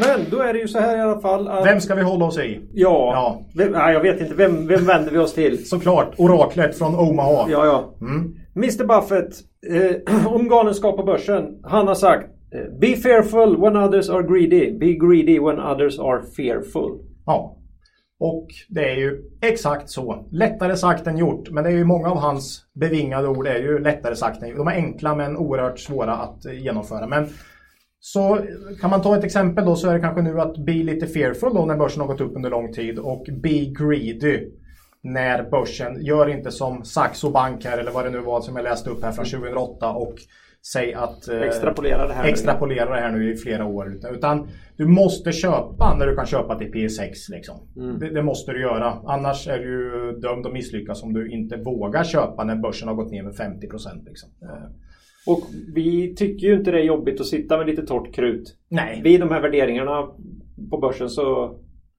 Men 0.00 0.30
då 0.30 0.38
är 0.38 0.52
det 0.52 0.58
ju 0.58 0.68
så 0.68 0.78
här 0.78 0.96
i 0.96 1.00
alla 1.00 1.20
fall 1.20 1.48
att... 1.48 1.66
Vem 1.66 1.80
ska 1.80 1.94
vi 1.94 2.02
hålla 2.02 2.24
oss 2.24 2.38
i? 2.38 2.60
Ja. 2.72 3.10
Ja. 3.14 3.42
Vem, 3.54 3.72
nej, 3.72 3.94
jag 3.94 4.00
vet 4.00 4.20
inte. 4.20 4.34
Vem, 4.34 4.66
vem 4.66 4.84
vänder 4.84 5.12
vi 5.12 5.18
oss 5.18 5.34
till? 5.34 5.68
Såklart, 5.68 6.14
oraklet 6.18 6.78
från 6.78 6.94
Omaha. 6.94 7.46
Ja, 7.50 7.66
ja. 7.66 7.94
Mm. 8.00 8.34
Mr 8.56 8.84
Buffett, 8.84 9.32
eh, 9.70 10.26
om 10.34 10.48
galenskap 10.48 10.96
på 10.96 11.02
börsen. 11.02 11.44
Han 11.62 11.88
har 11.88 11.94
sagt 11.94 12.39
Be 12.80 12.96
fearful 12.96 13.56
when 13.56 13.76
others 13.76 14.10
are 14.10 14.22
greedy. 14.22 14.78
Be 14.78 14.94
greedy 14.94 15.38
when 15.38 15.60
others 15.60 15.98
are 15.98 16.22
fearful. 16.36 16.98
Ja. 17.26 17.56
Och 18.20 18.46
det 18.68 18.90
är 18.90 18.96
ju 18.96 19.22
exakt 19.42 19.90
så. 19.90 20.28
Lättare 20.30 20.76
sagt 20.76 21.06
än 21.06 21.18
gjort. 21.18 21.50
Men 21.50 21.64
det 21.64 21.70
är 21.70 21.74
ju 21.74 21.84
många 21.84 22.10
av 22.10 22.16
hans 22.16 22.64
bevingade 22.72 23.28
ord 23.28 23.46
är 23.46 23.58
ju 23.58 23.78
lättare 23.78 24.16
sagt 24.16 24.42
än 24.42 24.48
gjort. 24.48 24.58
De 24.58 24.68
är 24.68 24.72
enkla 24.72 25.14
men 25.14 25.36
oerhört 25.36 25.78
svåra 25.78 26.12
att 26.12 26.46
eh, 26.46 26.62
genomföra. 26.62 27.06
Men 27.06 27.28
så 28.00 28.38
kan 28.80 28.90
man 28.90 29.02
ta 29.02 29.18
ett 29.18 29.24
exempel 29.24 29.64
då 29.64 29.76
så 29.76 29.88
är 29.88 29.94
det 29.94 30.00
kanske 30.00 30.22
nu 30.22 30.40
att 30.40 30.56
be 30.56 30.72
lite 30.72 31.06
fearful 31.06 31.54
då 31.54 31.64
när 31.64 31.76
börsen 31.76 32.00
har 32.00 32.08
gått 32.08 32.20
upp 32.20 32.36
under 32.36 32.50
lång 32.50 32.72
tid 32.72 32.98
och 32.98 33.26
be 33.42 33.64
greedy 33.64 34.48
när 35.02 35.50
börsen 35.50 36.04
gör 36.04 36.28
inte 36.28 36.50
som 36.50 36.84
Saxo 36.84 37.30
Bank 37.30 37.64
här 37.64 37.78
eller 37.78 37.92
vad 37.92 38.04
det 38.04 38.10
nu 38.10 38.18
var 38.18 38.40
som 38.40 38.56
jag 38.56 38.62
läste 38.62 38.90
upp 38.90 39.02
här 39.02 39.12
från 39.12 39.24
2008 39.24 39.90
och 39.90 40.14
säg 40.72 40.94
att 40.94 41.28
eh, 41.28 41.40
Extrapolera 41.42 42.06
det 42.08 42.12
här. 42.14 42.22
nu. 42.22 42.28
extrapolera 42.28 42.94
det 42.94 43.00
här 43.00 43.12
nu 43.12 43.32
i 43.32 43.36
flera 43.36 43.64
år. 43.64 43.98
Utan 44.12 44.48
du 44.76 44.86
måste 44.86 45.32
köpa 45.32 45.96
när 45.98 46.06
du 46.06 46.16
kan 46.16 46.26
köpa 46.26 46.58
till 46.58 46.72
P6. 46.72 47.10
Liksom. 47.30 47.56
Mm. 47.76 47.98
Det, 47.98 48.10
det 48.10 48.22
måste 48.22 48.52
du 48.52 48.60
göra. 48.60 48.98
Annars 49.06 49.48
är 49.48 49.58
du 49.58 50.12
dömd 50.20 50.46
att 50.46 50.52
misslyckas 50.52 51.02
om 51.02 51.12
du 51.12 51.30
inte 51.30 51.56
vågar 51.56 52.04
köpa 52.04 52.44
när 52.44 52.56
börsen 52.56 52.88
har 52.88 52.94
gått 52.94 53.10
ner 53.12 53.22
med 53.22 53.36
50 53.36 53.68
procent. 53.68 54.04
Liksom. 54.06 54.30
Eh, 54.42 54.70
Och 55.26 55.40
vi 55.74 56.14
tycker 56.14 56.46
ju 56.46 56.54
inte 56.54 56.70
det 56.70 56.80
är 56.80 56.84
jobbigt 56.84 57.20
att 57.20 57.26
sitta 57.26 57.58
med 57.58 57.66
lite 57.66 57.86
torrt 57.86 58.14
krut. 58.14 58.56
nej, 58.68 59.00
Vid 59.04 59.20
de 59.20 59.30
här 59.30 59.40
värderingarna 59.42 60.02
på 60.70 60.78
börsen 60.78 61.08
så, 61.08 61.58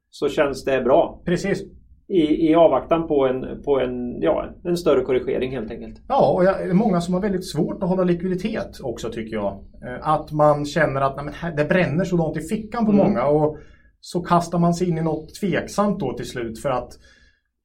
så 0.09 0.29
känns 0.29 0.65
det 0.65 0.81
bra. 0.81 1.21
precis. 1.25 1.63
I, 2.11 2.49
i 2.49 2.55
avvaktan 2.55 3.07
på 3.07 3.27
en, 3.27 3.63
på 3.65 3.79
en, 3.79 4.21
ja, 4.21 4.45
en 4.63 4.77
större 4.77 5.01
korrigering 5.01 5.51
helt 5.51 5.71
enkelt. 5.71 6.01
Ja, 6.07 6.31
och 6.31 6.43
jag, 6.43 6.75
många 6.75 7.01
som 7.01 7.13
har 7.13 7.21
väldigt 7.21 7.49
svårt 7.49 7.83
att 7.83 7.89
hålla 7.89 8.03
likviditet 8.03 8.79
också 8.83 9.09
tycker 9.09 9.35
jag. 9.35 9.53
Eh, 9.85 10.07
Att 10.07 10.31
man 10.31 10.65
känner 10.65 11.01
att 11.01 11.15
nej, 11.15 11.25
men 11.43 11.55
det 11.55 11.65
bränner 11.65 12.03
så 12.05 12.17
långt 12.17 12.37
i 12.37 12.41
fickan 12.41 12.85
på 12.85 12.91
Mm. 12.91 13.05
många 13.05 13.25
och 13.25 13.57
så 13.99 14.21
kastar 14.21 14.59
man 14.59 14.73
sig 14.73 14.89
in 14.89 14.97
i 14.97 15.01
något 15.01 15.35
tveksamt 15.35 15.99
då 15.99 16.13
till 16.13 16.29
slut 16.29 16.61
för 16.61 16.69
att 16.69 16.89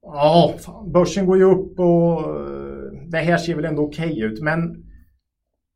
ja, 0.02 0.54
fan, 0.58 0.92
börsen 0.92 1.26
går 1.26 1.36
ju 1.38 1.44
upp 1.44 1.78
och 1.78 2.20
eh, 2.20 3.08
det 3.10 3.18
här 3.18 3.36
ser 3.36 3.54
väl 3.54 3.64
ändå 3.64 3.82
okej 3.82 4.20
ut 4.20 4.42
men 4.42 4.82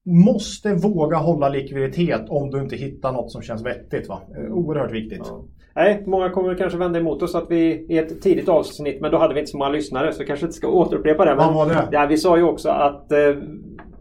måste 0.06 0.74
våga 0.74 1.16
hålla 1.16 1.48
likviditet 1.48 2.26
om 2.28 2.50
du 2.50 2.60
inte 2.60 2.76
hittar 2.76 3.12
något 3.12 3.32
som 3.32 3.42
känns 3.42 3.66
vettigt. 3.66 4.08
Va? 4.08 4.20
Eh, 4.36 4.52
Oerhört 4.52 4.92
viktigt. 4.92 5.22
Ja. 5.24 5.44
Nej, 5.80 6.02
många 6.06 6.30
kommer 6.30 6.54
kanske 6.54 6.78
vända 6.78 6.98
emot 6.98 7.22
oss 7.22 7.34
att 7.34 7.46
vi 7.50 7.86
i 7.88 7.98
ett 7.98 8.22
tidigt 8.22 8.48
avsnitt, 8.48 9.00
men 9.00 9.10
då 9.10 9.18
hade 9.18 9.34
vi 9.34 9.40
inte 9.40 9.50
så 9.50 9.58
många 9.58 9.70
lyssnare 9.70 10.12
så 10.12 10.24
kanske 10.24 10.46
inte 10.46 10.56
ska 10.56 10.68
återupprepa 10.68 11.24
det. 11.24 11.34
Men, 11.34 11.46
Vad 11.46 11.54
var 11.54 11.66
det? 11.66 11.88
Ja, 11.92 12.06
vi 12.06 12.16
sa 12.16 12.36
ju 12.36 12.42
också 12.42 12.68
att 12.68 13.12
eh, 13.12 13.18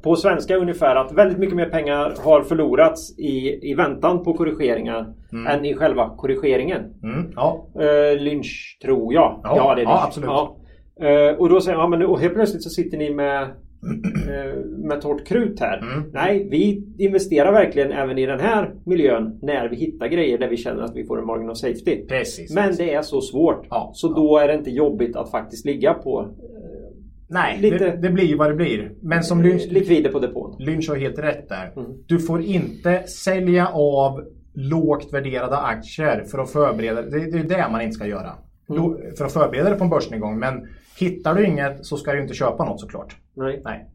på 0.02 0.16
svenska 0.16 0.58
ungefär 0.58 0.96
att 0.96 1.12
väldigt 1.12 1.38
mycket 1.38 1.56
mer 1.56 1.70
pengar 1.70 2.14
har 2.24 2.42
förlorats 2.42 3.20
i, 3.20 3.70
i 3.72 3.74
väntan 3.74 4.24
på 4.24 4.34
korrigeringar 4.34 5.14
än 5.50 5.66
i 5.66 5.76
själva 5.76 6.10
korrigeringen. 6.18 6.82
Mm, 7.04 7.32
ja. 7.36 7.66
Eh, 7.80 8.22
Lynch 8.22 8.78
tror 8.82 9.14
jag. 9.14 9.40
Ja, 9.44 9.50
det 9.54 9.56
är 9.56 9.66
ja, 9.66 9.76
Lynch. 9.76 10.04
absolut. 10.06 10.30
Ja. 10.30 10.56
Eh, 11.02 11.36
och 11.36 11.50
då 11.50 11.62
säger 11.62 11.78
man, 11.78 11.84
ja, 11.84 11.90
men 11.90 12.00
nu, 12.00 12.06
och 12.06 12.20
helt 12.20 12.34
plötsligt 12.34 12.64
så 12.64 12.70
sitter 12.70 12.98
ni 12.98 13.14
med 13.14 13.48
med 14.78 15.02
torrt 15.02 15.28
krut 15.28 15.60
här. 15.60 15.78
Mm. 15.78 16.10
Nej, 16.14 16.48
vi 16.52 16.84
investerar 16.98 17.52
verkligen 17.52 17.92
även 17.92 18.18
i 18.18 18.26
den 18.26 18.40
här 18.40 18.74
miljön 18.86 19.40
när 19.42 19.70
vi 19.70 19.76
hittar 19.76 20.08
grejer 20.08 20.38
där 20.38 20.50
vi 20.50 20.58
känner 20.58 20.84
att 20.84 20.96
vi 20.96 21.06
får 21.06 21.20
en 21.20 21.26
margin 21.26 21.50
of 21.50 21.58
safety. 21.58 22.06
Precis. 22.08 22.56
Men 22.56 22.76
det 22.76 22.94
är 22.94 23.02
så 23.02 23.22
svårt. 23.22 23.66
Ja, 23.70 23.92
så 23.94 24.08
ja. 24.08 24.14
då 24.16 24.38
är 24.38 24.48
det 24.48 24.54
inte 24.54 24.70
jobbigt 24.70 25.16
att 25.16 25.32
faktiskt 25.32 25.66
ligga 25.66 25.94
på 25.94 26.30
Nej, 27.30 27.58
lite- 27.62 27.78
det, 27.78 27.98
det 27.98 28.10
blir 28.10 28.26
ju 28.26 28.36
vad 28.36 28.50
det 28.50 28.56
blir. 28.56 28.92
Men 29.02 29.24
som 29.24 29.42
Lynch, 29.42 29.68
likvider 29.72 30.12
på 30.12 30.20
depån. 30.20 30.56
Lynch 30.60 30.90
har 30.90 30.96
helt 30.96 31.20
rätt 31.20 31.50
där. 31.50 31.74
Mm. 31.76 31.92
Du 32.08 32.20
får 32.20 32.42
inte 32.42 33.04
sälja 33.04 33.68
av 33.68 34.24
lågt 34.54 35.14
värderade 35.14 35.58
aktier 35.58 36.24
för 36.32 36.38
att 36.38 36.52
förbereda 36.52 37.02
det. 37.02 37.32
Det 37.32 37.40
är 37.40 37.44
det 37.44 37.68
man 37.72 37.82
inte 37.82 37.94
ska 37.94 38.08
göra. 38.08 38.32
Mm. 38.70 39.16
För 39.18 39.26
att 39.26 39.34
förbereda 39.34 39.70
dig 39.70 39.78
på 39.78 39.84
en 39.84 39.90
börsnedgång. 39.90 40.40
Men 40.40 40.68
hittar 41.00 41.36
du 41.36 41.45
inget 41.45 41.86
så 41.86 41.97
ska 41.97 42.12
du 42.14 42.22
inte 42.22 42.34
köpa 42.34 42.66
något 42.66 42.80
såklart. 42.80 43.16
Nej. 43.36 43.62
Nej. 43.66 43.86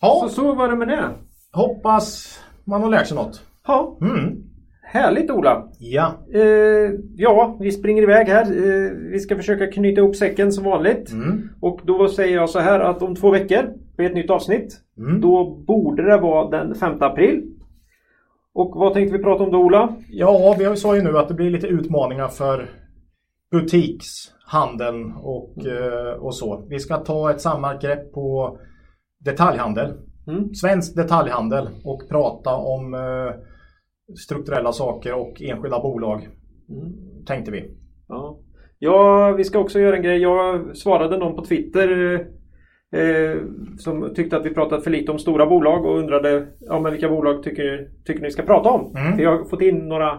Ja, 0.00 0.20
Så, 0.22 0.34
så 0.34 0.54
var 0.54 0.68
det 0.68 0.76
med 0.76 0.88
det. 0.88 1.08
hoppas 1.52 2.38
man 2.64 2.82
har 2.82 2.88
lärt 2.90 3.06
sig 3.06 3.16
något. 3.16 3.42
Ja, 3.66 3.98
Mm. 4.00 4.42
härligt 4.82 5.30
Ola. 5.30 5.68
Ja. 5.78 6.14
Eh, 6.34 6.90
ja, 7.16 7.56
vi 7.60 7.72
springer 7.72 8.02
iväg 8.02 8.26
här. 8.28 8.42
Eh, 8.44 8.90
vi 9.12 9.20
ska 9.20 9.36
försöka 9.36 9.66
knyta 9.72 10.00
ihop 10.00 10.16
säcken 10.16 10.52
som 10.52 10.64
vanligt. 10.64 11.12
Mm. 11.12 11.48
Och 11.60 11.80
då 11.84 12.08
säger 12.08 12.36
jag 12.36 12.50
så 12.50 12.58
här 12.58 12.80
att 12.80 13.02
om 13.02 13.14
två 13.16 13.30
veckor 13.30 13.72
blir 13.96 14.06
ett 14.06 14.14
nytt 14.14 14.30
avsnitt. 14.30 14.80
Mm. 14.98 15.20
Då 15.20 15.44
borde 15.66 16.02
det 16.02 16.16
vara 16.18 16.50
den 16.64 16.74
5 16.74 16.96
april. 17.00 17.42
Och 18.54 18.70
vad 18.76 18.94
tänkte 18.94 19.16
vi 19.18 19.24
prata 19.24 19.44
om 19.44 19.50
då 19.52 19.58
Ola? 19.58 19.94
Ja, 20.08 20.56
vi 20.58 20.76
sa 20.76 20.96
ju 20.96 21.02
nu 21.02 21.18
att 21.18 21.28
det 21.28 21.34
blir 21.34 21.50
lite 21.50 21.66
utmaningar 21.66 22.28
för 22.28 22.70
butikshandeln 24.52 25.12
och, 25.12 25.66
eh, 25.66 26.12
och 26.12 26.34
så. 26.34 26.66
Vi 26.68 26.78
ska 26.78 26.96
ta 26.96 27.30
ett 27.30 27.40
samlat 27.40 27.82
grepp 27.82 28.12
på 28.12 28.58
detaljhandel. 29.24 29.92
Mm. 30.26 30.54
Svensk 30.54 30.96
detaljhandel 30.96 31.68
och 31.84 32.08
prata 32.08 32.56
om 32.56 32.94
eh, 32.94 33.34
strukturella 34.24 34.72
saker 34.72 35.14
och 35.14 35.42
enskilda 35.42 35.80
bolag. 35.80 36.28
Mm. 36.68 36.92
Tänkte 37.26 37.50
vi. 37.50 37.70
Ja. 38.08 38.38
ja, 38.78 39.32
vi 39.36 39.44
ska 39.44 39.58
också 39.58 39.80
göra 39.80 39.96
en 39.96 40.02
grej. 40.02 40.18
Jag 40.18 40.76
svarade 40.76 41.18
någon 41.18 41.36
på 41.36 41.44
Twitter 41.44 42.14
eh, 42.96 43.36
som 43.78 44.14
tyckte 44.14 44.36
att 44.36 44.46
vi 44.46 44.54
pratat 44.54 44.84
för 44.84 44.90
lite 44.90 45.12
om 45.12 45.18
stora 45.18 45.46
bolag 45.46 45.86
och 45.86 45.98
undrade 45.98 46.46
ja, 46.60 46.80
men 46.80 46.92
vilka 46.92 47.08
bolag 47.08 47.42
tycker, 47.42 47.88
tycker 48.06 48.22
ni 48.22 48.30
ska 48.30 48.42
prata 48.42 48.68
om? 48.70 48.96
Mm. 48.96 49.16
Vi 49.16 49.24
har 49.24 49.44
fått 49.44 49.62
in 49.62 49.88
några 49.88 50.18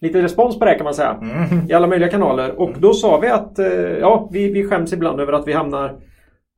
lite 0.00 0.22
respons 0.22 0.58
på 0.58 0.64
det 0.64 0.74
kan 0.74 0.84
man 0.84 0.94
säga. 0.94 1.18
Mm. 1.22 1.70
I 1.70 1.72
alla 1.72 1.86
möjliga 1.86 2.10
kanaler. 2.10 2.60
Och 2.60 2.72
då 2.78 2.92
sa 2.92 3.18
vi 3.18 3.28
att 3.28 3.58
eh, 3.58 3.68
ja, 4.00 4.28
vi, 4.32 4.52
vi 4.52 4.64
skäms 4.64 4.92
ibland 4.92 5.20
över 5.20 5.32
att 5.32 5.48
vi 5.48 5.52
hamnar 5.52 6.00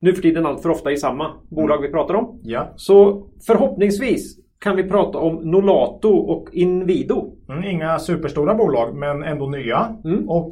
nu 0.01 0.13
för 0.13 0.21
tiden 0.21 0.45
allt 0.45 0.61
för 0.61 0.69
ofta 0.69 0.91
i 0.91 0.97
samma 0.97 1.31
bolag 1.49 1.81
vi 1.81 1.91
pratar 1.91 2.13
om. 2.13 2.39
Ja. 2.43 2.73
Så 2.75 3.27
förhoppningsvis 3.47 4.37
kan 4.59 4.75
vi 4.75 4.83
prata 4.83 5.17
om 5.17 5.35
Nolato 5.35 6.09
och 6.09 6.49
Inwido. 6.51 7.35
Mm, 7.49 7.63
inga 7.63 7.99
superstora 7.99 8.55
bolag 8.55 8.95
men 8.95 9.23
ändå 9.23 9.47
nya. 9.47 9.95
Mm. 10.05 10.29
Och 10.29 10.51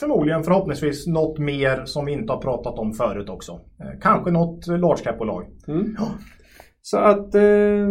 förmodligen 0.00 0.42
förhoppningsvis 0.42 1.06
något 1.06 1.38
mer 1.38 1.84
som 1.84 2.06
vi 2.06 2.12
inte 2.12 2.32
har 2.32 2.40
pratat 2.40 2.78
om 2.78 2.92
förut 2.92 3.28
också. 3.28 3.52
Eh, 3.52 4.00
kanske 4.00 4.30
något 4.30 4.66
large 4.66 5.02
cap-bolag. 5.04 5.46
Mm. 5.68 5.96
Så 6.82 6.98
att 6.98 7.34
eh, 7.34 7.88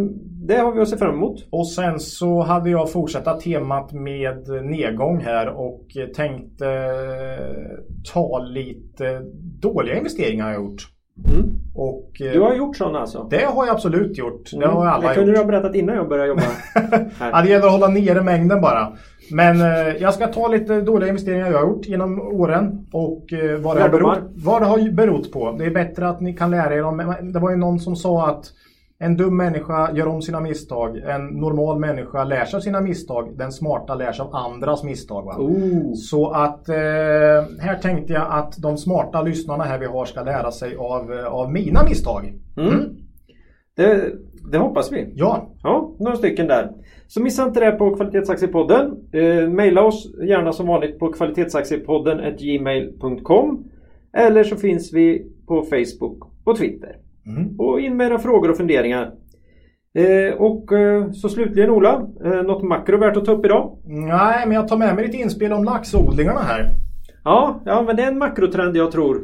det 0.47 0.55
har 0.57 0.71
vi 0.71 0.81
att 0.81 0.89
se 0.89 0.97
fram 0.97 1.13
emot. 1.15 1.47
Och 1.51 1.67
sen 1.67 1.99
så 1.99 2.41
hade 2.41 2.69
jag 2.69 2.91
fortsätta 2.91 3.33
temat 3.33 3.93
med 3.93 4.47
nedgång 4.63 5.19
här 5.21 5.47
och 5.47 5.85
tänkte 6.15 6.67
eh, 6.67 7.79
ta 8.13 8.39
lite 8.39 9.21
dåliga 9.61 9.97
investeringar 9.97 10.51
jag 10.51 10.61
gjort. 10.63 10.87
Mm. 11.33 11.49
Och 11.75 12.21
eh, 12.21 12.31
Du 12.31 12.39
har 12.41 12.53
gjort 12.55 12.77
sådana 12.77 12.99
alltså? 12.99 13.27
det 13.29 13.45
har 13.45 13.65
jag 13.65 13.75
absolut 13.75 14.17
gjort. 14.17 14.51
Det 14.59 14.65
har 14.67 14.81
Mm. 14.81 14.93
alla 14.93 15.09
det 15.09 15.15
kunde 15.15 15.29
gjort. 15.31 15.35
du 15.35 15.41
ha 15.41 15.47
berättat 15.47 15.75
innan 15.75 15.95
jag 15.95 16.09
började 16.09 16.29
jobba 16.29 16.41
här. 17.19 17.31
Ja, 17.31 17.41
det 17.41 17.49
gäller 17.49 17.65
att 17.65 17.71
hålla 17.71 17.87
nere 17.87 18.21
mängden 18.21 18.61
bara. 18.61 18.91
Men 19.31 19.61
eh, 19.61 19.95
jag 20.01 20.13
ska 20.13 20.27
ta 20.27 20.47
lite 20.47 20.81
dåliga 20.81 21.09
investeringar 21.09 21.51
jag 21.51 21.57
har 21.59 21.67
gjort 21.67 21.85
genom 21.85 22.21
åren 22.21 22.87
och 22.91 23.33
eh, 23.33 23.59
vad, 23.59 23.77
det 23.77 23.89
berott, 23.89 24.19
vad 24.35 24.61
det 24.61 24.65
har 24.65 24.91
berott 24.91 25.31
på. 25.31 25.51
Det 25.51 25.65
är 25.65 25.71
bättre 25.71 26.07
att 26.07 26.21
ni 26.21 26.33
kan 26.33 26.51
lära 26.51 26.75
er 26.75 26.83
om... 26.83 27.15
Det 27.33 27.39
var 27.39 27.51
ju 27.51 27.57
någon 27.57 27.79
som 27.79 27.95
sa 27.95 28.27
att 28.29 28.45
en 29.01 29.17
dum 29.17 29.37
människa 29.37 29.91
gör 29.93 30.07
om 30.07 30.21
sina 30.21 30.39
misstag. 30.39 30.97
En 30.97 31.25
normal 31.25 31.79
människa 31.79 32.23
lär 32.23 32.45
sig 32.45 32.57
av 32.57 32.61
sina 32.61 32.81
misstag. 32.81 33.37
Den 33.37 33.51
smarta 33.51 33.95
lär 33.95 34.11
sig 34.11 34.25
av 34.25 34.35
andras 34.35 34.83
misstag. 34.83 35.25
Va? 35.25 35.35
Oh. 35.37 35.93
Så 35.93 36.29
att 36.31 36.69
eh, 36.69 36.75
här 37.59 37.79
tänkte 37.81 38.13
jag 38.13 38.27
att 38.29 38.57
de 38.57 38.77
smarta 38.77 39.21
lyssnarna 39.21 39.63
här 39.63 39.79
vi 39.79 39.85
har 39.85 40.05
ska 40.05 40.23
lära 40.23 40.51
sig 40.51 40.75
av, 40.75 41.13
eh, 41.13 41.25
av 41.25 41.51
mina 41.51 41.83
misstag. 41.83 42.33
Mm. 42.57 42.79
Det, 43.75 44.11
det 44.51 44.57
hoppas 44.57 44.91
vi. 44.91 45.13
Ja, 45.15 45.49
Ja, 45.63 45.95
några 45.99 46.15
stycken 46.15 46.47
där. 46.47 46.71
Så 47.07 47.21
missa 47.21 47.43
inte 47.43 47.59
det 47.59 47.71
på 47.71 47.95
Kvalitetsaktiepodden. 47.95 49.09
Eh, 49.11 49.49
maila 49.49 49.83
oss 49.83 50.11
gärna 50.27 50.53
som 50.53 50.67
vanligt 50.67 50.99
på 50.99 51.11
kvalitetsaktiepodden 51.11 52.35
gmail.com 52.37 53.63
Eller 54.13 54.43
så 54.43 54.55
finns 54.55 54.93
vi 54.93 55.31
på 55.47 55.61
Facebook 55.61 56.31
och 56.43 56.57
Twitter. 56.57 56.95
Mm. 57.29 57.59
Och 57.59 57.79
in 57.79 57.97
med 57.97 58.07
era 58.07 58.19
frågor 58.19 58.49
och 58.49 58.57
funderingar. 58.57 59.11
Eh, 59.93 60.33
och 60.37 60.73
eh, 60.73 61.11
så 61.11 61.29
slutligen 61.29 61.69
Ola, 61.69 62.07
eh, 62.25 62.43
något 62.43 62.63
makro 62.63 62.97
värt 62.97 63.17
att 63.17 63.25
ta 63.25 63.31
upp 63.31 63.45
idag? 63.45 63.77
nej 63.85 64.43
men 64.45 64.55
jag 64.55 64.67
tar 64.67 64.77
med 64.77 64.95
mig 64.95 65.05
lite 65.05 65.17
inspel 65.17 65.53
om 65.53 65.63
laxodlingarna 65.63 66.39
här. 66.39 66.69
Ja, 67.23 67.61
ja 67.65 67.81
men 67.81 67.95
det 67.95 68.03
är 68.03 68.07
en 68.07 68.17
makrotrend 68.17 68.77
jag 68.77 68.91
tror 68.91 69.21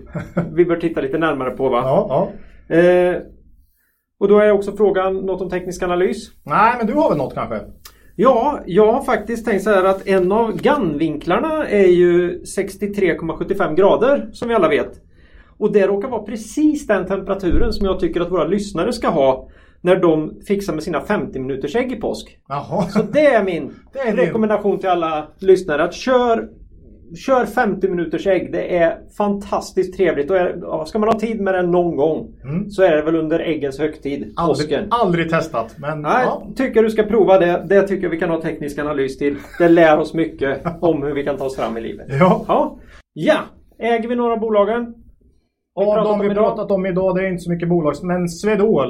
vi 0.53 0.65
bör 0.65 0.75
titta 0.75 1.01
lite 1.01 1.17
närmare 1.17 1.51
på 1.51 1.69
va? 1.69 1.81
Ja, 1.83 2.31
ja. 2.69 2.75
Eh, 2.75 3.15
och 4.19 4.27
då 4.27 4.39
är 4.39 4.51
också 4.51 4.71
frågan 4.71 5.17
något 5.17 5.41
om 5.41 5.49
teknisk 5.49 5.83
analys. 5.83 6.31
Nej, 6.43 6.73
men 6.77 6.87
du 6.87 6.93
har 6.93 7.09
väl 7.09 7.17
något 7.17 7.33
kanske? 7.33 7.59
Ja, 8.15 8.59
jag 8.65 8.91
har 8.91 9.03
faktiskt 9.03 9.45
tänkt 9.45 9.63
så 9.63 9.69
här 9.69 9.83
att 9.83 10.07
en 10.07 10.31
av 10.31 10.57
GAN-vinklarna 10.61 11.67
är 11.67 11.87
ju 11.87 12.41
63,75 12.57 13.75
grader 13.75 14.29
som 14.31 14.49
vi 14.49 14.55
alla 14.55 14.69
vet. 14.69 15.04
Och 15.59 15.71
det 15.71 15.87
råkar 15.87 16.07
vara 16.07 16.21
precis 16.23 16.87
den 16.87 17.05
temperaturen 17.07 17.73
som 17.73 17.85
jag 17.85 17.99
tycker 17.99 18.21
att 18.21 18.31
våra 18.31 18.45
lyssnare 18.47 18.93
ska 18.93 19.07
ha 19.09 19.49
när 19.81 19.95
de 19.95 20.33
fixar 20.47 20.73
med 20.73 20.83
sina 20.83 21.01
50 21.01 21.39
minuters 21.39 21.75
ägg 21.75 21.91
i 21.91 21.95
påsk. 21.95 22.37
Jaha. 22.47 22.81
Så 22.89 23.01
det 23.01 23.25
är 23.25 23.43
min 23.43 23.71
Det 23.93 23.99
är 23.99 24.15
rekommendation 24.15 24.79
till 24.79 24.89
alla 24.89 25.27
lyssnare. 25.39 25.83
Att 25.83 25.93
kör, 25.93 26.49
kör 27.25 27.45
50 27.45 27.87
minuters 27.87 28.27
ägg. 28.27 28.51
Det 28.51 28.77
är 28.77 28.97
fantastiskt 29.17 29.97
trevligt. 29.97 30.31
Och 30.31 30.37
är, 30.37 30.57
ja, 30.61 30.85
ska 30.85 30.99
man 30.99 31.09
ha 31.09 31.19
tid 31.19 31.41
med 31.41 31.53
det 31.53 31.61
någon 31.61 31.95
gång 31.95 32.27
Mm. 32.43 32.69
så 32.69 32.83
är 32.83 32.95
det 32.95 33.01
väl 33.01 33.15
under 33.15 33.39
äggens 33.39 33.79
högtid, 33.79 34.33
Aldrig, 34.35 34.67
påsken. 34.69 34.87
aldrig 34.89 35.29
testat. 35.29 35.75
Men 35.77 36.01
Nej, 36.01 36.23
ja. 36.25 36.47
tycker 36.55 36.83
du 36.83 36.89
ska 36.89 37.03
prova 37.03 37.39
det. 37.39 37.65
Det 37.69 37.81
tycker 37.87 38.03
jag 38.03 38.09
vi 38.09 38.19
kan 38.19 38.29
ha 38.29 38.41
teknisk 38.41 38.79
analys 38.79 39.17
till. 39.17 39.35
Det 39.59 39.67
lär 39.69 39.97
oss 39.99 40.13
mycket 40.13 40.61
om 40.81 41.03
hur 41.03 41.13
vi 41.13 41.23
kan 41.23 41.37
ta 41.37 41.45
oss 41.45 41.55
fram 41.55 41.77
i 41.77 41.81
livet. 41.81 42.07
Ja. 42.19 42.45
Ja, 42.47 42.77
ja. 43.13 43.37
äger 43.79 44.09
vi 44.09 44.15
några 44.15 44.37
bolagen? 44.37 44.93
Vi 45.79 45.85
pratat 45.85 46.03
de 46.05 46.13
om 46.13 46.19
vi 46.19 46.25
idag. 46.25 46.45
pratat 46.45 46.71
om 46.71 46.85
idag, 46.85 47.15
det 47.15 47.21
är 47.21 47.27
inte 47.31 47.43
så 47.43 47.51
mycket 47.51 47.69
bolag. 47.69 47.93
Men 48.03 48.29
Swedol 48.29 48.89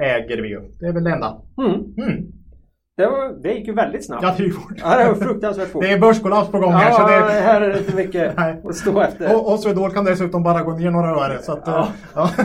äger 0.00 0.42
vi 0.42 0.48
ju. 0.48 0.60
Det 0.80 0.86
är 0.86 0.92
väl 0.92 1.04
det 1.04 1.10
enda. 1.12 1.36
Mm. 1.58 1.72
Mm. 1.74 2.22
Det, 2.96 3.06
var, 3.06 3.42
det 3.42 3.52
gick 3.52 3.66
ju 3.66 3.74
väldigt 3.74 4.06
snabbt. 4.06 4.22
Ja, 4.22 4.34
det 4.36 4.42
är 4.42 4.46
ju 4.46 4.52
fort. 4.52 4.72
Ja, 4.76 4.98
det 4.98 5.04
var 5.08 5.14
fruktansvärt 5.14 5.68
fort. 5.68 5.82
Det 5.82 5.92
är 5.92 5.98
börskollaps 5.98 6.50
på 6.50 6.58
gång 6.58 6.72
här. 6.72 6.90
ja, 6.90 6.96
Så 6.96 7.02
det 7.06 7.40
här 7.40 7.60
är 7.60 7.68
det 7.68 7.78
inte 7.78 7.96
mycket 7.96 8.38
att 8.38 8.74
stå 8.74 9.00
efter. 9.00 9.34
och, 9.36 9.52
och 9.52 9.60
Swedol 9.60 9.90
kan 9.90 10.04
dessutom 10.04 10.42
bara 10.42 10.62
gå 10.62 10.72
ner 10.72 10.90
några 10.90 11.10
öre. 11.10 11.38
Så 11.42 11.52
att, 11.52 11.62
ja. 11.66 11.88
ja. 12.14 12.30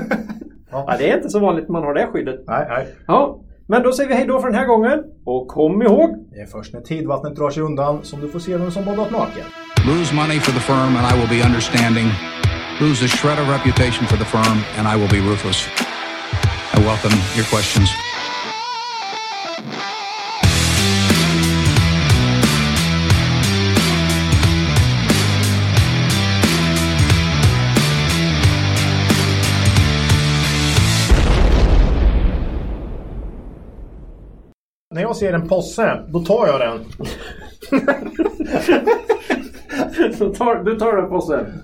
Ja, 0.71 0.95
det 0.99 1.11
är 1.11 1.15
inte 1.17 1.29
så 1.29 1.39
vanligt 1.39 1.69
man 1.69 1.83
har 1.83 1.93
det 1.93 2.07
skyddet. 2.07 2.39
Nej, 2.47 2.65
nej. 2.69 2.87
Ja, 3.07 3.39
men 3.67 3.83
då 3.83 3.91
säger 3.91 4.09
vi 4.09 4.15
hej 4.15 4.25
då 4.27 4.39
för 4.39 4.47
den 4.47 4.57
här 4.57 4.65
gången. 4.67 5.03
Och 5.25 5.47
kom 5.47 5.81
ihåg, 5.81 6.09
Det 6.31 6.41
är 6.41 6.45
först 6.45 6.73
när 6.73 6.81
tidvattnet 6.81 7.35
drar 7.35 7.49
sig 7.49 7.63
undan 7.63 7.99
som 8.03 8.21
du 8.21 8.27
får 8.29 8.39
se 8.39 8.57
vem 8.57 8.71
som 8.71 8.85
badat 8.85 9.11
naken. 9.11 9.43
Lose 9.87 10.15
money 10.15 10.39
for 10.39 10.51
the 10.51 10.59
firm 10.59 10.95
and 10.97 11.05
I 11.11 11.19
will 11.19 11.29
be 11.39 11.47
understanding. 11.47 12.07
Lose 12.81 13.03
a 13.03 13.07
shred 13.07 13.37
of 13.37 13.47
reputation 13.47 14.07
for 14.07 14.17
the 14.17 14.25
firm 14.25 14.65
and 14.75 14.87
I 14.87 14.95
will 14.95 15.07
be 15.07 15.19
ruthless. 15.19 15.67
I 16.73 16.79
welcome 16.79 17.11
your 17.35 17.45
questions. 17.45 17.91
När 34.89 35.01
jag 35.01 35.15
ser 35.15 35.33
en 35.33 35.47
posse, 35.47 36.05
då 36.07 36.19
tar 36.19 36.47
jag 36.47 36.59
den. 36.59 36.85
så 40.17 40.33
tar, 40.33 40.63
du 40.63 40.79
tar 40.79 40.95
den 40.95 41.09
på 41.09 41.21
sen. 41.21 41.63